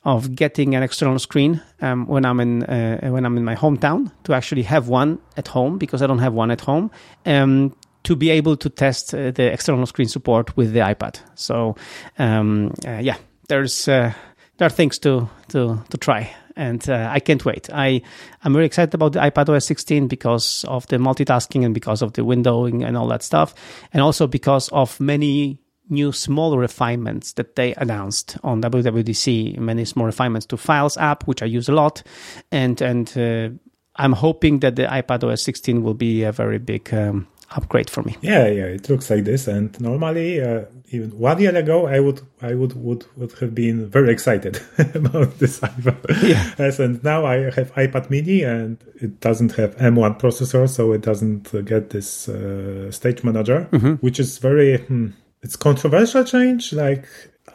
of 0.06 0.36
getting 0.36 0.76
an 0.76 0.84
external 0.84 1.20
screen 1.20 1.62
um, 1.82 2.08
when 2.08 2.24
I'm 2.24 2.40
in 2.40 2.64
uh, 2.64 3.10
when 3.10 3.26
I'm 3.26 3.36
in 3.38 3.44
my 3.44 3.56
hometown 3.56 4.12
to 4.24 4.34
actually 4.34 4.64
have 4.64 4.88
one 4.88 5.20
at 5.36 5.50
home 5.50 5.78
because 5.78 6.02
I 6.02 6.08
don't 6.08 6.20
have 6.20 6.34
one 6.34 6.52
at 6.52 6.62
home. 6.62 6.90
Um, 7.26 7.76
to 8.04 8.16
be 8.16 8.30
able 8.30 8.56
to 8.56 8.70
test 8.70 9.14
uh, 9.14 9.32
the 9.32 9.52
external 9.52 9.86
screen 9.86 10.08
support 10.08 10.56
with 10.56 10.72
the 10.72 10.80
iPad. 10.80 11.20
So 11.36 11.76
um, 12.18 12.74
uh, 12.86 13.00
yeah, 13.02 13.18
there's 13.50 13.86
there 13.86 14.16
are 14.62 14.70
things 14.70 14.98
to 15.00 15.28
to 15.50 15.84
to 15.90 15.98
try, 15.98 16.34
and 16.58 16.90
uh, 16.90 17.10
I 17.10 17.20
can't 17.20 17.46
wait. 17.46 17.70
I 17.72 18.02
I'm 18.44 18.54
very 18.54 18.66
excited 18.66 18.94
about 18.94 19.14
the 19.14 19.20
iPad 19.20 19.50
OS 19.50 19.66
16 19.66 20.08
because 20.08 20.66
of 20.68 20.88
the 20.88 20.98
multitasking 20.98 21.64
and 21.64 21.74
because 21.74 22.02
of 22.02 22.14
the 22.14 22.24
windowing 22.24 22.86
and 22.86 22.98
all 22.98 23.08
that 23.08 23.24
stuff, 23.24 23.54
and 23.94 24.02
also 24.02 24.28
because 24.28 24.68
of 24.70 25.00
many 25.00 25.60
new 25.90 26.12
small 26.12 26.58
refinements 26.58 27.34
that 27.34 27.56
they 27.56 27.74
announced 27.76 28.38
on 28.44 28.62
WWDC. 28.62 29.58
Many 29.58 29.86
small 29.86 30.06
refinements 30.06 30.46
to 30.48 30.58
Files 30.58 30.98
app, 30.98 31.26
which 31.28 31.42
I 31.42 31.46
use 31.46 31.70
a 31.70 31.74
lot, 31.74 32.04
and 32.52 32.82
and 32.82 33.18
uh, 33.18 33.50
I'm 33.96 34.14
hoping 34.14 34.60
that 34.60 34.76
the 34.76 34.84
iPad 34.84 35.24
OS 35.24 35.42
16 35.44 35.84
will 35.84 35.94
be 35.94 36.24
a 36.24 36.32
very 36.32 36.60
big 36.60 36.94
um, 36.94 37.28
upgrade 37.52 37.90
for 37.90 38.04
me. 38.04 38.18
Yeah, 38.22 38.48
yeah, 38.48 38.66
it 38.66 38.90
looks 38.90 39.10
like 39.10 39.24
this. 39.24 39.48
And 39.48 39.80
normally, 39.80 40.42
uh, 40.42 40.66
even 40.92 41.12
one 41.18 41.40
year 41.40 41.56
ago, 41.56 41.88
I 41.88 42.00
would, 42.00 42.22
I 42.42 42.54
would, 42.54 42.74
would, 42.74 43.06
would 43.16 43.32
have 43.40 43.54
been 43.56 43.88
very 43.90 44.12
excited 44.12 44.62
about 44.96 45.40
this 45.40 45.60
iPad. 45.60 46.24
Yeah. 46.24 46.54
Yes, 46.60 46.80
and 46.80 47.04
now 47.04 47.26
I 47.26 47.50
have 47.52 47.74
iPad 47.76 48.10
Mini, 48.10 48.44
and 48.44 48.78
it 48.96 49.20
doesn't 49.20 49.54
have 49.54 49.76
M1 49.78 50.20
processor, 50.20 50.68
so 50.70 50.92
it 50.94 51.02
doesn't 51.02 51.52
get 51.66 51.90
this 51.92 52.28
uh, 52.30 52.92
stage 52.92 53.24
manager, 53.24 53.68
Mm-hmm. 53.72 53.94
which 53.96 54.20
is 54.20 54.38
very, 54.40 54.78
hmm, 54.78 55.10
it's 55.42 55.56
controversial 55.56 56.24
change. 56.24 56.74
Like 56.74 57.06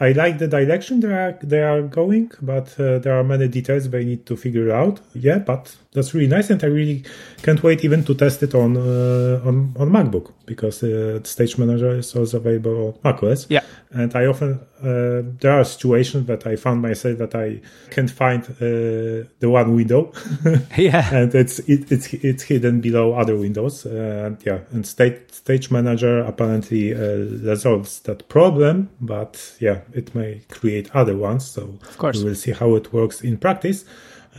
I 0.01 0.13
like 0.13 0.39
the 0.39 0.49
direction 0.49 1.01
they 1.01 1.13
are 1.13 1.39
they 1.43 1.63
are 1.63 1.83
going, 1.83 2.31
but 2.41 2.79
uh, 2.81 2.99
there 2.99 3.15
are 3.19 3.25
many 3.25 3.49
details 3.49 3.91
they 3.91 4.05
need 4.05 4.25
to 4.27 4.37
figure 4.37 4.71
out. 4.73 5.01
Yeah, 5.15 5.39
but 5.39 5.77
that's 5.93 6.15
really 6.15 6.29
nice, 6.29 6.51
and 6.51 6.63
I 6.63 6.69
really 6.69 7.05
can't 7.43 7.63
wait 7.63 7.85
even 7.85 8.05
to 8.05 8.15
test 8.15 8.43
it 8.43 8.55
on 8.55 8.77
uh, 8.77 9.43
on 9.45 9.75
on 9.79 9.91
MacBook 9.91 10.33
because 10.47 10.83
uh, 10.83 11.23
Stage 11.25 11.59
Manager 11.59 11.97
is 11.99 12.15
also 12.17 12.39
available 12.39 12.89
on 12.89 12.95
macOS. 13.05 13.47
Yeah. 13.51 13.63
and 13.95 14.15
I 14.17 14.27
often 14.27 14.61
uh, 14.83 15.23
there 15.41 15.53
are 15.53 15.65
situations 15.65 16.27
that 16.27 16.47
I 16.47 16.57
found 16.57 16.83
myself 16.83 17.19
that 17.19 17.35
I 17.35 17.61
can't 17.91 18.11
find 18.11 18.43
uh, 18.43 19.29
the 19.39 19.51
one 19.51 19.75
window. 19.75 20.13
Yeah. 20.77 21.09
and 21.15 21.35
it's 21.35 21.59
it, 21.61 21.93
it's 21.93 22.13
it's 22.15 22.43
hidden 22.45 22.81
below 22.81 23.13
other 23.13 23.37
windows 23.37 23.87
uh, 23.87 24.25
and 24.27 24.39
yeah 24.45 24.61
and 24.71 24.87
stage 24.87 25.31
stage 25.31 25.71
manager 25.71 26.21
apparently 26.21 26.95
uh, 26.95 26.99
resolves 27.45 28.01
that 28.01 28.29
problem 28.29 28.89
but 29.01 29.55
yeah 29.61 29.81
it 29.93 30.15
may 30.15 30.43
create 30.51 30.91
other 30.95 31.17
ones 31.17 31.47
so 31.47 31.79
of 31.89 31.99
course. 31.99 32.19
we 32.19 32.25
will 32.25 32.35
see 32.35 32.53
how 32.53 32.75
it 32.75 32.93
works 32.93 33.21
in 33.21 33.37
practice 33.37 33.85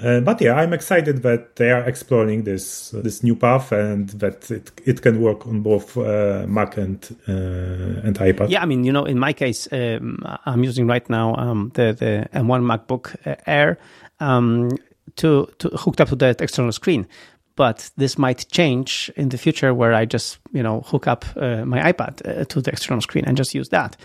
Uh, 0.02 0.20
but 0.22 0.42
yeah, 0.42 0.56
I'm 0.56 0.74
excited 0.74 1.22
that 1.22 1.56
they 1.56 1.72
are 1.72 1.84
exploring 1.84 2.44
this 2.44 2.90
this 2.92 3.22
new 3.24 3.36
path 3.36 3.72
and 3.72 4.10
that 4.10 4.50
it 4.50 4.72
it 4.86 5.02
can 5.04 5.22
work 5.22 5.46
on 5.46 5.62
both 5.62 5.96
uh, 5.98 6.46
Mac 6.48 6.78
and 6.78 7.16
uh, 7.28 8.08
and 8.08 8.18
iPad. 8.18 8.50
Yeah, 8.50 8.64
I 8.64 8.66
mean, 8.66 8.84
you 8.84 8.92
know, 8.92 9.06
in 9.06 9.20
my 9.20 9.34
case, 9.34 9.68
um, 9.72 10.18
I'm 10.46 10.64
using 10.64 10.88
right 10.88 11.08
now 11.10 11.36
um, 11.36 11.72
the 11.76 11.94
the 11.94 12.28
M1 12.34 12.64
MacBook 12.64 13.16
uh, 13.28 13.36
Air 13.46 13.78
um, 14.20 14.70
to, 15.18 15.48
to 15.60 15.70
hooked 15.70 16.02
up 16.02 16.10
to 16.10 16.16
that 16.16 16.42
external 16.42 16.72
screen. 16.72 17.08
But 17.56 17.92
this 17.98 18.18
might 18.18 18.48
change 18.52 19.12
in 19.16 19.30
the 19.30 19.38
future, 19.38 19.76
where 19.76 19.94
I 19.94 20.06
just 20.06 20.40
you 20.54 20.64
know 20.64 20.82
hook 20.82 21.06
up 21.06 21.24
uh, 21.36 21.66
my 21.66 21.94
iPad 21.94 22.28
uh, 22.28 22.46
to 22.46 22.62
the 22.62 22.72
external 22.72 23.02
screen 23.02 23.26
and 23.26 23.38
just 23.38 23.54
use 23.54 23.70
that. 23.70 23.96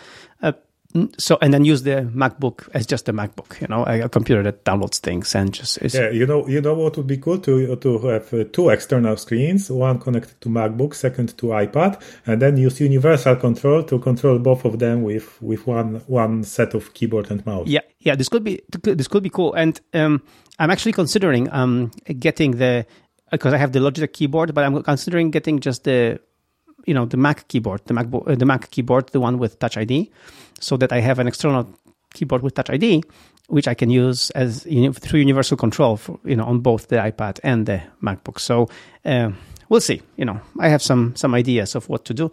Uh, 0.94 1.06
so 1.18 1.36
and 1.42 1.52
then 1.52 1.64
use 1.64 1.82
the 1.82 2.10
MacBook 2.14 2.68
as 2.72 2.86
just 2.86 3.08
a 3.08 3.12
MacBook, 3.12 3.60
you 3.60 3.66
know, 3.68 3.84
a, 3.84 4.08
computer 4.08 4.42
that 4.42 4.64
downloads 4.64 4.98
things 4.98 5.34
and 5.34 5.52
just 5.52 5.78
is, 5.82 5.94
yeah. 5.94 6.10
You 6.10 6.26
know, 6.26 6.48
you 6.48 6.60
know 6.60 6.74
what 6.74 6.96
would 6.96 7.06
be 7.06 7.18
cool 7.18 7.38
to 7.40 7.76
to 7.76 7.98
have 7.98 8.32
uh, 8.32 8.44
two 8.52 8.70
external 8.70 9.16
screens, 9.16 9.70
one 9.70 9.98
connected 9.98 10.40
to 10.40 10.48
MacBook, 10.48 10.94
second 10.94 11.36
to 11.38 11.46
iPad, 11.48 12.00
and 12.26 12.40
then 12.40 12.56
use 12.56 12.80
universal 12.80 13.36
control 13.36 13.82
to 13.82 13.98
control 13.98 14.38
both 14.38 14.64
of 14.64 14.78
them 14.78 15.02
with 15.02 15.40
with 15.42 15.66
one 15.66 15.96
one 16.06 16.42
set 16.42 16.74
of 16.74 16.94
keyboard 16.94 17.30
and 17.30 17.44
mouse. 17.44 17.68
Yeah, 17.68 17.82
yeah. 18.00 18.14
This 18.14 18.28
could 18.28 18.44
be 18.44 18.62
this 18.82 19.08
could 19.08 19.22
be 19.22 19.30
cool, 19.30 19.52
and 19.52 19.78
um, 19.92 20.22
I'm 20.58 20.70
actually 20.70 20.92
considering 20.92 21.52
um 21.52 21.90
getting 22.18 22.52
the 22.52 22.86
because 23.30 23.52
I 23.52 23.58
have 23.58 23.72
the 23.72 23.80
Logitech 23.80 24.12
keyboard, 24.12 24.54
but 24.54 24.64
I'm 24.64 24.82
considering 24.82 25.30
getting 25.30 25.60
just 25.60 25.84
the 25.84 26.20
you 26.86 26.94
know 26.94 27.04
the 27.04 27.16
Mac 27.16 27.46
keyboard, 27.48 27.84
the 27.84 27.94
Mac 27.94 28.06
uh, 28.12 28.34
the 28.34 28.46
Mac 28.46 28.70
keyboard, 28.70 29.08
the 29.08 29.20
one 29.20 29.38
with 29.38 29.58
Touch 29.58 29.76
ID, 29.76 30.10
so 30.60 30.76
that 30.76 30.92
I 30.92 31.00
have 31.00 31.18
an 31.18 31.26
external 31.26 31.68
keyboard 32.14 32.42
with 32.42 32.54
Touch 32.54 32.70
ID, 32.70 33.02
which 33.48 33.68
I 33.68 33.74
can 33.74 33.90
use 33.90 34.30
as 34.30 34.66
know, 34.66 34.92
through 34.92 35.20
universal 35.20 35.56
control, 35.56 35.96
for, 35.96 36.18
you 36.24 36.36
know, 36.36 36.44
on 36.44 36.60
both 36.60 36.88
the 36.88 36.96
iPad 36.96 37.40
and 37.42 37.66
the 37.66 37.82
MacBook. 38.02 38.38
So 38.38 38.68
uh, 39.04 39.30
we'll 39.68 39.80
see. 39.80 40.02
You 40.16 40.24
know, 40.24 40.40
I 40.58 40.68
have 40.68 40.82
some 40.82 41.14
some 41.16 41.34
ideas 41.34 41.74
of 41.74 41.88
what 41.88 42.04
to 42.06 42.14
do, 42.14 42.30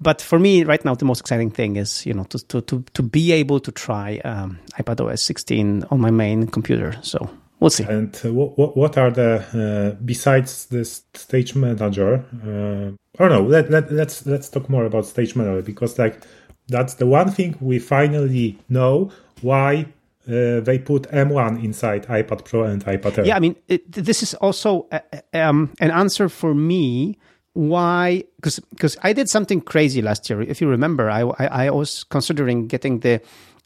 but 0.00 0.20
for 0.20 0.38
me 0.38 0.64
right 0.64 0.84
now 0.84 0.94
the 0.94 1.04
most 1.04 1.20
exciting 1.20 1.50
thing 1.50 1.76
is 1.76 2.06
you 2.06 2.14
know 2.14 2.24
to 2.24 2.38
to 2.48 2.60
to, 2.62 2.84
to 2.94 3.02
be 3.02 3.32
able 3.32 3.60
to 3.60 3.72
try 3.72 4.18
um, 4.24 4.58
iPad 4.78 5.00
OS 5.00 5.22
16 5.22 5.84
on 5.90 6.00
my 6.00 6.10
main 6.10 6.46
computer. 6.46 6.96
So 7.02 7.28
we'll 7.60 7.70
see. 7.70 7.84
And 7.84 8.18
uh, 8.24 8.32
what 8.32 8.76
what 8.76 8.98
are 8.98 9.10
the 9.10 9.96
uh, 9.96 10.02
besides 10.04 10.66
this 10.66 11.02
stage 11.14 11.54
manager? 11.54 12.24
Uh, 12.44 12.96
or 13.22 13.28
no, 13.28 13.42
let, 13.42 13.70
let 13.70 13.92
let's 13.92 14.26
let's 14.26 14.48
talk 14.48 14.68
more 14.68 14.84
about 14.84 15.06
stage 15.06 15.36
manager 15.36 15.62
because 15.62 15.98
like 15.98 16.20
that's 16.68 16.94
the 16.94 17.06
one 17.06 17.30
thing 17.30 17.56
we 17.60 17.78
finally 17.78 18.58
know 18.68 19.10
why 19.42 19.86
uh, 20.26 20.60
they 20.60 20.78
put 20.78 21.02
M1 21.10 21.62
inside 21.62 22.06
iPad 22.06 22.44
Pro 22.44 22.64
and 22.64 22.84
iPad 22.84 23.18
Air. 23.18 23.26
Yeah, 23.26 23.36
I 23.36 23.40
mean, 23.40 23.56
it, 23.68 23.90
this 23.92 24.22
is 24.22 24.34
also 24.34 24.86
a, 24.90 25.02
um, 25.34 25.72
an 25.80 25.90
answer 25.90 26.28
for 26.28 26.54
me 26.54 27.18
why 27.52 28.24
because 28.36 28.58
because 28.70 28.96
I 29.02 29.12
did 29.12 29.28
something 29.28 29.60
crazy 29.60 30.02
last 30.02 30.28
year. 30.28 30.42
If 30.42 30.60
you 30.60 30.68
remember, 30.68 31.10
I 31.10 31.20
I, 31.38 31.66
I 31.66 31.70
was 31.70 32.04
considering 32.04 32.66
getting 32.66 33.00
the 33.00 33.20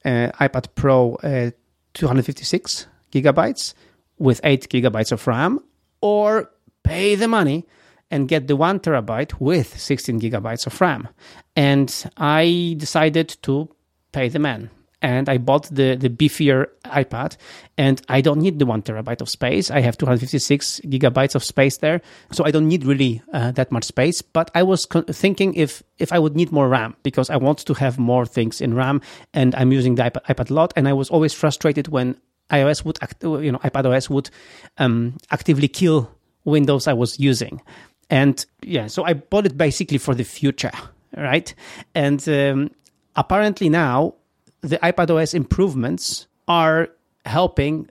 uh, 0.05 0.31
iPad 0.41 0.67
Pro 0.75 1.15
uh, 1.17 1.51
256 1.95 2.87
gigabytes 3.13 3.75
with 4.19 4.41
eight 4.45 4.69
gigabytes 4.69 5.13
of 5.13 5.27
RAM, 5.27 5.61
or 6.01 6.51
pay 6.83 7.15
the 7.15 7.29
money 7.29 7.67
and 8.11 8.29
get 8.29 8.47
the 8.47 8.57
one 8.57 8.81
terabyte 8.81 9.39
with 9.41 9.79
16 9.79 10.21
gigabytes 10.21 10.67
of 10.67 10.81
RAM. 10.81 11.09
And 11.57 12.11
I 12.17 12.75
decided 12.79 13.37
to 13.43 13.69
pay 14.13 14.29
the 14.29 14.39
man. 14.39 14.71
And 15.01 15.29
I 15.29 15.39
bought 15.39 15.69
the, 15.73 15.95
the 15.95 16.09
beefier 16.09 16.67
iPad, 16.85 17.37
and 17.77 18.03
I 18.09 18.21
don't 18.21 18.41
need 18.41 18.59
the 18.59 18.67
one 18.67 18.83
terabyte 18.83 19.21
of 19.21 19.29
space. 19.29 19.71
I 19.71 19.79
have 19.79 19.97
256 19.97 20.81
gigabytes 20.87 21.37
of 21.37 21.45
space 21.45 21.77
there, 21.77 22.01
so 22.33 22.45
I 22.45 22.51
don't 22.51 22.67
need 22.67 22.85
really 22.85 23.23
uh, 23.33 23.53
that 23.53 23.71
much 23.71 23.85
space. 23.85 24.23
But 24.23 24.51
I 24.57 24.65
was 24.65 24.87
thinking 24.87 25.55
if 25.55 25.85
if 25.99 26.13
I 26.13 26.19
would 26.19 26.35
need 26.35 26.51
more 26.51 26.69
RAM 26.69 26.97
because 27.05 27.31
I 27.31 27.37
want 27.37 27.59
to 27.59 27.75
have 27.75 27.97
more 27.97 28.27
things 28.27 28.61
in 28.61 28.75
RAM, 28.75 29.01
and 29.33 29.55
I'm 29.55 29.71
using 29.71 29.95
the 29.95 30.03
iPad, 30.03 30.25
iPad 30.25 30.51
a 30.51 30.55
lot. 30.55 30.73
And 30.75 30.89
I 30.89 30.95
was 30.95 31.11
always 31.11 31.33
frustrated 31.33 31.87
when 31.87 32.17
iOS 32.51 32.85
would, 32.85 32.99
act, 33.01 33.23
you 33.23 33.53
know, 33.53 33.59
iPad 33.59 33.87
OS 33.87 34.11
would 34.11 34.31
um, 34.79 35.17
actively 35.31 35.69
kill 35.69 36.11
Windows 36.45 36.87
I 36.87 36.95
was 36.95 37.19
using. 37.21 37.61
And 38.11 38.45
yeah, 38.63 38.87
so 38.87 39.05
I 39.05 39.13
bought 39.15 39.47
it 39.47 39.57
basically 39.57 39.99
for 39.99 40.15
the 40.15 40.25
future, 40.25 40.73
right? 41.17 41.55
And 41.95 42.27
um, 42.29 42.71
apparently 43.17 43.69
now 43.69 44.15
the 44.61 44.79
iPad 44.79 45.11
OS 45.11 45.35
improvements 45.35 46.27
are 46.47 46.89
helping 47.25 47.89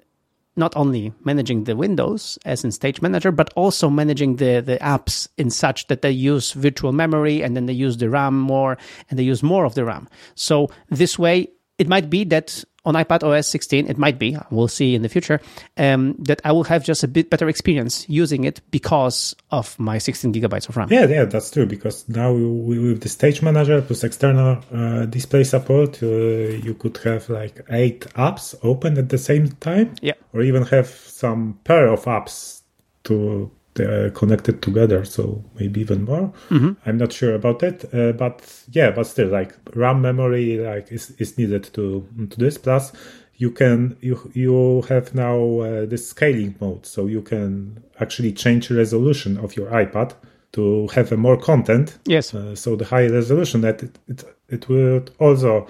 not 0.56 0.76
only 0.76 1.14
managing 1.24 1.66
the 1.66 1.76
windows 1.76 2.40
as 2.44 2.64
in 2.64 2.72
stage 2.72 3.02
manager 3.02 3.32
but 3.32 3.54
also 3.56 3.90
managing 3.90 4.38
the 4.38 4.60
the 4.60 4.78
apps 4.78 5.28
in 5.38 5.52
such 5.52 5.88
that 5.88 6.02
they 6.02 6.10
use 6.10 6.54
virtual 6.54 6.92
memory 6.92 7.44
and 7.44 7.56
then 7.56 7.68
they 7.68 7.74
use 7.74 7.98
the 7.98 8.10
ram 8.10 8.38
more 8.38 8.76
and 9.10 9.20
they 9.20 9.24
use 9.24 9.44
more 9.44 9.66
of 9.66 9.76
the 9.76 9.86
ram 9.86 10.10
so 10.34 10.68
this 10.90 11.20
way 11.20 11.48
it 11.78 11.88
might 11.88 12.10
be 12.10 12.24
that 12.24 12.64
on 12.88 12.96
iPad 12.96 13.22
OS 13.22 13.48
16, 13.48 13.88
it 13.88 13.98
might 13.98 14.18
be, 14.18 14.38
we'll 14.50 14.70
see 14.70 14.96
in 14.96 15.02
the 15.02 15.10
future, 15.10 15.42
um, 15.78 16.16
that 16.20 16.40
I 16.46 16.54
will 16.54 16.64
have 16.64 16.86
just 16.86 17.04
a 17.04 17.08
bit 17.08 17.30
better 17.30 17.50
experience 17.50 18.08
using 18.10 18.46
it 18.46 18.62
because 18.72 19.36
of 19.52 19.78
my 19.78 19.98
16 19.98 20.34
gigabytes 20.34 20.70
of 20.70 20.78
RAM. 20.78 20.88
Yeah, 20.90 21.06
yeah, 21.06 21.26
that's 21.26 21.52
true. 21.52 21.66
Because 21.66 22.08
now 22.08 22.32
we, 22.32 22.80
with 22.80 23.02
the 23.02 23.10
Stage 23.10 23.42
Manager 23.42 23.82
plus 23.82 24.06
external 24.06 24.64
uh, 24.74 25.06
display 25.06 25.44
support, 25.44 26.02
uh, 26.02 26.08
you 26.08 26.74
could 26.80 26.98
have 27.04 27.30
like 27.30 27.60
eight 27.70 28.02
apps 28.16 28.56
open 28.64 28.98
at 28.98 29.10
the 29.10 29.18
same 29.18 29.50
time. 29.50 29.94
Yeah. 30.02 30.14
Or 30.34 30.42
even 30.42 30.64
have 30.64 30.88
some 30.88 31.60
pair 31.66 31.90
of 31.90 32.06
apps 32.06 32.62
to 33.04 33.52
they're 33.78 34.10
connected 34.12 34.62
together, 34.62 35.06
so 35.06 35.44
maybe 35.60 35.80
even 35.82 36.04
more. 36.04 36.34
Mm-hmm. 36.50 36.74
I'm 36.86 36.98
not 36.98 37.14
sure 37.14 37.34
about 37.34 37.60
that, 37.60 37.86
uh, 37.94 38.12
but 38.12 38.42
yeah, 38.72 38.92
but 38.92 39.08
still, 39.08 39.30
like 39.30 39.56
RAM 39.74 40.02
memory, 40.02 40.58
like 40.58 40.92
is, 40.92 41.12
is 41.18 41.38
needed 41.38 41.64
to 41.74 42.06
to 42.30 42.38
this. 42.38 42.58
Plus, 42.58 42.92
you 43.36 43.52
can 43.52 43.96
you 44.02 44.32
you 44.34 44.82
have 44.90 45.16
now 45.16 45.60
uh, 45.62 45.86
the 45.86 45.98
scaling 45.98 46.56
mode, 46.60 46.86
so 46.86 47.08
you 47.08 47.22
can 47.22 47.84
actually 48.00 48.34
change 48.34 48.68
the 48.68 48.76
resolution 48.76 49.38
of 49.38 49.56
your 49.56 49.70
iPad 49.72 50.14
to 50.54 50.88
have 50.88 51.12
a 51.12 51.18
more 51.18 51.38
content. 51.38 51.98
Yes. 52.06 52.34
Uh, 52.34 52.56
so 52.56 52.76
the 52.76 52.86
high 52.86 53.08
resolution 53.08 53.62
that 53.62 53.84
it 53.84 54.00
it, 54.08 54.24
it 54.50 54.70
will 54.70 55.06
also 55.20 55.68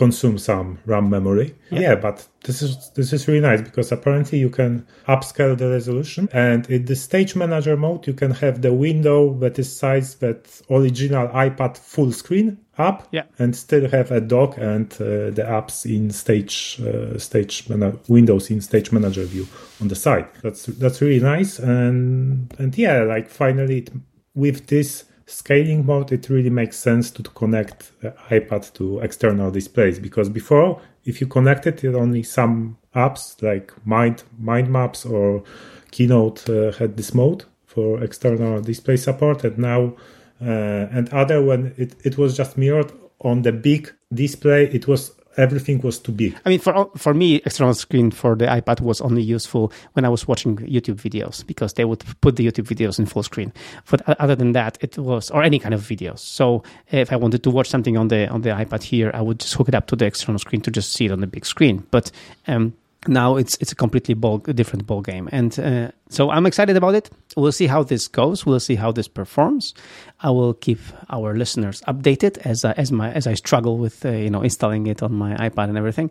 consume 0.00 0.38
some 0.38 0.78
RAM 0.86 1.10
memory. 1.10 1.54
Yeah. 1.70 1.80
yeah. 1.80 1.94
but 1.94 2.26
this 2.44 2.62
is 2.62 2.90
this 2.94 3.12
is 3.12 3.28
really 3.28 3.40
nice 3.40 3.60
because 3.60 3.92
apparently 3.92 4.38
you 4.38 4.48
can 4.48 4.86
upscale 5.06 5.56
the 5.58 5.68
resolution 5.68 6.26
and 6.32 6.68
in 6.70 6.86
the 6.86 6.96
stage 6.96 7.36
manager 7.36 7.76
mode 7.76 8.06
you 8.06 8.14
can 8.14 8.30
have 8.30 8.62
the 8.62 8.72
window 8.72 9.34
that 9.40 9.58
is 9.58 9.68
sized 9.82 10.20
that 10.20 10.40
original 10.70 11.28
iPad 11.28 11.76
full 11.76 12.12
screen 12.12 12.56
up 12.78 13.08
yeah. 13.12 13.24
and 13.38 13.54
still 13.54 13.86
have 13.90 14.10
a 14.10 14.22
dock 14.22 14.56
and 14.56 14.90
uh, 14.94 15.28
the 15.38 15.44
apps 15.58 15.84
in 15.84 16.10
stage 16.10 16.80
uh, 16.80 17.18
stage 17.18 17.68
man- 17.68 17.98
windows 18.08 18.50
in 18.50 18.62
stage 18.62 18.90
manager 18.92 19.24
view 19.24 19.46
on 19.82 19.88
the 19.88 19.96
side. 20.06 20.28
That's 20.42 20.64
that's 20.82 21.02
really 21.02 21.20
nice 21.20 21.58
and 21.58 22.54
and 22.58 22.76
yeah, 22.78 23.02
like 23.02 23.28
finally 23.28 23.78
it, 23.80 23.90
with 24.34 24.68
this 24.68 25.04
scaling 25.30 25.86
mode, 25.86 26.12
it 26.12 26.28
really 26.28 26.50
makes 26.50 26.76
sense 26.76 27.10
to, 27.12 27.22
connect 27.22 27.92
iPad 28.30 28.72
to 28.74 29.00
external 29.00 29.50
displays 29.50 29.98
because 29.98 30.28
before, 30.28 30.80
if 31.04 31.20
you 31.20 31.26
connected 31.26 31.82
it, 31.84 31.94
only 31.94 32.22
some 32.22 32.78
apps 32.94 33.40
like 33.42 33.72
Mind, 33.86 34.22
Mind 34.38 34.70
Maps 34.70 35.06
or 35.06 35.42
Keynote 35.90 36.48
uh, 36.48 36.72
had 36.72 36.96
this 36.96 37.14
mode 37.14 37.44
for 37.64 38.02
external 38.02 38.60
display 38.60 38.96
support, 38.96 39.44
and 39.44 39.58
now 39.58 39.94
uh, 40.40 40.88
and 40.90 41.08
other 41.10 41.42
when 41.42 41.74
it, 41.76 41.94
it 42.04 42.18
was 42.18 42.36
just 42.36 42.56
mirrored 42.56 42.92
on 43.20 43.42
the 43.42 43.52
big 43.52 43.92
display, 44.12 44.64
it 44.66 44.88
was 44.88 45.12
everything 45.36 45.80
was 45.80 45.98
too 45.98 46.12
big. 46.12 46.36
I 46.44 46.48
mean, 46.48 46.58
for 46.58 46.90
for 46.96 47.14
me, 47.14 47.36
external 47.36 47.74
screen 47.74 48.10
for 48.10 48.36
the 48.36 48.46
iPad 48.46 48.80
was 48.80 49.00
only 49.00 49.22
useful 49.22 49.72
when 49.92 50.04
I 50.04 50.08
was 50.08 50.26
watching 50.26 50.56
YouTube 50.56 50.96
videos 50.96 51.46
because 51.46 51.74
they 51.74 51.84
would 51.84 52.04
put 52.20 52.36
the 52.36 52.46
YouTube 52.46 52.66
videos 52.66 52.98
in 52.98 53.06
full 53.06 53.22
screen. 53.22 53.52
But 53.90 54.02
other 54.20 54.36
than 54.36 54.52
that, 54.52 54.78
it 54.80 54.98
was 54.98 55.30
or 55.30 55.42
any 55.42 55.58
kind 55.58 55.74
of 55.74 55.82
videos. 55.82 56.18
So 56.18 56.62
if 56.90 57.12
I 57.12 57.16
wanted 57.16 57.42
to 57.44 57.50
watch 57.50 57.68
something 57.68 57.96
on 57.96 58.08
the 58.08 58.28
on 58.28 58.42
the 58.42 58.50
iPad 58.50 58.82
here, 58.82 59.10
I 59.14 59.22
would 59.22 59.40
just 59.40 59.54
hook 59.54 59.68
it 59.68 59.74
up 59.74 59.86
to 59.88 59.96
the 59.96 60.06
external 60.06 60.38
screen 60.38 60.60
to 60.62 60.70
just 60.70 60.92
see 60.92 61.06
it 61.06 61.12
on 61.12 61.20
the 61.20 61.26
big 61.26 61.46
screen. 61.46 61.86
But 61.90 62.10
um, 62.46 62.74
now 63.08 63.36
it's 63.36 63.56
it's 63.60 63.72
a 63.72 63.74
completely 63.74 64.14
ball, 64.14 64.38
different 64.38 64.86
ball 64.86 65.00
game 65.00 65.28
and 65.32 65.58
uh, 65.58 65.90
so 66.10 66.30
i'm 66.30 66.46
excited 66.46 66.76
about 66.76 66.94
it. 66.94 67.10
We'll 67.36 67.52
see 67.52 67.66
how 67.66 67.82
this 67.82 68.08
goes. 68.08 68.44
We'll 68.44 68.60
see 68.60 68.74
how 68.74 68.92
this 68.92 69.08
performs. 69.08 69.74
I 70.20 70.30
will 70.30 70.54
keep 70.54 70.80
our 71.08 71.34
listeners 71.34 71.80
updated 71.82 72.38
as 72.38 72.64
I, 72.64 72.72
as 72.72 72.92
my 72.92 73.10
as 73.12 73.26
i 73.26 73.34
struggle 73.34 73.78
with 73.78 74.04
uh, 74.04 74.10
you 74.10 74.30
know 74.30 74.42
installing 74.42 74.86
it 74.86 75.02
on 75.02 75.14
my 75.14 75.34
ipad 75.36 75.68
and 75.68 75.78
everything. 75.78 76.10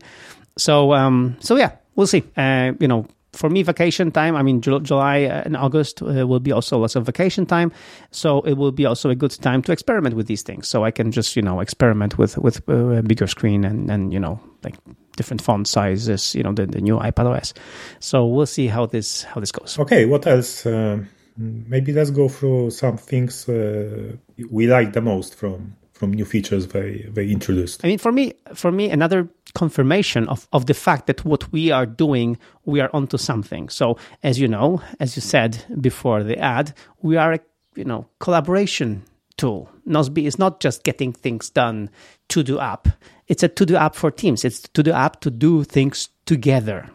So 0.58 0.94
um 0.94 1.38
so 1.40 1.58
yeah 1.58 1.72
we'll 1.96 2.08
see. 2.08 2.24
Uh, 2.36 2.72
you 2.80 2.88
know 2.88 3.06
for 3.34 3.50
me, 3.50 3.62
vacation 3.62 4.12
time, 4.12 4.36
I 4.36 4.42
mean, 4.42 4.62
July 4.62 5.18
and 5.18 5.56
August 5.56 6.02
uh, 6.02 6.26
will 6.28 6.40
be 6.40 6.52
also 6.52 6.80
lots 6.80 6.96
of 6.96 7.06
vacation 7.06 7.46
time. 7.46 7.72
So 8.12 8.42
it 8.42 8.54
will 8.54 8.72
be 8.72 8.86
also 8.86 9.10
a 9.10 9.16
good 9.16 9.32
time 9.32 9.62
to 9.64 9.72
experiment 9.72 10.16
with 10.16 10.28
these 10.28 10.42
things. 10.42 10.68
So 10.68 10.84
I 10.84 10.92
can 10.92 11.12
just, 11.12 11.36
you 11.36 11.42
know, 11.42 11.60
experiment 11.60 12.18
with, 12.18 12.38
with 12.38 12.68
uh, 12.68 12.74
a 12.74 13.04
bigger 13.04 13.28
screen 13.28 13.64
and, 13.64 13.90
and, 13.92 14.12
you 14.12 14.20
know, 14.20 14.40
like 14.64 14.76
different 15.20 15.42
font 15.42 15.68
sizes. 15.68 16.34
You 16.34 16.44
know, 16.44 16.54
the, 16.54 16.66
the 16.66 16.82
new 16.82 16.98
iPad 16.98 17.28
OS. 17.32 17.54
So 18.00 18.26
we'll 18.26 18.54
see 18.58 18.68
how 18.68 18.86
this 18.86 19.24
how 19.24 19.40
this 19.40 19.52
goes. 19.52 19.78
Okay, 19.78 20.06
what 20.06 20.26
else? 20.26 20.66
Um, 20.66 21.08
maybe 21.38 21.92
let's 21.94 22.12
go 22.12 22.28
through 22.28 22.72
some 22.72 22.98
things 22.98 23.48
uh, 23.48 24.16
we 24.50 24.68
like 24.68 24.94
the 24.94 25.02
most 25.02 25.36
from 25.36 25.76
from 26.00 26.14
new 26.14 26.26
features 26.26 26.68
they 26.68 27.06
they 27.12 27.28
introduced. 27.30 27.84
I 27.84 27.90
mean, 27.90 28.00
for 28.00 28.12
me, 28.12 28.34
for 28.54 28.72
me, 28.72 28.90
another 28.90 29.28
confirmation 29.54 30.28
of, 30.30 30.48
of 30.54 30.66
the 30.66 30.74
fact 30.74 31.08
that 31.08 31.26
what 31.26 31.52
we 31.52 31.72
are 31.72 31.86
doing, 31.86 32.38
we 32.66 32.80
are 32.80 32.90
onto 32.94 33.18
something. 33.18 33.70
So, 33.70 33.98
as 34.24 34.40
you 34.40 34.48
know, 34.48 34.82
as 35.00 35.16
you 35.16 35.22
said 35.22 35.52
before 35.82 36.24
the 36.24 36.38
ad, 36.38 36.74
we 37.02 37.18
are 37.18 37.34
a 37.34 37.40
you 37.76 37.86
know 37.86 38.08
collaboration 38.20 39.04
tool. 39.40 39.70
Nozbe 39.88 40.26
is 40.26 40.38
not 40.38 40.60
just 40.60 40.84
getting 40.84 41.14
things 41.14 41.50
done 41.50 41.90
to 42.28 42.44
do 42.44 42.60
app. 42.60 42.88
It's 43.28 43.42
a 43.42 43.48
to 43.48 43.66
do 43.66 43.76
app 43.76 43.96
for 43.96 44.12
teams. 44.12 44.46
It's 44.46 44.60
to 44.60 44.84
do 44.84 44.92
app 44.92 45.22
to 45.22 45.32
do 45.32 45.64
things 45.64 46.10
together. 46.26 46.90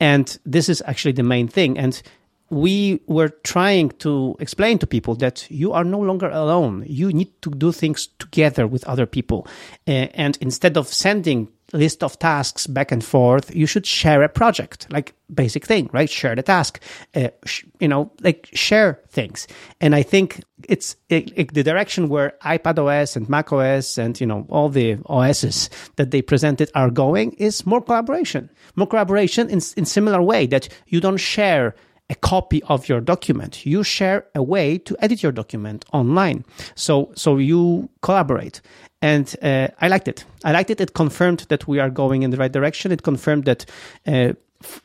And 0.00 0.36
this 0.44 0.68
is 0.68 0.82
actually 0.86 1.12
the 1.12 1.22
main 1.22 1.46
thing. 1.46 1.78
And 1.78 2.02
we 2.50 3.00
were 3.06 3.30
trying 3.42 3.90
to 3.90 4.36
explain 4.38 4.78
to 4.78 4.86
people 4.86 5.14
that 5.16 5.50
you 5.50 5.72
are 5.72 5.84
no 5.84 5.98
longer 5.98 6.28
alone. 6.28 6.84
You 6.86 7.12
need 7.12 7.30
to 7.42 7.50
do 7.50 7.72
things 7.72 8.08
together 8.18 8.66
with 8.66 8.84
other 8.84 9.06
people. 9.06 9.46
Uh, 9.88 10.08
and 10.14 10.38
instead 10.40 10.76
of 10.76 10.88
sending 10.88 11.48
list 11.72 12.04
of 12.04 12.18
tasks 12.18 12.66
back 12.66 12.92
and 12.92 13.04
forth, 13.04 13.54
you 13.54 13.66
should 13.66 13.86
share 13.86 14.22
a 14.22 14.28
project, 14.28 14.86
like 14.90 15.14
basic 15.34 15.66
thing, 15.66 15.90
right? 15.92 16.08
Share 16.08 16.36
the 16.36 16.42
task, 16.42 16.80
uh, 17.14 17.28
sh- 17.44 17.64
you 17.80 17.88
know, 17.88 18.12
like 18.20 18.48
share 18.52 19.00
things. 19.08 19.48
And 19.80 19.94
I 19.94 20.02
think 20.02 20.42
it's 20.68 20.96
it, 21.08 21.32
it, 21.34 21.54
the 21.54 21.62
direction 21.62 22.08
where 22.08 22.34
iPad 22.44 22.78
OS 22.78 23.16
and 23.16 23.28
Mac 23.28 23.52
OS 23.52 23.98
and, 23.98 24.20
you 24.20 24.26
know, 24.26 24.46
all 24.48 24.68
the 24.68 24.98
OSs 25.06 25.68
that 25.96 26.10
they 26.10 26.22
presented 26.22 26.70
are 26.74 26.90
going 26.90 27.32
is 27.32 27.66
more 27.66 27.82
collaboration, 27.82 28.50
more 28.76 28.86
collaboration 28.86 29.48
in, 29.48 29.60
in 29.76 29.84
similar 29.84 30.22
way 30.22 30.46
that 30.46 30.68
you 30.86 31.00
don't 31.00 31.16
share 31.16 31.74
a 32.10 32.14
copy 32.14 32.62
of 32.64 32.88
your 32.88 33.00
document. 33.00 33.64
You 33.64 33.82
share 33.82 34.26
a 34.34 34.42
way 34.42 34.78
to 34.78 34.96
edit 35.00 35.22
your 35.22 35.32
document 35.32 35.84
online. 35.92 36.44
So, 36.74 37.12
so 37.14 37.38
you 37.38 37.88
collaborate. 38.02 38.60
And 39.00 39.34
uh, 39.42 39.68
I 39.80 39.88
liked 39.88 40.08
it. 40.08 40.24
I 40.44 40.52
liked 40.52 40.70
it. 40.70 40.80
It 40.80 40.94
confirmed 40.94 41.46
that 41.48 41.66
we 41.66 41.78
are 41.78 41.90
going 41.90 42.22
in 42.22 42.30
the 42.30 42.36
right 42.36 42.52
direction. 42.52 42.92
It 42.92 43.02
confirmed 43.02 43.44
that, 43.44 43.66
uh, 44.06 44.32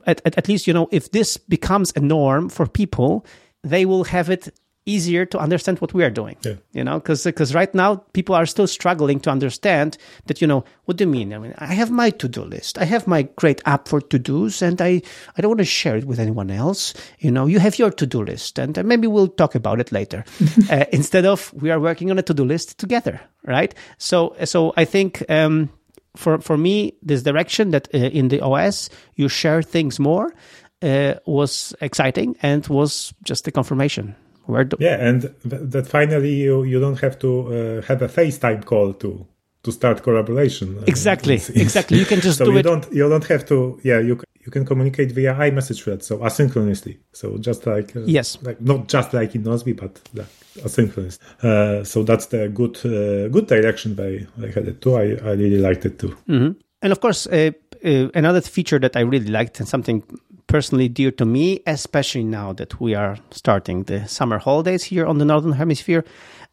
at, 0.06 0.22
at, 0.26 0.38
at 0.38 0.48
least, 0.48 0.68
you 0.68 0.74
know, 0.74 0.88
if 0.92 1.12
this 1.12 1.38
becomes 1.38 1.94
a 1.96 2.00
norm 2.00 2.50
for 2.50 2.68
people, 2.68 3.26
they 3.64 3.86
will 3.86 4.06
have 4.06 4.30
it 4.30 4.50
easier 4.90 5.26
to 5.26 5.38
understand 5.38 5.80
what 5.80 5.94
we 5.94 6.04
are 6.04 6.10
doing. 6.10 6.36
Yeah. 6.42 6.56
You 6.74 6.84
know, 6.84 7.00
because 7.00 7.24
because 7.24 7.54
right 7.54 7.74
now 7.74 7.98
people 8.14 8.36
are 8.36 8.46
still 8.46 8.68
struggling 8.68 9.20
to 9.22 9.30
understand 9.30 9.98
that. 10.26 10.42
You 10.42 10.48
know, 10.48 10.64
what 10.86 10.98
do 10.98 11.04
you 11.04 11.10
mean? 11.10 11.34
I 11.34 11.38
mean, 11.38 11.54
I 11.58 11.74
have 11.74 11.92
my 11.92 12.10
to 12.12 12.28
do 12.28 12.44
list. 12.44 12.78
I 12.78 12.86
have 12.86 13.08
my 13.08 13.24
great 13.36 13.62
app 13.66 13.88
for 13.88 14.02
to 14.02 14.20
dos, 14.20 14.62
and 14.62 14.82
I 14.82 15.02
I 15.38 15.42
don't 15.42 15.50
want 15.50 15.60
to 15.60 15.66
share 15.66 15.98
it 15.98 16.06
with 16.06 16.20
anyone 16.20 16.52
else. 16.52 16.94
You 17.20 17.32
know, 17.32 17.46
you 17.46 17.60
have 17.60 17.80
your 17.80 17.92
to 17.92 18.06
do 18.06 18.24
list, 18.24 18.60
and 18.60 18.84
maybe 18.86 19.08
we'll 19.08 19.28
talk 19.28 19.56
about 19.56 19.80
it 19.80 19.92
later. 19.92 20.26
uh, 20.72 20.86
instead 20.92 21.26
of 21.26 21.54
we 21.54 21.72
are 21.72 21.80
working 21.80 22.12
on 22.12 22.20
a 22.20 22.24
to 22.24 22.34
do 22.34 22.46
list 22.46 22.78
together, 22.78 23.22
right? 23.46 23.74
So 23.98 24.36
so 24.46 24.74
I 24.78 24.86
think. 24.86 25.24
Um, 25.30 25.70
for, 26.16 26.40
for 26.40 26.58
me, 26.58 26.96
this 27.04 27.24
direction 27.24 27.70
that 27.70 27.88
uh, 27.94 27.98
in 27.98 28.30
the 28.30 28.42
OS 28.42 28.90
you 29.16 29.30
share 29.30 29.62
things 29.62 30.00
more 30.00 30.34
uh, 30.82 31.16
was 31.26 31.74
exciting 31.82 32.36
and 32.42 32.66
was 32.68 33.14
just 33.24 33.48
a 33.48 33.52
confirmation. 33.52 34.16
Where 34.50 34.64
do- 34.64 34.78
yeah, 34.80 34.98
and 35.08 35.22
th- 35.22 35.62
that 35.74 35.88
finally 35.88 36.34
you, 36.34 36.64
you 36.64 36.80
don't 36.80 37.00
have 37.00 37.20
to 37.20 37.30
uh, 37.30 37.82
have 37.84 38.02
a 38.02 38.08
FaceTime 38.08 38.66
call 38.66 38.94
to 38.94 39.28
to 39.64 39.72
start 39.72 40.02
collaboration. 40.02 40.84
Exactly, 40.88 41.36
uh, 41.50 41.54
exactly. 41.56 42.00
You 42.00 42.06
can 42.06 42.20
just 42.20 42.40
so 42.40 42.46
do 42.46 42.52
you 42.54 42.58
it. 42.60 42.64
don't 42.64 42.92
you 42.92 43.08
don't 43.08 43.28
have 43.28 43.46
to. 43.46 43.80
Yeah, 43.84 44.00
you 44.00 44.20
you 44.44 44.52
can 44.52 44.66
communicate 44.66 45.12
via 45.12 45.36
iMessage 45.36 45.84
thread, 45.84 46.02
so 46.02 46.18
asynchronously. 46.18 46.98
So 47.14 47.38
just 47.38 47.68
like 47.68 47.96
uh, 47.96 48.02
yes, 48.06 48.40
like 48.42 48.60
not 48.60 48.88
just 48.88 49.14
like 49.14 49.36
in 49.36 49.44
Nozbe, 49.44 49.78
but 49.78 50.02
like 50.16 50.28
asynchronous. 50.66 51.20
Uh, 51.44 51.84
so 51.84 52.02
that's 52.02 52.26
the 52.28 52.50
good 52.50 52.78
uh, 52.86 53.28
good 53.30 53.46
direction 53.46 53.96
they 53.96 54.26
they 54.38 54.52
had 54.52 54.68
it 54.68 54.82
too. 54.82 54.96
I 54.96 55.04
I 55.24 55.34
really 55.34 55.60
liked 55.60 55.86
it 55.86 56.00
too. 56.00 56.18
Mm-hmm. 56.28 56.60
And 56.82 56.92
of 56.92 57.02
course, 57.02 57.28
uh, 57.28 57.52
uh, 57.86 58.10
another 58.16 58.42
feature 58.42 58.80
that 58.80 58.96
I 58.96 59.02
really 59.02 59.30
liked 59.30 59.60
and 59.60 59.68
something 59.70 60.02
personally 60.50 60.90
dear 60.90 61.12
to 61.12 61.26
me, 61.26 61.62
especially 61.66 62.24
now 62.24 62.52
that 62.54 62.82
we 62.82 62.96
are 62.96 63.18
starting 63.32 63.84
the 63.84 64.06
summer 64.08 64.40
holidays 64.40 64.84
here 64.84 65.06
on 65.06 65.20
the 65.20 65.26
Northern 65.26 65.54
Hemisphere. 65.54 66.04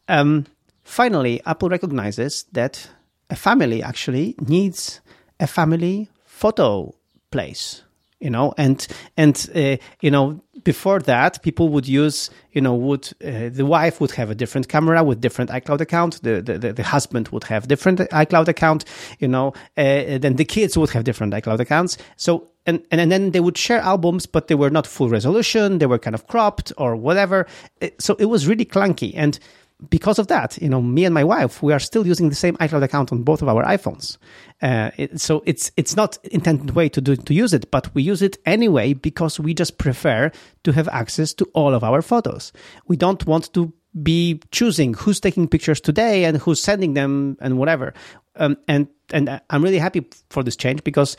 Um, 0.07 0.45
finally, 0.83 1.41
Apple 1.45 1.67
recognizes 1.67 2.45
that 2.53 2.89
a 3.29 3.35
family 3.35 3.83
actually 3.83 4.35
needs 4.39 5.01
a 5.39 5.47
family 5.47 6.09
photo 6.23 6.93
place 7.31 7.83
you 8.19 8.29
know 8.29 8.53
and 8.57 8.87
and 9.15 9.49
uh, 9.55 9.77
you 10.01 10.09
know 10.09 10.41
before 10.67 10.99
that 10.99 11.41
people 11.43 11.69
would 11.69 11.87
use 11.87 12.29
you 12.51 12.61
know 12.65 12.75
would 12.75 13.05
uh, 13.23 13.47
the 13.59 13.65
wife 13.65 14.01
would 14.01 14.11
have 14.19 14.29
a 14.29 14.35
different 14.35 14.67
camera 14.67 15.01
with 15.01 15.21
different 15.21 15.49
icloud 15.49 15.79
account. 15.79 16.21
The 16.23 16.41
the, 16.41 16.73
the 16.73 16.83
husband 16.83 17.29
would 17.29 17.45
have 17.45 17.61
different 17.73 17.99
icloud 18.23 18.47
account 18.49 18.83
you 19.23 19.29
know 19.29 19.47
uh, 19.77 20.17
then 20.23 20.35
the 20.35 20.43
kids 20.55 20.77
would 20.77 20.91
have 20.95 21.03
different 21.05 21.33
icloud 21.33 21.59
accounts. 21.61 21.97
So 22.17 22.31
and, 22.65 22.77
and 22.91 22.99
and 22.99 23.09
then 23.13 23.31
they 23.31 23.39
would 23.39 23.57
share 23.57 23.79
albums 23.93 24.25
but 24.25 24.49
they 24.49 24.55
were 24.55 24.73
not 24.77 24.85
full 24.85 25.09
resolution. 25.17 25.77
They 25.79 25.89
were 25.93 26.01
kind 26.05 26.15
of 26.15 26.27
cropped 26.27 26.73
or 26.77 26.97
whatever. 26.97 27.47
So 28.05 28.15
it 28.19 28.25
was 28.25 28.45
really 28.49 28.65
clunky. 28.65 29.13
And 29.15 29.39
because 29.89 30.17
of 30.17 30.27
that, 30.27 30.57
you 30.59 30.69
know, 30.69 30.81
me 30.81 31.05
and 31.05 31.13
my 31.13 31.23
wife, 31.23 31.61
we 31.61 31.71
are 31.71 31.79
still 31.79 32.07
using 32.07 32.29
the 32.29 32.35
same 32.35 32.57
iCloud 32.57 32.83
account 32.83 33.11
on 33.11 33.21
both 33.21 33.41
of 33.41 33.47
our 33.47 33.63
iPhones. 33.63 34.17
Uh, 34.61 34.89
it, 34.97 35.21
so 35.21 35.43
it's 35.45 35.71
it's 35.77 35.95
not 35.95 36.17
intended 36.25 36.71
way 36.71 36.89
to 36.89 36.99
do 36.99 37.15
to 37.15 37.33
use 37.33 37.53
it, 37.53 37.69
but 37.69 37.93
we 37.93 38.01
use 38.01 38.21
it 38.23 38.37
anyway 38.45 38.93
because 38.93 39.39
we 39.39 39.53
just 39.53 39.77
prefer 39.77 40.31
to 40.63 40.71
have 40.71 40.87
access 40.87 41.33
to 41.33 41.45
all 41.53 41.75
of 41.75 41.83
our 41.83 42.01
photos. 42.01 42.51
We 42.87 42.97
don't 42.97 43.23
want 43.27 43.53
to 43.53 43.71
be 44.01 44.39
choosing 44.51 44.93
who's 44.95 45.19
taking 45.19 45.47
pictures 45.47 45.79
today 45.79 46.25
and 46.25 46.37
who's 46.37 46.61
sending 46.61 46.95
them 46.95 47.37
and 47.39 47.59
whatever. 47.59 47.93
Um, 48.35 48.57
and 48.67 48.87
and 49.13 49.39
I'm 49.49 49.63
really 49.63 49.79
happy 49.79 50.07
for 50.29 50.43
this 50.43 50.55
change 50.55 50.83
because 50.83 51.17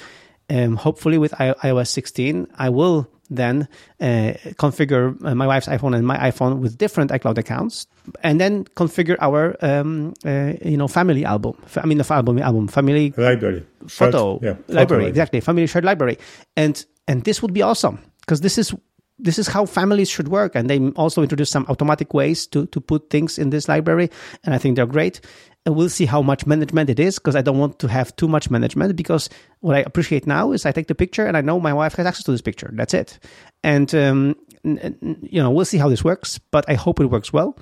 um, 0.50 0.76
hopefully 0.76 1.18
with 1.18 1.32
iOS 1.32 1.88
16, 1.88 2.48
I 2.56 2.70
will 2.70 3.08
then 3.30 3.68
uh, 4.00 4.32
configure 4.56 5.16
uh, 5.24 5.34
my 5.34 5.46
wife's 5.46 5.66
iPhone 5.66 5.96
and 5.96 6.06
my 6.06 6.16
iPhone 6.18 6.58
with 6.58 6.78
different 6.78 7.10
iCloud 7.10 7.38
accounts, 7.38 7.86
and 8.22 8.40
then 8.40 8.64
configure 8.64 9.16
our 9.20 9.56
um, 9.64 10.14
uh, 10.24 10.52
you 10.64 10.76
know 10.76 10.88
family 10.88 11.24
album. 11.24 11.54
I 11.76 11.86
mean 11.86 11.98
the 11.98 12.12
album 12.12 12.38
album 12.38 12.68
family 12.68 13.12
library 13.16 13.64
photo, 13.86 14.38
shared, 14.40 14.42
yeah, 14.42 14.50
library 14.50 14.74
library. 14.74 15.06
exactly 15.06 15.40
family 15.40 15.66
shared 15.66 15.84
library, 15.84 16.18
and 16.56 16.84
and 17.06 17.24
this 17.24 17.42
would 17.42 17.52
be 17.52 17.62
awesome 17.62 17.98
because 18.20 18.40
this 18.40 18.58
is 18.58 18.74
this 19.18 19.38
is 19.38 19.48
how 19.48 19.66
families 19.66 20.08
should 20.08 20.28
work 20.28 20.54
and 20.54 20.70
they 20.70 20.78
also 20.90 21.22
introduce 21.22 21.50
some 21.50 21.66
automatic 21.68 22.14
ways 22.14 22.46
to 22.46 22.66
to 22.66 22.80
put 22.80 23.10
things 23.10 23.38
in 23.38 23.50
this 23.50 23.68
library 23.68 24.10
and 24.44 24.54
i 24.54 24.58
think 24.58 24.76
they're 24.76 24.86
great 24.86 25.20
and 25.68 25.76
we'll 25.76 25.90
see 25.90 26.06
how 26.06 26.22
much 26.22 26.46
management 26.46 26.88
it 26.88 26.98
is 26.98 27.18
because 27.18 27.36
I 27.36 27.42
don't 27.42 27.58
want 27.58 27.78
to 27.80 27.88
have 27.88 28.16
too 28.16 28.26
much 28.26 28.50
management. 28.50 28.96
Because 28.96 29.28
what 29.60 29.76
I 29.76 29.80
appreciate 29.80 30.26
now 30.26 30.52
is 30.52 30.64
I 30.64 30.72
take 30.72 30.86
the 30.86 30.94
picture 30.94 31.26
and 31.26 31.36
I 31.36 31.42
know 31.42 31.60
my 31.60 31.74
wife 31.74 31.94
has 31.96 32.06
access 32.06 32.24
to 32.24 32.30
this 32.30 32.40
picture. 32.40 32.70
That's 32.72 32.94
it. 32.94 33.18
And, 33.62 33.94
um, 33.94 34.34
you 34.64 35.42
know, 35.42 35.50
we'll 35.50 35.66
see 35.66 35.76
how 35.76 35.90
this 35.90 36.02
works, 36.02 36.38
but 36.50 36.64
I 36.70 36.74
hope 36.74 37.00
it 37.00 37.06
works 37.06 37.34
well. 37.34 37.58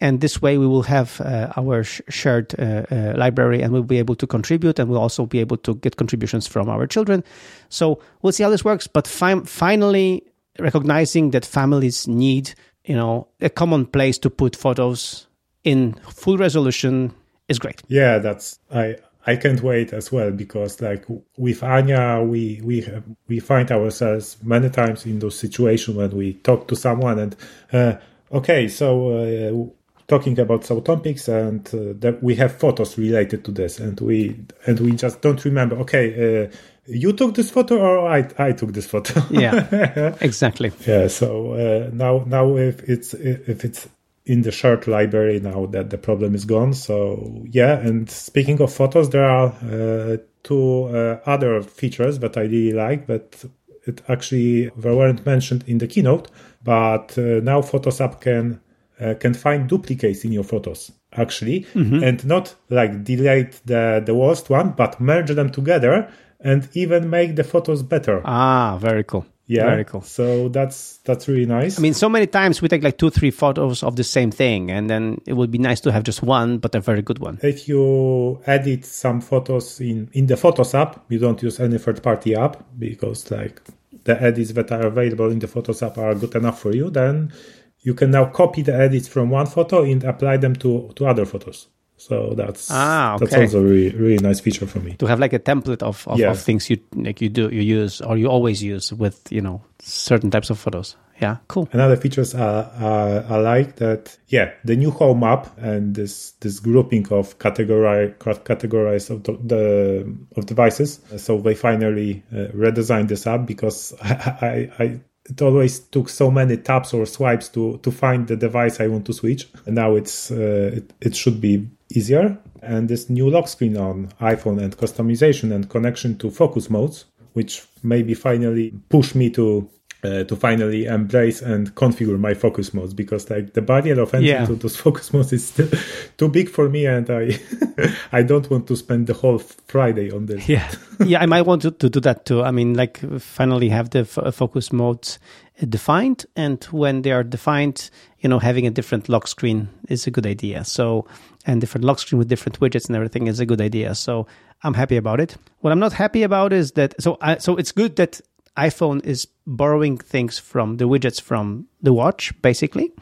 And 0.00 0.20
this 0.20 0.40
way 0.40 0.56
we 0.56 0.68
will 0.68 0.84
have 0.84 1.20
uh, 1.20 1.52
our 1.56 1.82
sh- 1.82 2.00
shared 2.08 2.54
uh, 2.60 2.84
uh, 2.92 3.14
library 3.16 3.60
and 3.60 3.72
we'll 3.72 3.82
be 3.82 3.98
able 3.98 4.14
to 4.14 4.26
contribute 4.28 4.78
and 4.78 4.88
we'll 4.88 5.00
also 5.00 5.26
be 5.26 5.40
able 5.40 5.56
to 5.56 5.74
get 5.74 5.96
contributions 5.96 6.46
from 6.46 6.68
our 6.68 6.86
children. 6.86 7.24
So 7.70 8.00
we'll 8.22 8.32
see 8.32 8.44
how 8.44 8.50
this 8.50 8.64
works. 8.64 8.86
But 8.86 9.08
fi- 9.08 9.40
finally, 9.40 10.22
recognizing 10.58 11.30
that 11.30 11.44
families 11.44 12.08
need, 12.08 12.54
you 12.84 12.94
know, 12.94 13.28
a 13.40 13.50
common 13.50 13.86
place 13.86 14.18
to 14.18 14.30
put 14.30 14.56
photos 14.56 15.26
in 15.64 15.94
full 16.10 16.38
resolution 16.38 17.12
is 17.48 17.58
great. 17.58 17.82
Yeah, 17.88 18.18
that's 18.18 18.58
I 18.70 18.96
I 19.26 19.36
can't 19.36 19.62
wait 19.62 19.92
as 19.92 20.10
well 20.10 20.30
because 20.30 20.80
like 20.80 21.04
with 21.36 21.62
Anya, 21.62 22.22
we 22.22 22.60
we 22.64 22.80
have, 22.82 23.04
we 23.26 23.40
find 23.40 23.70
ourselves 23.70 24.36
many 24.42 24.70
times 24.70 25.04
in 25.06 25.18
those 25.18 25.38
situations 25.38 25.96
when 25.96 26.10
we 26.10 26.34
talk 26.34 26.68
to 26.68 26.76
someone 26.76 27.18
and 27.18 27.36
uh, 27.72 27.94
okay, 28.32 28.68
so 28.68 29.10
uh, 29.10 29.66
talking 30.06 30.38
about 30.38 30.64
some 30.64 30.82
topics 30.82 31.28
and 31.28 31.66
uh, 31.74 31.92
that 31.98 32.22
we 32.22 32.34
have 32.36 32.58
photos 32.58 32.96
related 32.96 33.44
to 33.44 33.50
this 33.50 33.78
and 33.78 34.00
we 34.00 34.34
and 34.66 34.80
we 34.80 34.92
just 34.92 35.20
don't 35.20 35.44
remember. 35.44 35.76
Okay. 35.76 36.50
You 36.88 37.12
took 37.12 37.34
this 37.34 37.50
photo 37.50 37.78
or 37.78 38.08
I, 38.08 38.28
I 38.38 38.52
took 38.52 38.72
this 38.72 38.86
photo 38.86 39.22
yeah 39.30 40.16
exactly 40.20 40.72
yeah 40.86 41.08
so 41.08 41.52
uh, 41.52 41.90
now 41.92 42.24
now 42.26 42.56
if 42.56 42.82
it's 42.88 43.14
if 43.14 43.64
it's 43.64 43.88
in 44.28 44.42
the 44.42 44.52
shared 44.52 44.86
library 44.86 45.40
now 45.40 45.66
that 45.66 45.88
the 45.90 45.98
problem 45.98 46.34
is 46.34 46.44
gone. 46.44 46.74
So 46.74 47.44
yeah, 47.50 47.78
and 47.78 48.08
speaking 48.10 48.60
of 48.60 48.72
photos, 48.72 49.10
there 49.10 49.24
are 49.24 49.54
uh, 49.62 50.18
two 50.42 50.84
uh, 50.84 51.20
other 51.24 51.62
features 51.62 52.18
that 52.18 52.36
I 52.36 52.42
really 52.42 52.72
like 52.72 53.06
that 53.06 53.44
it 53.86 54.02
actually 54.08 54.70
they 54.76 54.94
weren't 54.94 55.24
mentioned 55.24 55.64
in 55.66 55.78
the 55.78 55.86
keynote, 55.86 56.30
but 56.62 57.16
uh, 57.16 57.40
now 57.42 57.62
Photos 57.62 58.02
app 58.02 58.20
can 58.20 58.60
uh, 59.00 59.14
can 59.14 59.32
find 59.32 59.66
duplicates 59.66 60.24
in 60.24 60.32
your 60.32 60.44
photos 60.44 60.92
actually, 61.16 61.60
mm-hmm. 61.72 62.04
and 62.04 62.24
not 62.26 62.54
like 62.68 63.02
delete 63.04 63.60
the 63.64 64.02
the 64.04 64.14
worst 64.14 64.50
one, 64.50 64.72
but 64.72 65.00
merge 65.00 65.30
them 65.30 65.50
together 65.50 66.12
and 66.40 66.68
even 66.74 67.10
make 67.10 67.36
the 67.36 67.44
photos 67.44 67.82
better. 67.82 68.22
Ah, 68.24 68.78
very 68.80 69.04
cool. 69.04 69.26
yeah, 69.46 69.64
very 69.64 69.84
cool. 69.84 70.02
So 70.02 70.48
that's 70.50 70.98
that's 71.04 71.26
really 71.26 71.46
nice. 71.46 71.78
I 71.78 71.82
mean, 71.82 71.94
so 71.94 72.08
many 72.08 72.26
times 72.26 72.60
we 72.60 72.68
take 72.68 72.82
like 72.82 72.98
two, 72.98 73.10
three 73.10 73.30
photos 73.30 73.82
of 73.82 73.96
the 73.96 74.04
same 74.04 74.30
thing, 74.30 74.70
and 74.70 74.88
then 74.90 75.20
it 75.26 75.32
would 75.32 75.50
be 75.50 75.58
nice 75.58 75.80
to 75.80 75.90
have 75.92 76.02
just 76.04 76.22
one, 76.22 76.58
but 76.58 76.74
a 76.74 76.80
very 76.80 77.02
good 77.02 77.18
one. 77.18 77.38
if 77.42 77.66
you 77.68 78.40
edit 78.46 78.84
some 78.84 79.20
photos 79.20 79.80
in 79.80 80.08
in 80.12 80.26
the 80.26 80.36
Photos 80.36 80.74
app, 80.74 81.04
you 81.08 81.18
don't 81.18 81.42
use 81.42 81.58
any 81.60 81.78
third 81.78 82.02
party 82.02 82.34
app 82.36 82.62
because 82.78 83.30
like 83.30 83.60
the 84.04 84.20
edits 84.22 84.52
that 84.52 84.70
are 84.70 84.86
available 84.86 85.30
in 85.30 85.38
the 85.38 85.48
Photos 85.48 85.82
app 85.82 85.96
are 85.98 86.14
good 86.14 86.34
enough 86.34 86.60
for 86.60 86.72
you. 86.74 86.90
Then 86.90 87.32
you 87.80 87.94
can 87.94 88.10
now 88.10 88.26
copy 88.26 88.62
the 88.62 88.74
edits 88.74 89.08
from 89.08 89.30
one 89.30 89.46
photo 89.46 89.82
and 89.82 90.04
apply 90.04 90.36
them 90.36 90.54
to 90.56 90.92
to 90.96 91.06
other 91.06 91.24
photos. 91.24 91.68
So 91.98 92.32
that's 92.34 92.70
Ah, 92.70 93.16
that's 93.18 93.32
okay. 93.32 93.42
also 93.42 93.60
a 93.60 93.64
really 93.64 93.90
really 93.96 94.22
nice 94.22 94.40
feature 94.40 94.66
for 94.66 94.80
me. 94.80 94.94
To 94.98 95.06
have 95.06 95.20
like 95.20 95.32
a 95.32 95.38
template 95.38 95.82
of, 95.82 96.06
of, 96.08 96.20
of 96.20 96.40
things 96.40 96.70
you 96.70 96.78
like 96.94 97.20
you 97.20 97.28
do 97.28 97.48
you 97.50 97.60
use 97.60 98.00
or 98.00 98.16
you 98.16 98.28
always 98.28 98.62
use 98.62 98.92
with 98.92 99.20
you 99.30 99.40
know 99.40 99.62
certain 99.80 100.30
types 100.30 100.50
of 100.50 100.58
photos. 100.58 100.96
Yeah, 101.20 101.38
cool. 101.48 101.68
Another 101.72 101.96
features 101.96 102.32
I, 102.34 102.60
I, 102.78 103.34
I 103.34 103.36
like 103.38 103.76
that, 103.76 104.16
yeah, 104.28 104.52
the 104.64 104.76
new 104.76 104.92
home 104.92 105.24
app 105.24 105.58
and 105.58 105.92
this 105.94 106.30
this 106.40 106.60
grouping 106.60 107.08
of 107.10 107.38
categorize 107.40 108.16
categorize 108.18 109.10
of 109.10 109.24
the, 109.24 109.32
the 109.32 110.16
of 110.36 110.46
devices. 110.46 111.00
So 111.16 111.38
they 111.40 111.54
finally 111.56 112.22
uh, 112.32 112.52
redesigned 112.54 113.08
this 113.08 113.26
app 113.26 113.46
because 113.46 113.94
I, 114.02 114.70
I, 114.78 114.84
I 114.84 115.00
it 115.28 115.42
always 115.42 115.80
took 115.80 116.08
so 116.08 116.30
many 116.30 116.56
taps 116.56 116.94
or 116.94 117.06
swipes 117.06 117.48
to 117.50 117.78
to 117.78 117.90
find 117.90 118.26
the 118.26 118.36
device 118.36 118.80
I 118.80 118.88
want 118.88 119.06
to 119.06 119.12
switch. 119.12 119.48
And 119.66 119.74
now 119.74 119.94
it's 119.94 120.30
uh, 120.30 120.72
it, 120.74 120.92
it 121.00 121.16
should 121.16 121.40
be 121.40 121.68
easier. 121.94 122.38
And 122.62 122.88
this 122.88 123.08
new 123.08 123.30
lock 123.30 123.48
screen 123.48 123.76
on 123.76 124.08
iPhone 124.20 124.60
and 124.60 124.76
customization 124.76 125.54
and 125.54 125.68
connection 125.68 126.18
to 126.18 126.30
focus 126.30 126.70
modes, 126.70 127.04
which 127.34 127.62
maybe 127.82 128.14
finally 128.14 128.72
push 128.88 129.14
me 129.14 129.30
to 129.30 129.68
uh, 130.04 130.22
to 130.24 130.36
finally 130.36 130.86
embrace 130.86 131.42
and 131.42 131.74
configure 131.74 132.18
my 132.18 132.32
focus 132.34 132.72
modes 132.72 132.94
because 132.94 133.28
like 133.30 133.52
the 133.54 133.62
barrier 133.62 134.00
of 134.00 134.14
entry 134.14 134.28
Yeah. 134.30 134.46
to 134.46 134.54
those 134.54 134.76
focus 134.84 135.12
modes 135.12 135.32
is 135.32 135.46
still 135.46 135.68
too 136.16 136.28
big 136.28 136.48
for 136.48 136.68
me 136.68 136.86
and 136.86 137.10
I 137.10 137.38
I 138.12 138.22
don't 138.22 138.48
want 138.50 138.66
to 138.68 138.76
spend 138.76 139.06
the 139.06 139.14
whole 139.14 139.38
Friday 139.38 140.10
on 140.10 140.26
this. 140.26 140.48
Yeah, 140.48 140.70
yeah. 141.04 141.20
I 141.22 141.26
might 141.26 141.42
want 141.42 141.62
to, 141.62 141.70
to 141.70 141.88
do 141.90 142.00
that 142.00 142.24
too. 142.26 142.42
I 142.42 142.50
mean, 142.50 142.74
like 142.74 142.98
finally 143.20 143.68
have 143.70 143.90
the 143.90 144.00
f- 144.00 144.34
focus 144.34 144.72
modes 144.72 145.18
uh, 145.62 145.66
defined, 145.66 146.26
and 146.36 146.62
when 146.70 147.02
they 147.02 147.12
are 147.12 147.22
defined, 147.24 147.90
you 148.20 148.28
know, 148.28 148.38
having 148.38 148.66
a 148.66 148.70
different 148.70 149.08
lock 149.08 149.26
screen 149.28 149.68
is 149.88 150.06
a 150.06 150.10
good 150.10 150.26
idea. 150.26 150.64
So, 150.64 151.06
and 151.46 151.60
different 151.60 151.84
lock 151.84 151.98
screen 151.98 152.18
with 152.18 152.28
different 152.28 152.58
widgets 152.60 152.86
and 152.88 152.96
everything 152.96 153.26
is 153.28 153.40
a 153.40 153.46
good 153.46 153.60
idea. 153.60 153.94
So, 153.94 154.26
I'm 154.64 154.74
happy 154.74 154.96
about 154.96 155.20
it. 155.20 155.36
What 155.60 155.72
I'm 155.72 155.78
not 155.78 155.92
happy 155.92 156.24
about 156.24 156.52
is 156.52 156.72
that 156.72 156.94
so 157.00 157.16
I, 157.20 157.38
so 157.38 157.56
it's 157.56 157.70
good 157.72 157.94
that 157.96 158.20
iPhone 158.58 159.04
is 159.04 159.26
borrowing 159.46 159.96
things 159.98 160.38
from 160.38 160.76
the 160.76 160.84
widgets 160.86 161.20
from 161.20 161.66
the 161.80 161.92
watch, 161.92 162.32
basically. 162.42 162.92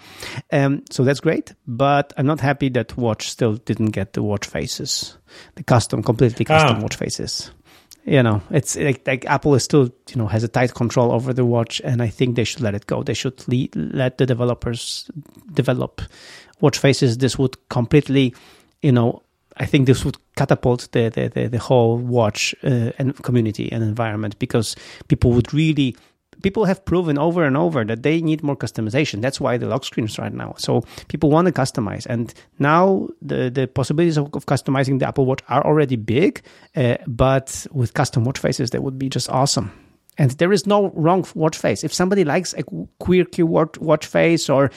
Um, 0.52 0.82
so 0.90 1.02
that's 1.04 1.20
great. 1.20 1.54
But 1.66 2.12
I'm 2.16 2.26
not 2.26 2.40
happy 2.40 2.68
that 2.70 2.96
watch 2.96 3.30
still 3.30 3.54
didn't 3.56 3.90
get 3.92 4.12
the 4.12 4.22
watch 4.22 4.46
faces, 4.46 5.16
the 5.54 5.62
custom, 5.64 6.02
completely 6.02 6.44
custom 6.44 6.76
Ah. 6.76 6.82
watch 6.82 6.96
faces. 6.96 7.50
You 8.04 8.22
know, 8.22 8.40
it's 8.50 8.76
like, 8.76 9.02
like 9.06 9.24
Apple 9.26 9.56
is 9.56 9.64
still, 9.64 9.90
you 10.10 10.16
know, 10.16 10.28
has 10.28 10.44
a 10.44 10.48
tight 10.48 10.74
control 10.74 11.10
over 11.10 11.32
the 11.32 11.44
watch, 11.44 11.80
and 11.84 12.00
I 12.00 12.08
think 12.08 12.36
they 12.36 12.44
should 12.44 12.60
let 12.62 12.74
it 12.76 12.86
go. 12.86 13.02
They 13.02 13.14
should 13.14 13.42
le- 13.48 13.66
let 13.74 14.18
the 14.18 14.26
developers 14.26 15.10
develop 15.52 16.00
watch 16.60 16.78
faces. 16.78 17.18
This 17.18 17.36
would 17.36 17.56
completely, 17.68 18.32
you 18.80 18.92
know, 18.92 19.22
I 19.56 19.66
think 19.66 19.86
this 19.86 20.04
would 20.04 20.16
catapult 20.36 20.88
the 20.92 21.08
the, 21.08 21.28
the, 21.28 21.48
the 21.48 21.58
whole 21.58 21.98
watch 21.98 22.54
uh, 22.62 22.92
and 22.98 23.16
community 23.22 23.70
and 23.72 23.82
environment 23.82 24.38
because 24.38 24.76
people 25.08 25.32
would 25.32 25.52
really 25.54 25.96
people 26.42 26.64
have 26.64 26.84
proven 26.84 27.18
over 27.18 27.44
and 27.44 27.56
over 27.56 27.84
that 27.84 28.02
they 28.02 28.20
need 28.20 28.42
more 28.42 28.56
customization. 28.56 29.20
That's 29.20 29.40
why 29.40 29.56
the 29.56 29.66
lock 29.66 29.84
screens 29.84 30.18
right 30.18 30.32
now. 30.32 30.54
So 30.58 30.82
people 31.08 31.30
want 31.30 31.46
to 31.46 31.52
customize, 31.52 32.06
and 32.06 32.32
now 32.58 33.08
the 33.22 33.50
the 33.50 33.66
possibilities 33.66 34.16
of, 34.16 34.26
of 34.34 34.46
customizing 34.46 34.98
the 34.98 35.08
Apple 35.08 35.26
Watch 35.26 35.40
are 35.48 35.64
already 35.64 35.96
big, 35.96 36.42
uh, 36.74 36.96
but 37.06 37.66
with 37.72 37.94
custom 37.94 38.24
watch 38.24 38.38
faces, 38.38 38.70
that 38.70 38.82
would 38.82 38.98
be 38.98 39.08
just 39.08 39.28
awesome. 39.30 39.70
And 40.18 40.30
there 40.32 40.52
is 40.52 40.66
no 40.66 40.90
wrong 40.94 41.26
watch 41.34 41.58
face. 41.58 41.84
If 41.84 41.92
somebody 41.92 42.24
likes 42.24 42.54
a 42.54 42.62
quirky 42.98 43.42
watch 43.42 43.78
watch 43.78 44.06
face 44.06 44.48
or 44.48 44.70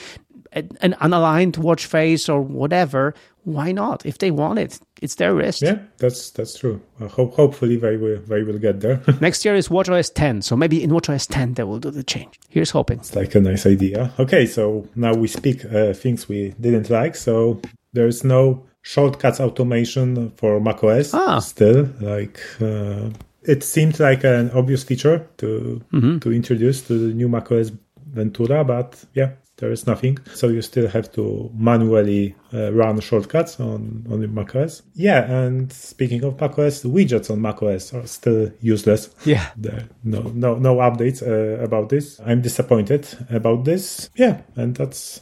an 0.52 0.70
an 0.82 0.96
unaligned 1.02 1.58
watch 1.58 1.86
face 1.86 2.30
or 2.30 2.42
whatever, 2.42 3.14
why 3.44 3.72
not? 3.72 4.06
If 4.06 4.18
they 4.18 4.32
want 4.32 4.60
it, 4.60 4.80
it's 5.02 5.16
their 5.16 5.34
risk. 5.34 5.62
Yeah, 5.62 5.80
that's 5.98 6.30
that's 6.32 6.58
true. 6.60 6.82
I 7.00 7.08
hope 7.08 7.34
hopefully 7.36 7.78
they 7.78 7.98
will 7.98 8.20
they 8.28 8.44
will 8.44 8.60
get 8.60 8.80
there. 8.82 9.02
Next 9.22 9.44
year 9.46 9.56
is 9.56 9.70
WatchOS 9.70 10.14
10, 10.14 10.42
so 10.42 10.56
maybe 10.56 10.84
in 10.84 10.92
WatchOS 10.92 11.28
10 11.30 11.54
they 11.56 11.64
will 11.64 11.80
do 11.80 11.90
the 11.92 12.04
change. 12.04 12.40
Here's 12.50 12.72
hoping. 12.72 13.00
It's 13.00 13.16
like 13.16 13.34
a 13.36 13.40
nice 13.42 13.66
idea. 13.66 14.12
Okay, 14.20 14.46
so 14.46 14.88
now 14.96 15.14
we 15.14 15.28
speak 15.28 15.66
uh, 15.66 15.94
things 15.94 16.28
we 16.30 16.54
didn't 16.60 16.90
like. 16.90 17.16
So 17.16 17.62
there's 17.94 18.24
no 18.24 18.66
shortcuts 18.82 19.40
automation 19.40 20.32
for 20.38 20.60
macOS 20.60 21.14
Ah. 21.14 21.40
still. 21.40 21.90
Like 22.00 22.40
uh, 22.62 23.10
it 23.44 23.64
seemed 23.64 24.00
like 24.00 24.24
an 24.24 24.52
obvious 24.52 24.84
feature 24.84 25.28
to 25.38 25.82
to 26.22 26.32
introduce 26.32 26.82
to 26.88 26.94
the 27.08 27.14
new 27.14 27.30
macOS 27.30 27.72
Ventura, 28.12 28.64
but 28.64 29.04
yeah, 29.14 29.32
there 29.60 29.72
is 29.72 29.86
nothing. 29.86 30.18
So 30.34 30.48
you 30.48 30.62
still 30.62 30.88
have 30.88 31.12
to 31.14 31.52
manually 31.54 32.36
uh, 32.54 32.72
run 32.74 33.00
shortcuts 33.00 33.60
on 33.60 34.06
on 34.10 34.22
the 34.22 34.28
macOS. 34.28 34.82
Yeah, 34.94 35.30
and 35.32 35.72
speaking 35.72 36.24
of 36.24 36.40
macOS, 36.40 36.84
widgets 36.84 37.30
on 37.30 37.42
macOS 37.42 37.94
are 37.94 38.08
still 38.08 38.52
useless. 38.62 39.10
Yeah. 39.26 39.50
There, 39.58 39.88
no, 40.04 40.22
no, 40.22 40.56
no 40.56 40.78
updates 40.78 41.22
uh, 41.22 41.64
about 41.64 41.90
this. 41.90 42.20
I'm 42.26 42.42
disappointed 42.42 43.08
about 43.30 43.66
this. 43.66 44.10
Yeah, 44.16 44.42
and 44.56 44.76
that's 44.76 45.22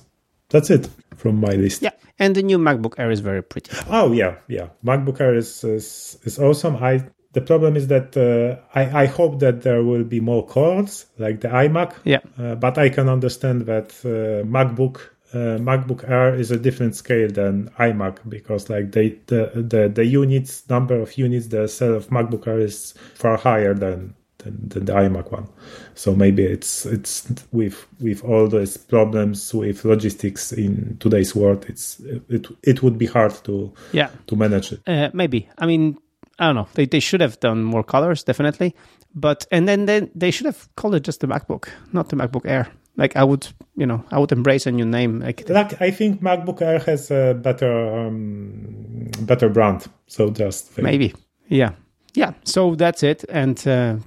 that's 0.50 0.70
it 0.70 0.90
from 1.16 1.40
my 1.42 1.54
list. 1.54 1.82
Yeah. 1.82 1.92
And 2.20 2.36
the 2.36 2.42
new 2.42 2.58
MacBook 2.58 2.96
Air 2.98 3.12
is 3.12 3.20
very 3.20 3.44
pretty. 3.44 3.72
Oh 3.90 4.12
yeah, 4.12 4.38
yeah. 4.48 4.70
MacBook 4.84 5.20
Air 5.22 5.36
is 5.36 5.64
is, 5.64 6.18
is 6.24 6.40
awesome. 6.40 6.76
I 6.78 7.04
the 7.38 7.46
problem 7.52 7.76
is 7.76 7.86
that 7.88 8.10
uh, 8.18 8.58
I 8.82 9.04
I 9.04 9.06
hope 9.18 9.34
that 9.46 9.62
there 9.62 9.84
will 9.90 10.04
be 10.16 10.20
more 10.32 10.44
colors 10.56 11.06
like 11.24 11.38
the 11.42 11.50
iMac. 11.66 11.92
Yeah. 12.04 12.22
Uh, 12.42 12.56
but 12.56 12.78
I 12.86 12.90
can 12.90 13.08
understand 13.18 13.58
that 13.68 13.90
uh, 14.04 14.44
MacBook 14.56 14.96
uh, 15.34 15.58
MacBook 15.70 16.02
Air 16.10 16.36
is 16.36 16.52
a 16.52 16.58
different 16.58 16.96
scale 16.96 17.30
than 17.40 17.70
iMac 17.78 18.16
because 18.28 18.70
like 18.70 18.92
they 18.92 19.08
the 19.28 19.42
the 19.74 19.82
the 20.00 20.06
units 20.22 20.64
number 20.70 20.96
of 21.00 21.18
units 21.18 21.48
the 21.48 21.68
sale 21.68 21.96
of 21.96 22.08
MacBook 22.10 22.48
Air 22.48 22.60
is 22.60 22.94
far 23.14 23.38
higher 23.38 23.74
than 23.74 24.16
than, 24.40 24.70
than 24.70 24.86
the 24.86 24.94
iMac 24.94 25.32
one. 25.32 25.48
So 25.96 26.16
maybe 26.16 26.44
it's 26.44 26.86
it's 26.86 27.28
with 27.52 27.86
with 28.00 28.24
all 28.24 28.48
those 28.48 28.78
problems 28.78 29.54
with 29.54 29.86
logistics 29.86 30.52
in 30.54 30.98
today's 31.00 31.36
world, 31.36 31.66
it's 31.70 32.00
it 32.30 32.48
it 32.64 32.82
would 32.84 32.98
be 32.98 33.06
hard 33.08 33.34
to 33.44 33.74
Yeah. 33.94 34.10
to 34.28 34.36
manage 34.36 34.72
it. 34.74 34.80
Uh, 34.88 35.10
maybe. 35.14 35.40
I 35.58 35.66
mean, 35.66 35.98
I 36.40 36.46
don't 36.46 36.56
know. 36.56 36.68
They, 36.74 36.86
they 36.86 37.00
should 37.00 37.22
have 37.22 37.40
done 37.40 37.64
more 37.64 37.84
colors, 37.84 38.24
definitely. 38.24 38.76
But, 39.16 39.48
and 39.52 39.68
then, 39.68 39.86
then 39.86 40.12
they 40.14 40.32
should 40.32 40.46
have 40.46 40.68
called 40.76 40.96
it 40.96 41.04
just 41.04 41.22
the 41.22 41.28
MacBook, 41.28 41.70
not 41.94 42.10
the 42.10 42.16
MacBook 42.16 42.46
Air. 42.46 42.68
Like, 42.96 43.16
I 43.16 43.24
would, 43.24 43.48
you 43.76 43.86
know, 43.86 44.04
I 44.12 44.20
would 44.20 44.32
embrace 44.32 44.66
a 44.66 44.72
new 44.72 44.86
name. 44.86 45.20
Like, 45.20 45.48
Like 45.50 45.82
I 45.82 45.92
think 45.92 46.22
MacBook 46.22 46.62
Air 46.62 46.80
has 46.80 47.12
a 47.12 47.34
better 47.34 48.08
um, 48.08 49.10
better 49.22 49.50
brand. 49.50 49.88
So 50.08 50.30
just 50.30 50.78
maybe. 50.78 51.14
Yeah. 51.48 51.72
Yeah. 52.14 52.34
So 52.44 52.76
that's 52.76 53.04
it. 53.04 53.24
And 53.30 53.68
uh, 53.68 53.98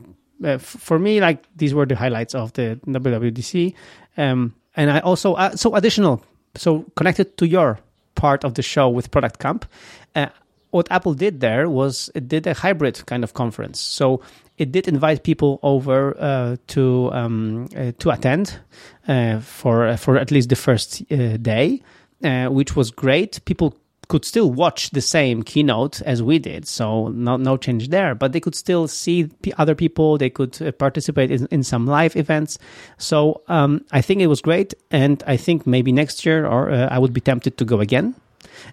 uh, 0.45 0.59
for 0.59 0.99
me, 0.99 1.20
like, 1.20 1.45
these 1.57 1.74
were 1.74 1.87
the 1.87 1.97
highlights 1.97 2.35
of 2.35 2.53
the 2.55 2.81
WWDC. 2.87 3.74
Um, 4.16 4.55
and 4.76 4.91
I 4.91 5.01
also, 5.01 5.35
uh, 5.35 5.57
so 5.57 5.74
additional, 5.74 6.22
so 6.57 6.85
connected 6.97 7.37
to 7.39 7.47
your 7.47 7.78
part 8.14 8.45
of 8.45 8.55
the 8.55 8.62
show 8.62 8.89
with 8.89 9.11
Product 9.11 9.39
Camp, 9.39 9.66
uh, 10.14 10.26
what 10.71 10.91
Apple 10.91 11.14
did 11.14 11.41
there 11.41 11.68
was 11.68 12.11
it 12.14 12.29
did 12.29 12.47
a 12.47 12.55
hybrid 12.55 13.05
kind 13.07 13.25
of 13.25 13.35
conference. 13.35 13.81
So 13.81 14.21
it 14.59 14.73
did 14.73 14.87
invite 14.89 15.25
people 15.25 15.59
over 15.62 16.16
uh, 16.21 16.57
to 16.68 17.11
um, 17.12 17.68
uh, 17.77 17.93
to 17.99 18.11
attend 18.11 18.59
uh, 19.09 19.41
for 19.41 19.87
uh, 19.89 19.97
for 19.97 20.16
at 20.16 20.31
least 20.31 20.49
the 20.51 20.57
first 20.57 21.03
uh, 21.11 21.37
day, 21.39 21.83
uh, 22.23 22.47
which 22.47 22.77
was 22.77 22.91
great. 22.91 23.45
People 23.47 23.77
could 24.09 24.25
still 24.25 24.51
watch 24.51 24.91
the 24.91 25.01
same 25.01 25.43
keynote 25.43 26.03
as 26.03 26.21
we 26.21 26.39
did, 26.39 26.66
so 26.66 27.09
no 27.09 27.37
no 27.37 27.57
change 27.57 27.89
there. 27.89 28.14
But 28.14 28.33
they 28.33 28.41
could 28.41 28.55
still 28.55 28.87
see 28.87 29.31
other 29.57 29.75
people. 29.75 30.18
They 30.18 30.31
could 30.31 30.75
participate 30.79 31.31
in, 31.31 31.47
in 31.51 31.62
some 31.62 31.87
live 31.87 32.14
events. 32.16 32.59
So 32.99 33.43
um, 33.49 33.85
I 33.93 34.03
think 34.03 34.21
it 34.21 34.27
was 34.27 34.43
great, 34.43 34.75
and 34.91 35.23
I 35.27 35.37
think 35.37 35.66
maybe 35.66 35.91
next 35.91 36.27
year 36.27 36.47
or 36.47 36.71
I 36.71 36.99
would 36.99 37.12
be 37.12 37.21
tempted 37.21 37.57
to 37.59 37.64
go 37.64 37.81
again 37.81 38.14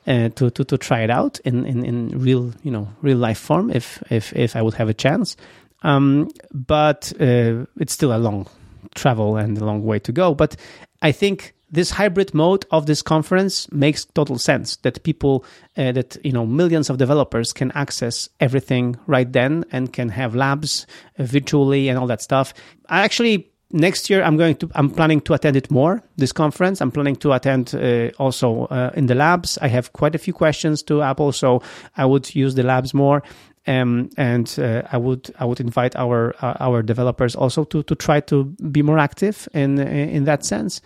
uh, 0.07 0.29
to, 0.29 0.49
to 0.49 0.63
to 0.63 0.77
try 0.77 1.01
it 1.01 1.09
out 1.09 1.39
in, 1.41 1.65
in, 1.65 1.85
in 1.85 2.09
real 2.19 2.53
you 2.63 2.71
know 2.71 2.87
real 3.01 3.17
life 3.17 3.39
form 3.39 3.69
if 3.71 4.01
if 4.09 4.33
if 4.35 4.55
I 4.55 4.61
would 4.61 4.75
have 4.75 4.89
a 4.89 4.93
chance. 4.93 5.35
Um, 5.83 6.29
but 6.51 7.13
uh, 7.19 7.65
it's 7.79 7.93
still 7.93 8.15
a 8.15 8.17
long 8.17 8.47
travel 8.95 9.37
and 9.37 9.57
a 9.57 9.65
long 9.65 9.83
way 9.83 9.99
to 9.99 10.11
go. 10.11 10.33
But 10.33 10.55
I 11.01 11.11
think 11.11 11.53
this 11.69 11.91
hybrid 11.91 12.33
mode 12.33 12.65
of 12.71 12.85
this 12.85 13.01
conference 13.01 13.71
makes 13.71 14.05
total 14.05 14.37
sense 14.37 14.77
that 14.77 15.03
people 15.03 15.43
uh, 15.75 15.91
that 15.91 16.17
you 16.23 16.31
know 16.31 16.45
millions 16.45 16.89
of 16.89 16.97
developers 16.97 17.51
can 17.53 17.71
access 17.73 18.29
everything 18.39 18.95
right 19.05 19.31
then 19.33 19.65
and 19.71 19.91
can 19.91 20.09
have 20.09 20.35
labs 20.35 20.87
uh, 21.19 21.23
virtually 21.23 21.89
and 21.89 21.99
all 21.99 22.07
that 22.07 22.21
stuff 22.21 22.53
i 22.87 23.01
actually 23.01 23.49
next 23.71 24.09
year 24.09 24.23
i'm 24.23 24.37
going 24.37 24.55
to 24.55 24.69
i'm 24.75 24.89
planning 24.89 25.21
to 25.21 25.33
attend 25.33 25.55
it 25.55 25.69
more 25.69 26.01
this 26.17 26.31
conference. 26.31 26.81
I'm 26.81 26.91
planning 26.91 27.15
to 27.17 27.33
attend 27.33 27.75
uh, 27.75 28.09
also 28.17 28.65
uh, 28.65 28.91
in 28.95 29.05
the 29.05 29.15
labs. 29.15 29.57
I 29.61 29.67
have 29.67 29.93
quite 29.93 30.15
a 30.15 30.17
few 30.17 30.33
questions 30.33 30.83
to 30.83 31.01
apple 31.01 31.31
so 31.31 31.61
i 31.95 32.05
would 32.05 32.33
use 32.35 32.55
the 32.55 32.63
labs 32.63 32.93
more. 32.93 33.23
Um, 33.69 34.09
and 34.15 34.47
uh, 34.59 34.83
I 34.93 34.97
would 34.97 35.29
I 35.39 35.45
would 35.45 35.59
invite 35.59 35.93
our 35.97 36.33
uh, 36.41 36.55
our 36.61 36.81
developers 36.81 37.35
also 37.35 37.65
to 37.65 37.83
to 37.83 37.95
try 37.95 38.21
to 38.21 38.45
be 38.71 38.81
more 38.81 38.97
active 38.97 39.49
in 39.53 39.77
in 39.79 40.23
that 40.23 40.45
sense. 40.45 40.81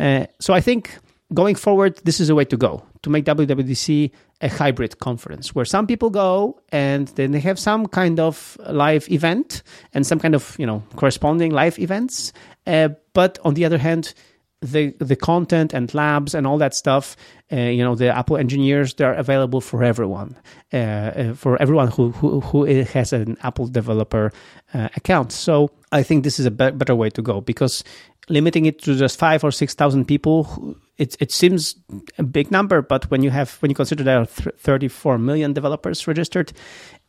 Uh, 0.00 0.26
so 0.40 0.52
I 0.52 0.60
think 0.60 0.98
going 1.32 1.54
forward, 1.54 2.00
this 2.04 2.18
is 2.18 2.30
a 2.30 2.34
way 2.34 2.44
to 2.46 2.56
go 2.56 2.82
to 3.04 3.10
make 3.10 3.24
WWDC 3.24 4.10
a 4.40 4.48
hybrid 4.48 4.98
conference 4.98 5.54
where 5.54 5.64
some 5.64 5.86
people 5.86 6.10
go 6.10 6.60
and 6.70 7.08
then 7.08 7.30
they 7.30 7.40
have 7.40 7.58
some 7.58 7.86
kind 7.86 8.18
of 8.18 8.58
live 8.68 9.08
event 9.10 9.62
and 9.92 10.06
some 10.06 10.18
kind 10.18 10.34
of 10.34 10.56
you 10.58 10.66
know 10.66 10.82
corresponding 10.96 11.52
live 11.52 11.78
events. 11.78 12.32
Uh, 12.66 12.88
but 13.12 13.38
on 13.44 13.54
the 13.54 13.64
other 13.64 13.78
hand, 13.78 14.14
the 14.60 14.94
the 14.98 15.16
content 15.16 15.74
and 15.74 15.92
labs 15.92 16.34
and 16.34 16.46
all 16.46 16.58
that 16.58 16.74
stuff, 16.74 17.16
uh, 17.52 17.56
you 17.56 17.84
know, 17.84 17.94
the 17.94 18.08
Apple 18.08 18.36
engineers 18.36 18.94
they're 18.94 19.12
available 19.12 19.60
for 19.60 19.84
everyone, 19.84 20.36
uh, 20.72 20.76
uh, 20.76 21.34
for 21.34 21.60
everyone 21.60 21.88
who, 21.88 22.10
who 22.12 22.40
who 22.40 22.64
has 22.64 23.12
an 23.12 23.36
Apple 23.42 23.66
developer 23.66 24.32
uh, 24.72 24.88
account. 24.96 25.32
So 25.32 25.70
I 25.92 26.02
think 26.02 26.24
this 26.24 26.40
is 26.40 26.46
a 26.46 26.50
be- 26.50 26.70
better 26.70 26.94
way 26.94 27.10
to 27.10 27.22
go 27.22 27.40
because 27.40 27.84
limiting 28.28 28.64
it 28.64 28.80
to 28.82 28.96
just 28.96 29.18
five 29.18 29.44
or 29.44 29.52
six 29.52 29.74
thousand 29.74 30.06
people, 30.06 30.76
it 30.96 31.16
it 31.20 31.32
seems 31.32 31.76
a 32.18 32.22
big 32.22 32.50
number, 32.50 32.82
but 32.82 33.10
when 33.10 33.22
you 33.22 33.30
have 33.30 33.56
when 33.56 33.70
you 33.70 33.74
consider 33.74 34.04
there 34.04 34.20
are 34.20 34.26
th- 34.26 34.54
thirty 34.56 34.88
four 34.88 35.18
million 35.18 35.52
developers 35.52 36.06
registered, 36.06 36.52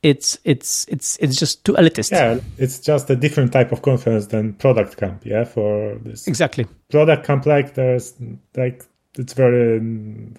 it's 0.01 0.37
it's 0.43 0.85
it's 0.87 1.17
it's 1.17 1.35
just 1.35 1.63
too 1.65 1.73
elitist. 1.73 2.11
Yeah, 2.11 2.39
it's 2.57 2.79
just 2.79 3.09
a 3.09 3.15
different 3.15 3.51
type 3.51 3.71
of 3.71 3.81
conference 3.81 4.27
than 4.27 4.53
product 4.53 4.97
camp. 4.97 5.25
Yeah, 5.25 5.43
for 5.43 5.95
this 6.03 6.27
exactly 6.27 6.67
product 6.89 7.25
camp 7.25 7.45
like 7.45 7.75
there's 7.75 8.13
like 8.55 8.83
it's 9.17 9.33
very 9.33 9.81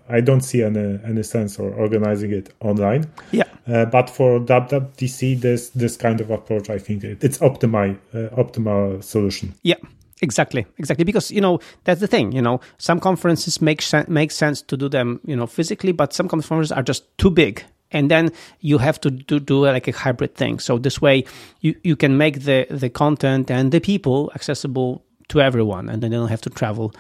I 0.08 0.20
don't 0.20 0.42
see 0.42 0.62
any 0.62 0.98
any 1.04 1.22
sense 1.22 1.58
or 1.58 1.72
organizing 1.72 2.32
it 2.32 2.52
online. 2.60 3.10
Yeah. 3.32 3.44
Uh, 3.66 3.84
but 3.84 4.08
for 4.08 4.38
WWDC, 4.40 5.40
this 5.40 5.70
this 5.70 5.96
kind 5.96 6.20
of 6.20 6.30
approach, 6.30 6.70
I 6.70 6.78
think 6.78 7.04
it, 7.04 7.24
it's 7.24 7.38
optimal 7.38 7.98
uh, 8.14 8.28
optimal 8.36 9.02
solution. 9.02 9.54
Yeah. 9.62 9.76
Exactly, 10.22 10.66
exactly. 10.78 11.04
Because 11.04 11.30
you 11.30 11.40
know 11.40 11.60
that's 11.84 12.00
the 12.00 12.06
thing. 12.06 12.32
You 12.32 12.42
know, 12.42 12.60
some 12.78 13.00
conferences 13.00 13.60
make 13.60 13.82
sen- 13.82 14.06
make 14.08 14.30
sense 14.30 14.62
to 14.62 14.76
do 14.76 14.88
them, 14.88 15.20
you 15.24 15.36
know, 15.36 15.46
physically, 15.46 15.92
but 15.92 16.12
some 16.12 16.28
conferences 16.28 16.72
are 16.72 16.82
just 16.82 17.16
too 17.18 17.30
big 17.30 17.64
and 17.92 18.10
then 18.10 18.30
you 18.60 18.78
have 18.78 19.00
to 19.00 19.10
do, 19.10 19.38
do 19.38 19.64
like 19.64 19.88
a 19.88 19.92
hybrid 19.92 20.34
thing 20.34 20.58
so 20.58 20.78
this 20.78 21.00
way 21.00 21.24
you, 21.60 21.74
you 21.82 21.96
can 21.96 22.16
make 22.16 22.42
the, 22.42 22.66
the 22.70 22.90
content 22.90 23.50
and 23.50 23.72
the 23.72 23.80
people 23.80 24.30
accessible 24.34 25.04
to 25.28 25.40
everyone 25.40 25.88
and 25.88 26.02
then 26.02 26.10
they 26.10 26.16
don't 26.16 26.28
have 26.28 26.40
to 26.40 26.50
travel 26.50 26.92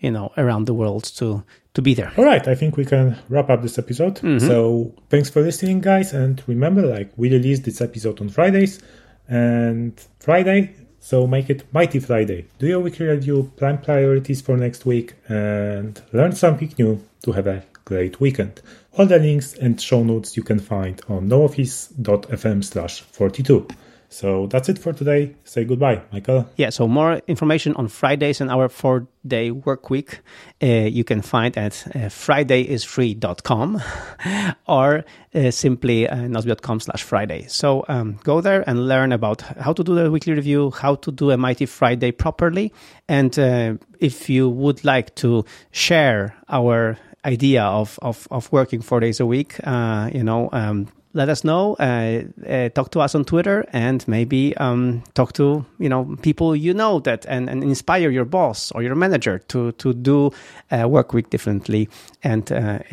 you 0.00 0.10
know 0.10 0.32
around 0.36 0.66
the 0.66 0.74
world 0.74 1.04
to 1.04 1.42
to 1.72 1.82
be 1.82 1.94
there 1.94 2.12
all 2.16 2.24
right 2.24 2.46
i 2.46 2.54
think 2.54 2.76
we 2.76 2.84
can 2.84 3.16
wrap 3.28 3.48
up 3.50 3.62
this 3.62 3.78
episode 3.78 4.16
mm-hmm. 4.16 4.46
so 4.46 4.92
thanks 5.08 5.30
for 5.30 5.40
listening 5.42 5.80
guys 5.80 6.12
and 6.12 6.42
remember 6.46 6.82
like 6.82 7.10
we 7.16 7.30
release 7.30 7.60
this 7.60 7.80
episode 7.80 8.20
on 8.20 8.28
fridays 8.28 8.80
and 9.28 10.06
friday 10.20 10.74
so 11.04 11.26
make 11.26 11.50
it 11.50 11.64
mighty 11.70 12.00
friday 12.00 12.46
do 12.58 12.66
your 12.66 12.80
weekly 12.80 13.04
review 13.04 13.52
plan 13.56 13.76
priorities 13.76 14.40
for 14.40 14.56
next 14.56 14.86
week 14.86 15.12
and 15.28 16.00
learn 16.12 16.32
something 16.32 16.72
new 16.78 16.98
to 17.22 17.32
have 17.32 17.46
a 17.46 17.62
great 17.84 18.18
weekend 18.20 18.62
all 18.96 19.04
the 19.04 19.18
links 19.18 19.52
and 19.54 19.78
show 19.78 20.02
notes 20.02 20.34
you 20.34 20.42
can 20.42 20.58
find 20.58 21.02
on 21.08 21.28
nooffice.fm 21.28 22.64
slash 22.64 23.00
42. 23.00 23.68
So 24.14 24.46
that's 24.46 24.68
it 24.68 24.78
for 24.78 24.92
today. 24.92 25.34
Say 25.42 25.64
goodbye, 25.64 26.00
Michael. 26.12 26.48
Yeah, 26.54 26.70
so 26.70 26.86
more 26.86 27.20
information 27.26 27.74
on 27.74 27.88
Fridays 27.88 28.40
and 28.40 28.48
our 28.48 28.68
four 28.68 29.08
day 29.26 29.50
work 29.50 29.90
week 29.90 30.20
uh, 30.62 30.66
you 30.66 31.02
can 31.02 31.20
find 31.20 31.58
at 31.58 31.84
uh, 31.88 32.08
fridayisfree.com 32.08 33.82
or 34.68 35.04
uh, 35.34 35.50
simply 35.50 36.08
uh, 36.08 36.14
nozbe.com 36.14 36.78
slash 36.78 37.02
Friday. 37.02 37.46
So 37.48 37.84
um, 37.88 38.20
go 38.22 38.40
there 38.40 38.62
and 38.68 38.86
learn 38.86 39.10
about 39.10 39.40
how 39.40 39.72
to 39.72 39.82
do 39.82 39.96
the 39.96 40.12
weekly 40.12 40.34
review, 40.34 40.70
how 40.70 40.94
to 40.94 41.10
do 41.10 41.32
a 41.32 41.36
Mighty 41.36 41.66
Friday 41.66 42.12
properly. 42.12 42.72
And 43.08 43.36
uh, 43.36 43.74
if 43.98 44.30
you 44.30 44.48
would 44.48 44.84
like 44.84 45.16
to 45.16 45.44
share 45.72 46.36
our 46.48 46.96
idea 47.24 47.64
of, 47.64 47.98
of, 48.00 48.28
of 48.30 48.52
working 48.52 48.80
four 48.80 49.00
days 49.00 49.18
a 49.18 49.26
week, 49.26 49.56
uh, 49.64 50.08
you 50.14 50.22
know, 50.22 50.50
um, 50.52 50.86
let 51.14 51.28
us 51.28 51.44
know. 51.44 51.74
Uh, 51.74 52.24
uh, 52.46 52.68
talk 52.70 52.90
to 52.90 53.00
us 53.00 53.14
on 53.14 53.24
Twitter, 53.24 53.64
and 53.72 54.06
maybe 54.06 54.54
um, 54.56 55.02
talk 55.14 55.32
to 55.34 55.64
you 55.78 55.88
know 55.88 56.16
people 56.22 56.54
you 56.54 56.74
know 56.74 57.00
that, 57.00 57.24
and, 57.26 57.48
and 57.48 57.62
inspire 57.62 58.10
your 58.10 58.24
boss 58.24 58.70
or 58.72 58.82
your 58.82 58.94
manager 58.94 59.38
to 59.48 59.72
to 59.72 59.94
do 59.94 60.30
uh, 60.70 60.88
work 60.88 61.12
week 61.14 61.30
differently, 61.30 61.88
and 62.22 62.46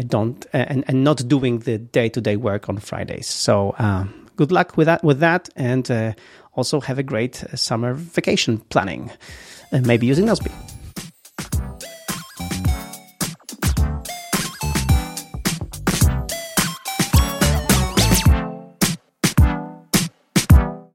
don't 0.08 0.46
and 0.54 0.84
and 0.88 1.04
not 1.04 1.28
doing 1.28 1.60
the 1.60 1.78
day 1.78 2.10
to 2.10 2.22
day 2.22 2.38
work 2.38 2.70
on 2.70 2.78
Fridays. 2.78 3.28
So 3.28 3.76
good 4.36 4.52
luck 4.52 4.78
with 4.78 4.86
that 4.86 5.04
with 5.04 5.20
that, 5.20 5.50
and 5.56 5.90
uh, 5.92 6.14
also 6.54 6.80
have 6.80 7.00
a 7.00 7.04
great 7.04 7.44
summer 7.56 7.94
vacation 7.94 8.60
planning, 8.70 9.12
maybe 9.72 10.06
using 10.06 10.26
Nozbe. 10.26 10.81